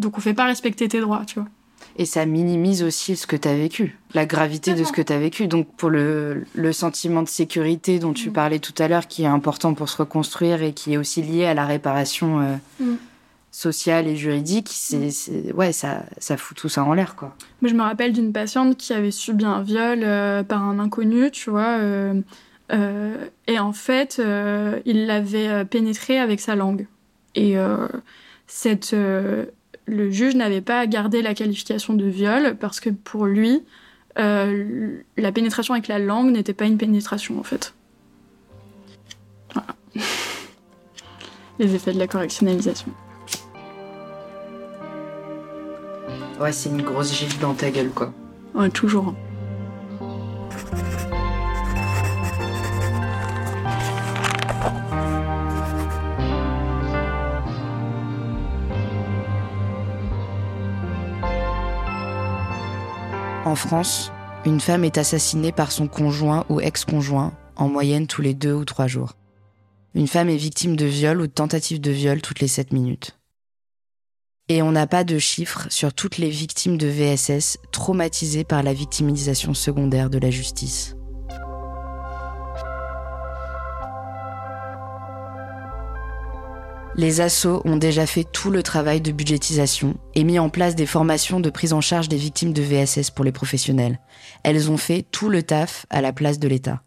Donc 0.00 0.18
on 0.18 0.20
fait 0.20 0.34
pas 0.34 0.46
respecter 0.46 0.88
tes 0.88 1.00
droits, 1.00 1.24
tu 1.26 1.38
vois. 1.38 1.48
Et 1.96 2.06
ça 2.06 2.24
minimise 2.24 2.82
aussi 2.82 3.16
ce 3.16 3.26
que 3.26 3.36
tu 3.36 3.48
as 3.48 3.54
vécu, 3.54 3.98
la 4.14 4.24
gravité 4.24 4.74
de 4.74 4.84
ce 4.84 4.92
que 4.92 5.02
tu 5.02 5.12
as 5.12 5.18
vécu. 5.18 5.46
Donc 5.48 5.68
pour 5.76 5.90
le, 5.90 6.44
sentiment 6.72 7.22
de 7.22 7.28
sécurité 7.28 7.98
dont 7.98 8.12
tu 8.12 8.30
mm. 8.30 8.32
parlais 8.32 8.58
tout 8.58 8.74
à 8.78 8.88
l'heure, 8.88 9.06
qui 9.06 9.24
est 9.24 9.26
important 9.26 9.74
pour 9.74 9.88
se 9.88 9.98
reconstruire 9.98 10.62
et 10.62 10.72
qui 10.72 10.94
est 10.94 10.96
aussi 10.96 11.20
lié 11.20 11.44
à 11.44 11.54
la 11.54 11.66
réparation 11.66 12.40
euh, 12.40 12.56
mm. 12.80 12.96
sociale 13.50 14.06
et 14.06 14.16
juridique, 14.16 14.68
c'est, 14.70 14.96
mm. 15.28 15.52
ouais, 15.54 15.72
ça, 15.72 16.04
ça 16.18 16.36
fout 16.36 16.56
tout 16.56 16.68
ça 16.68 16.84
en 16.84 16.94
l'air, 16.94 17.16
quoi. 17.16 17.34
Mais 17.60 17.68
je 17.68 17.74
me 17.74 17.82
rappelle 17.82 18.12
d'une 18.12 18.32
patiente 18.32 18.76
qui 18.76 18.92
avait 18.92 19.10
subi 19.10 19.44
un 19.44 19.62
viol 19.62 20.00
euh, 20.02 20.42
par 20.42 20.62
un 20.62 20.78
inconnu, 20.78 21.30
tu 21.30 21.50
vois. 21.50 21.78
Euh, 21.80 22.22
et 23.46 23.58
en 23.58 23.72
fait, 23.72 24.22
il 24.86 25.06
l'avait 25.06 25.64
pénétré 25.64 26.20
avec 26.20 26.40
sa 26.40 26.54
langue. 26.54 26.86
Et 27.34 27.56
cette 28.46 28.94
le 29.90 30.10
juge 30.10 30.36
n'avait 30.36 30.60
pas 30.60 30.86
gardé 30.86 31.20
la 31.20 31.34
qualification 31.34 31.94
de 31.94 32.06
viol 32.06 32.56
parce 32.58 32.80
que 32.80 32.90
pour 32.90 33.26
lui, 33.26 33.62
euh, 34.18 34.98
la 35.16 35.32
pénétration 35.32 35.74
avec 35.74 35.88
la 35.88 35.98
langue 35.98 36.30
n'était 36.30 36.54
pas 36.54 36.66
une 36.66 36.78
pénétration 36.78 37.38
en 37.38 37.42
fait. 37.42 37.74
Voilà. 39.52 39.74
Les 41.58 41.74
effets 41.74 41.92
de 41.92 41.98
la 41.98 42.06
correctionnalisation. 42.06 42.88
Ouais, 46.40 46.52
c'est 46.52 46.70
une 46.70 46.82
grosse 46.82 47.12
gifle 47.12 47.38
dans 47.40 47.52
ta 47.52 47.70
gueule 47.70 47.90
quoi. 47.90 48.14
Ouais, 48.54 48.70
toujours. 48.70 49.14
En 63.50 63.56
France, 63.56 64.12
une 64.46 64.60
femme 64.60 64.84
est 64.84 64.96
assassinée 64.96 65.50
par 65.50 65.72
son 65.72 65.88
conjoint 65.88 66.46
ou 66.48 66.60
ex-conjoint 66.60 67.32
en 67.56 67.68
moyenne 67.68 68.06
tous 68.06 68.22
les 68.22 68.32
deux 68.32 68.52
ou 68.52 68.64
trois 68.64 68.86
jours. 68.86 69.16
Une 69.96 70.06
femme 70.06 70.28
est 70.28 70.36
victime 70.36 70.76
de 70.76 70.84
viol 70.86 71.20
ou 71.20 71.26
de 71.26 71.32
tentative 71.32 71.80
de 71.80 71.90
viol 71.90 72.22
toutes 72.22 72.38
les 72.38 72.46
sept 72.46 72.72
minutes. 72.72 73.18
Et 74.48 74.62
on 74.62 74.70
n'a 74.70 74.86
pas 74.86 75.02
de 75.02 75.18
chiffres 75.18 75.66
sur 75.68 75.92
toutes 75.92 76.18
les 76.18 76.30
victimes 76.30 76.78
de 76.78 76.86
VSS 76.86 77.58
traumatisées 77.72 78.44
par 78.44 78.62
la 78.62 78.72
victimisation 78.72 79.52
secondaire 79.52 80.10
de 80.10 80.18
la 80.18 80.30
justice. 80.30 80.94
Les 87.00 87.22
assos 87.22 87.62
ont 87.64 87.78
déjà 87.78 88.04
fait 88.04 88.24
tout 88.30 88.50
le 88.50 88.62
travail 88.62 89.00
de 89.00 89.10
budgétisation 89.10 89.96
et 90.14 90.22
mis 90.22 90.38
en 90.38 90.50
place 90.50 90.74
des 90.74 90.84
formations 90.84 91.40
de 91.40 91.48
prise 91.48 91.72
en 91.72 91.80
charge 91.80 92.10
des 92.10 92.18
victimes 92.18 92.52
de 92.52 92.60
VSS 92.60 93.10
pour 93.10 93.24
les 93.24 93.32
professionnels. 93.32 93.98
Elles 94.42 94.70
ont 94.70 94.76
fait 94.76 95.06
tout 95.10 95.30
le 95.30 95.42
taf 95.42 95.86
à 95.88 96.02
la 96.02 96.12
place 96.12 96.38
de 96.38 96.46
l'État. 96.46 96.82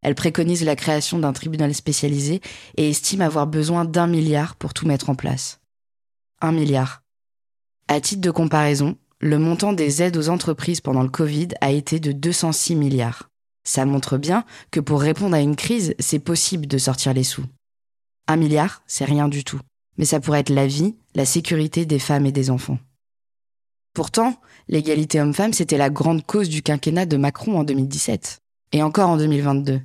Elles 0.00 0.14
préconisent 0.14 0.64
la 0.64 0.76
création 0.76 1.18
d'un 1.18 1.32
tribunal 1.32 1.74
spécialisé 1.74 2.40
et 2.76 2.88
estiment 2.88 3.24
avoir 3.24 3.48
besoin 3.48 3.84
d'un 3.84 4.06
milliard 4.06 4.54
pour 4.54 4.74
tout 4.74 4.86
mettre 4.86 5.10
en 5.10 5.16
place. 5.16 5.58
Un 6.40 6.52
milliard. 6.52 7.02
À 7.88 8.00
titre 8.00 8.20
de 8.20 8.30
comparaison, 8.30 8.96
le 9.18 9.40
montant 9.40 9.72
des 9.72 10.04
aides 10.04 10.18
aux 10.18 10.28
entreprises 10.28 10.80
pendant 10.80 11.02
le 11.02 11.08
Covid 11.08 11.48
a 11.60 11.72
été 11.72 11.98
de 11.98 12.12
206 12.12 12.76
milliards. 12.76 13.28
Ça 13.64 13.84
montre 13.86 14.18
bien 14.18 14.44
que 14.70 14.78
pour 14.78 15.00
répondre 15.00 15.34
à 15.34 15.40
une 15.40 15.56
crise, 15.56 15.96
c'est 15.98 16.20
possible 16.20 16.68
de 16.68 16.78
sortir 16.78 17.12
les 17.12 17.24
sous. 17.24 17.42
Un 18.28 18.36
milliard, 18.36 18.82
c'est 18.86 19.06
rien 19.06 19.26
du 19.26 19.42
tout. 19.42 19.60
Mais 19.96 20.04
ça 20.04 20.20
pourrait 20.20 20.40
être 20.40 20.50
la 20.50 20.66
vie, 20.66 20.94
la 21.14 21.24
sécurité 21.24 21.86
des 21.86 21.98
femmes 21.98 22.26
et 22.26 22.32
des 22.32 22.50
enfants. 22.50 22.78
Pourtant, 23.94 24.38
l'égalité 24.68 25.20
homme-femme, 25.20 25.54
c'était 25.54 25.78
la 25.78 25.90
grande 25.90 26.24
cause 26.24 26.48
du 26.48 26.62
quinquennat 26.62 27.06
de 27.06 27.16
Macron 27.16 27.58
en 27.58 27.64
2017. 27.64 28.38
Et 28.72 28.82
encore 28.82 29.08
en 29.08 29.16
2022. 29.16 29.80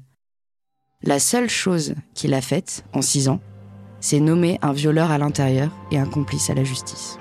La 1.04 1.20
seule 1.20 1.50
chose 1.50 1.96
qu'il 2.14 2.34
a 2.34 2.42
faite, 2.42 2.84
en 2.94 3.02
six 3.02 3.30
ans, 3.30 3.40
c'est 4.02 4.20
nommer 4.20 4.60
un 4.62 4.74
violeur 4.74 5.10
à 5.10 5.18
l'intérieur 5.18 5.72
et 5.90 5.98
un 5.98 6.06
complice 6.06 6.50
à 6.50 6.54
la 6.54 6.66
justice. 6.66 7.18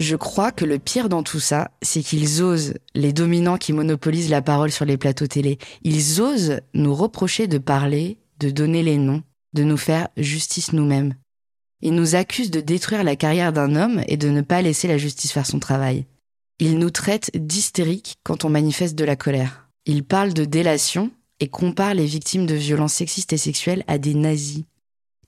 Je 0.00 0.16
crois 0.16 0.50
que 0.50 0.64
le 0.64 0.78
pire 0.78 1.08
dans 1.08 1.22
tout 1.22 1.40
ça, 1.40 1.70
c'est 1.80 2.02
qu'ils 2.02 2.42
osent, 2.42 2.74
les 2.94 3.12
dominants 3.12 3.58
qui 3.58 3.72
monopolisent 3.72 4.30
la 4.30 4.42
parole 4.42 4.72
sur 4.72 4.84
les 4.84 4.96
plateaux 4.96 5.26
télé, 5.26 5.58
ils 5.82 6.20
osent 6.20 6.60
nous 6.74 6.94
reprocher 6.94 7.46
de 7.46 7.58
parler, 7.58 8.18
de 8.40 8.50
donner 8.50 8.82
les 8.82 8.98
noms, 8.98 9.22
de 9.52 9.62
nous 9.62 9.76
faire 9.76 10.08
justice 10.16 10.72
nous-mêmes. 10.72 11.14
Ils 11.80 11.94
nous 11.94 12.16
accusent 12.16 12.50
de 12.50 12.60
détruire 12.60 13.04
la 13.04 13.16
carrière 13.16 13.52
d'un 13.52 13.76
homme 13.76 14.02
et 14.08 14.16
de 14.16 14.28
ne 14.28 14.40
pas 14.40 14.62
laisser 14.62 14.88
la 14.88 14.98
justice 14.98 15.32
faire 15.32 15.46
son 15.46 15.58
travail. 15.58 16.06
Ils 16.58 16.78
nous 16.78 16.90
traitent 16.90 17.30
d'hystériques 17.34 18.16
quand 18.24 18.44
on 18.44 18.50
manifeste 18.50 18.94
de 18.94 19.04
la 19.04 19.16
colère. 19.16 19.68
Ils 19.86 20.04
parlent 20.04 20.34
de 20.34 20.44
délation 20.44 21.10
et 21.40 21.48
comparent 21.48 21.94
les 21.94 22.06
victimes 22.06 22.46
de 22.46 22.54
violences 22.54 22.94
sexistes 22.94 23.32
et 23.32 23.38
sexuelles 23.38 23.84
à 23.86 23.98
des 23.98 24.14
nazis. 24.14 24.64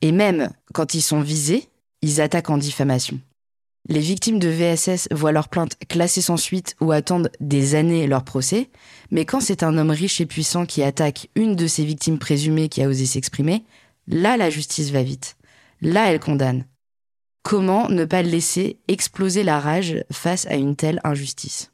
Et 0.00 0.12
même 0.12 0.50
quand 0.72 0.94
ils 0.94 1.02
sont 1.02 1.20
visés, 1.20 1.68
ils 2.02 2.20
attaquent 2.20 2.50
en 2.50 2.58
diffamation. 2.58 3.20
Les 3.88 4.00
victimes 4.00 4.40
de 4.40 4.48
VSS 4.48 5.08
voient 5.12 5.30
leur 5.30 5.48
plainte 5.48 5.76
classée 5.88 6.20
sans 6.20 6.36
suite 6.36 6.74
ou 6.80 6.90
attendent 6.90 7.30
des 7.38 7.76
années 7.76 8.08
leur 8.08 8.24
procès, 8.24 8.68
mais 9.12 9.24
quand 9.24 9.40
c'est 9.40 9.62
un 9.62 9.78
homme 9.78 9.90
riche 9.90 10.20
et 10.20 10.26
puissant 10.26 10.66
qui 10.66 10.82
attaque 10.82 11.28
une 11.36 11.54
de 11.54 11.68
ses 11.68 11.84
victimes 11.84 12.18
présumées 12.18 12.68
qui 12.68 12.82
a 12.82 12.88
osé 12.88 13.06
s'exprimer, 13.06 13.64
là 14.08 14.36
la 14.36 14.50
justice 14.50 14.90
va 14.90 15.04
vite. 15.04 15.36
Là 15.80 16.10
elle 16.10 16.18
condamne. 16.18 16.64
Comment 17.44 17.88
ne 17.88 18.04
pas 18.04 18.22
laisser 18.22 18.80
exploser 18.88 19.44
la 19.44 19.60
rage 19.60 20.04
face 20.10 20.46
à 20.46 20.56
une 20.56 20.74
telle 20.74 21.00
injustice? 21.04 21.70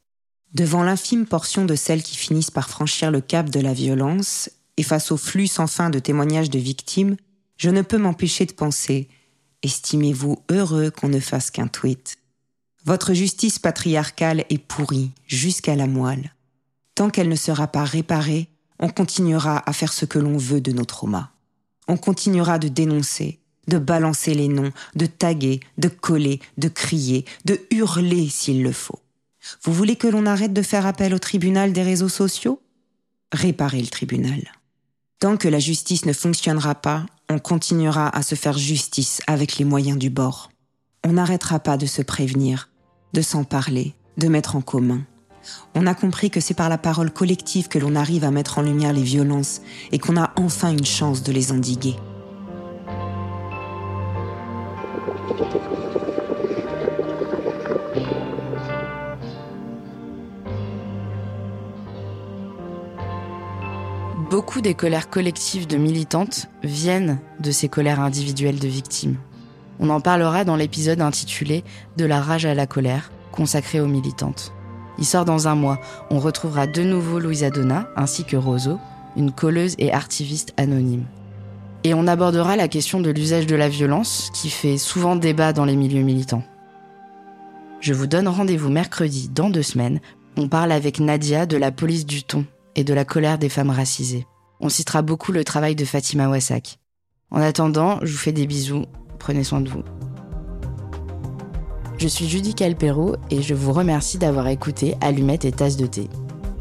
Devant 0.52 0.82
l'infime 0.82 1.24
portion 1.24 1.64
de 1.64 1.74
celles 1.74 2.02
qui 2.02 2.18
finissent 2.18 2.50
par 2.50 2.68
franchir 2.68 3.10
le 3.10 3.22
cap 3.22 3.48
de 3.48 3.60
la 3.60 3.72
violence, 3.72 4.50
et 4.76 4.82
face 4.82 5.12
au 5.12 5.16
flux 5.16 5.46
sans 5.46 5.66
fin 5.66 5.88
de 5.88 5.98
témoignages 5.98 6.50
de 6.50 6.58
victimes, 6.58 7.16
je 7.56 7.70
ne 7.70 7.80
peux 7.80 7.96
m'empêcher 7.96 8.44
de 8.44 8.52
penser 8.52 9.08
Estimez-vous 9.62 10.42
heureux 10.50 10.90
qu'on 10.90 11.08
ne 11.08 11.20
fasse 11.20 11.50
qu'un 11.50 11.68
tweet? 11.68 12.16
Votre 12.84 13.14
justice 13.14 13.60
patriarcale 13.60 14.44
est 14.50 14.58
pourrie 14.58 15.12
jusqu'à 15.28 15.76
la 15.76 15.86
moelle. 15.86 16.34
Tant 16.96 17.10
qu'elle 17.10 17.28
ne 17.28 17.36
sera 17.36 17.68
pas 17.68 17.84
réparée, 17.84 18.48
on 18.80 18.88
continuera 18.88 19.62
à 19.68 19.72
faire 19.72 19.92
ce 19.92 20.04
que 20.04 20.18
l'on 20.18 20.36
veut 20.36 20.60
de 20.60 20.72
nos 20.72 20.84
traumas. 20.84 21.30
On 21.86 21.96
continuera 21.96 22.58
de 22.58 22.66
dénoncer, 22.66 23.38
de 23.68 23.78
balancer 23.78 24.34
les 24.34 24.48
noms, 24.48 24.72
de 24.96 25.06
taguer, 25.06 25.60
de 25.78 25.88
coller, 25.88 26.40
de 26.58 26.68
crier, 26.68 27.24
de 27.44 27.60
hurler 27.70 28.28
s'il 28.28 28.64
le 28.64 28.72
faut. 28.72 28.98
Vous 29.62 29.72
voulez 29.72 29.94
que 29.94 30.08
l'on 30.08 30.26
arrête 30.26 30.52
de 30.52 30.62
faire 30.62 30.86
appel 30.86 31.14
au 31.14 31.18
tribunal 31.20 31.72
des 31.72 31.82
réseaux 31.82 32.08
sociaux? 32.08 32.60
Réparez 33.32 33.80
le 33.80 33.88
tribunal. 33.88 34.42
Tant 35.22 35.36
que 35.36 35.46
la 35.46 35.60
justice 35.60 36.04
ne 36.04 36.12
fonctionnera 36.12 36.74
pas, 36.74 37.06
on 37.30 37.38
continuera 37.38 38.08
à 38.08 38.22
se 38.24 38.34
faire 38.34 38.58
justice 38.58 39.20
avec 39.28 39.56
les 39.56 39.64
moyens 39.64 39.96
du 39.96 40.10
bord. 40.10 40.50
On 41.06 41.12
n'arrêtera 41.12 41.60
pas 41.60 41.76
de 41.76 41.86
se 41.86 42.02
prévenir, 42.02 42.70
de 43.12 43.22
s'en 43.22 43.44
parler, 43.44 43.94
de 44.16 44.26
mettre 44.26 44.56
en 44.56 44.62
commun. 44.62 45.02
On 45.76 45.86
a 45.86 45.94
compris 45.94 46.28
que 46.28 46.40
c'est 46.40 46.54
par 46.54 46.68
la 46.68 46.76
parole 46.76 47.12
collective 47.12 47.68
que 47.68 47.78
l'on 47.78 47.94
arrive 47.94 48.24
à 48.24 48.32
mettre 48.32 48.58
en 48.58 48.62
lumière 48.62 48.92
les 48.92 49.04
violences 49.04 49.60
et 49.92 50.00
qu'on 50.00 50.20
a 50.20 50.32
enfin 50.34 50.72
une 50.72 50.84
chance 50.84 51.22
de 51.22 51.30
les 51.30 51.52
endiguer. 51.52 51.94
Beaucoup 64.32 64.62
des 64.62 64.72
colères 64.72 65.10
collectives 65.10 65.66
de 65.66 65.76
militantes 65.76 66.48
viennent 66.62 67.20
de 67.40 67.50
ces 67.50 67.68
colères 67.68 68.00
individuelles 68.00 68.58
de 68.58 68.66
victimes. 68.66 69.18
On 69.78 69.90
en 69.90 70.00
parlera 70.00 70.46
dans 70.46 70.56
l'épisode 70.56 71.02
intitulé 71.02 71.64
De 71.98 72.06
la 72.06 72.18
rage 72.18 72.46
à 72.46 72.54
la 72.54 72.66
colère, 72.66 73.12
consacré 73.30 73.78
aux 73.78 73.88
militantes. 73.88 74.54
Il 74.98 75.04
sort 75.04 75.26
dans 75.26 75.48
un 75.48 75.54
mois. 75.54 75.78
On 76.08 76.18
retrouvera 76.18 76.66
de 76.66 76.82
nouveau 76.82 77.18
Louisa 77.18 77.50
Donna 77.50 77.90
ainsi 77.94 78.24
que 78.24 78.38
Roseau, 78.38 78.78
une 79.18 79.32
colleuse 79.32 79.74
et 79.76 79.92
artiviste 79.92 80.54
anonyme. 80.56 81.04
Et 81.84 81.92
on 81.92 82.06
abordera 82.06 82.56
la 82.56 82.68
question 82.68 83.00
de 83.00 83.10
l'usage 83.10 83.46
de 83.46 83.54
la 83.54 83.68
violence 83.68 84.30
qui 84.32 84.48
fait 84.48 84.78
souvent 84.78 85.14
débat 85.14 85.52
dans 85.52 85.66
les 85.66 85.76
milieux 85.76 86.04
militants. 86.04 86.44
Je 87.80 87.92
vous 87.92 88.06
donne 88.06 88.28
rendez-vous 88.28 88.70
mercredi 88.70 89.28
dans 89.28 89.50
deux 89.50 89.62
semaines. 89.62 90.00
On 90.38 90.48
parle 90.48 90.72
avec 90.72 91.00
Nadia 91.00 91.44
de 91.44 91.58
la 91.58 91.70
police 91.70 92.06
du 92.06 92.22
ton 92.22 92.46
et 92.76 92.84
de 92.84 92.94
la 92.94 93.04
colère 93.04 93.38
des 93.38 93.48
femmes 93.48 93.70
racisées. 93.70 94.26
On 94.60 94.68
citera 94.68 95.02
beaucoup 95.02 95.32
le 95.32 95.44
travail 95.44 95.74
de 95.74 95.84
Fatima 95.84 96.28
Wassak. 96.28 96.78
En 97.30 97.40
attendant, 97.40 97.98
je 98.02 98.12
vous 98.12 98.18
fais 98.18 98.32
des 98.32 98.46
bisous, 98.46 98.84
prenez 99.18 99.44
soin 99.44 99.60
de 99.60 99.68
vous. 99.68 99.82
Je 101.98 102.08
suis 102.08 102.28
Judy 102.28 102.54
Calpero 102.54 103.16
et 103.30 103.42
je 103.42 103.54
vous 103.54 103.72
remercie 103.72 104.18
d'avoir 104.18 104.48
écouté 104.48 104.96
Allumettes 105.00 105.44
et 105.44 105.52
Tasse 105.52 105.76
de 105.76 105.86
thé. 105.86 106.08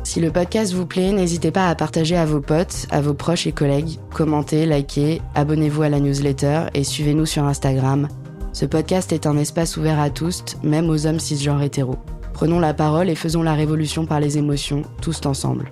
Si 0.04 0.20
le 0.20 0.32
podcast 0.32 0.74
vous 0.74 0.86
plaît, 0.86 1.12
n'hésitez 1.12 1.52
pas 1.52 1.68
à 1.68 1.76
partager 1.76 2.18
à 2.18 2.26
vos 2.26 2.42
potes, 2.42 2.88
à 2.90 3.02
vos 3.02 3.14
proches 3.14 3.48
et 3.48 3.52
collègues, 3.52 4.00
commentez, 4.14 4.66
likez, 4.66 5.22
abonnez-vous 5.36 5.84
à 5.84 5.90
la 5.90 6.00
newsletter 6.00 6.66
et 6.74 6.84
suivez-nous 6.84 7.26
sur 7.26 7.44
Instagram. 7.46 8.08
Ce 8.54 8.66
podcast 8.66 9.14
est 9.14 9.26
un 9.26 9.38
espace 9.38 9.78
ouvert 9.78 10.00
à 10.00 10.10
tous, 10.10 10.44
même 10.64 10.90
aux 10.90 11.06
hommes 11.06 11.20
cisgenres 11.20 11.62
hétéros. 11.62 12.00
Prenons 12.34 12.60
la 12.60 12.74
parole 12.74 13.10
et 13.10 13.16
faisons 13.16 13.44
la 13.44 13.54
révolution 13.54 14.06
par 14.06 14.20
les 14.20 14.38
émotions, 14.38 14.82
tous 15.02 15.26
ensemble. 15.26 15.72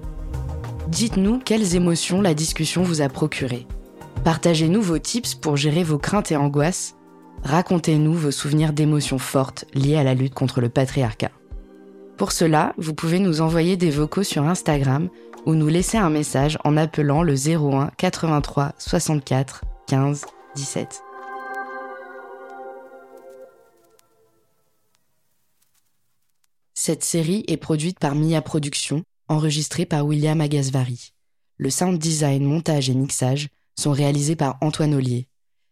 Dites-nous 0.89 1.37
quelles 1.37 1.75
émotions 1.75 2.19
la 2.19 2.33
discussion 2.33 2.81
vous 2.81 3.01
a 3.01 3.09
procuré. 3.09 3.67
Partagez-nous 4.23 4.81
vos 4.81 4.97
tips 4.97 5.35
pour 5.35 5.55
gérer 5.55 5.83
vos 5.83 5.99
craintes 5.99 6.31
et 6.31 6.35
angoisses. 6.35 6.95
Racontez-nous 7.43 8.15
vos 8.15 8.31
souvenirs 8.31 8.73
d'émotions 8.73 9.19
fortes 9.19 9.65
liées 9.75 9.97
à 9.97 10.03
la 10.03 10.15
lutte 10.15 10.33
contre 10.33 10.61
le 10.61 10.69
patriarcat. 10.69 11.29
Pour 12.17 12.31
cela, 12.31 12.73
vous 12.79 12.95
pouvez 12.95 13.19
nous 13.19 13.39
envoyer 13.39 13.77
des 13.77 13.91
vocaux 13.91 14.23
sur 14.23 14.45
Instagram 14.45 15.09
ou 15.45 15.53
nous 15.53 15.67
laisser 15.67 15.99
un 15.99 16.09
message 16.09 16.57
en 16.63 16.75
appelant 16.75 17.21
le 17.21 17.35
01 17.35 17.91
83 17.95 18.73
64 18.79 19.65
15 19.85 20.25
17. 20.55 21.03
Cette 26.73 27.03
série 27.03 27.43
est 27.47 27.57
produite 27.57 27.99
par 27.99 28.15
Mia 28.15 28.41
Productions 28.41 29.03
enregistré 29.29 29.85
par 29.85 30.05
William 30.05 30.41
Agasvari. 30.41 31.13
Le 31.57 31.69
sound 31.69 31.97
design, 31.97 32.43
montage 32.43 32.89
et 32.89 32.93
mixage 32.93 33.49
sont 33.79 33.91
réalisés 33.91 34.35
par 34.35 34.57
Antoine 34.61 34.93
Ollier. 34.93 35.27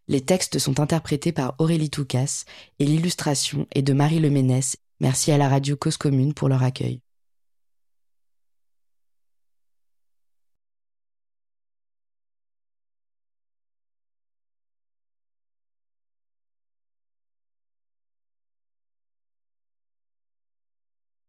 Les 0.07 0.21
textes 0.21 0.59
sont 0.59 0.79
interprétés 0.79 1.33
par 1.33 1.55
Aurélie 1.57 1.89
Toucas 1.89 2.45
et 2.79 2.85
l'illustration 2.85 3.67
est 3.73 3.81
de 3.81 3.93
Marie 3.93 4.19
Leménès. 4.19 4.77
Merci 5.01 5.31
à 5.31 5.37
la 5.37 5.49
radio 5.49 5.75
Cause 5.75 5.97
Commune 5.97 6.33
pour 6.33 6.47
leur 6.47 6.63
accueil. 6.63 7.01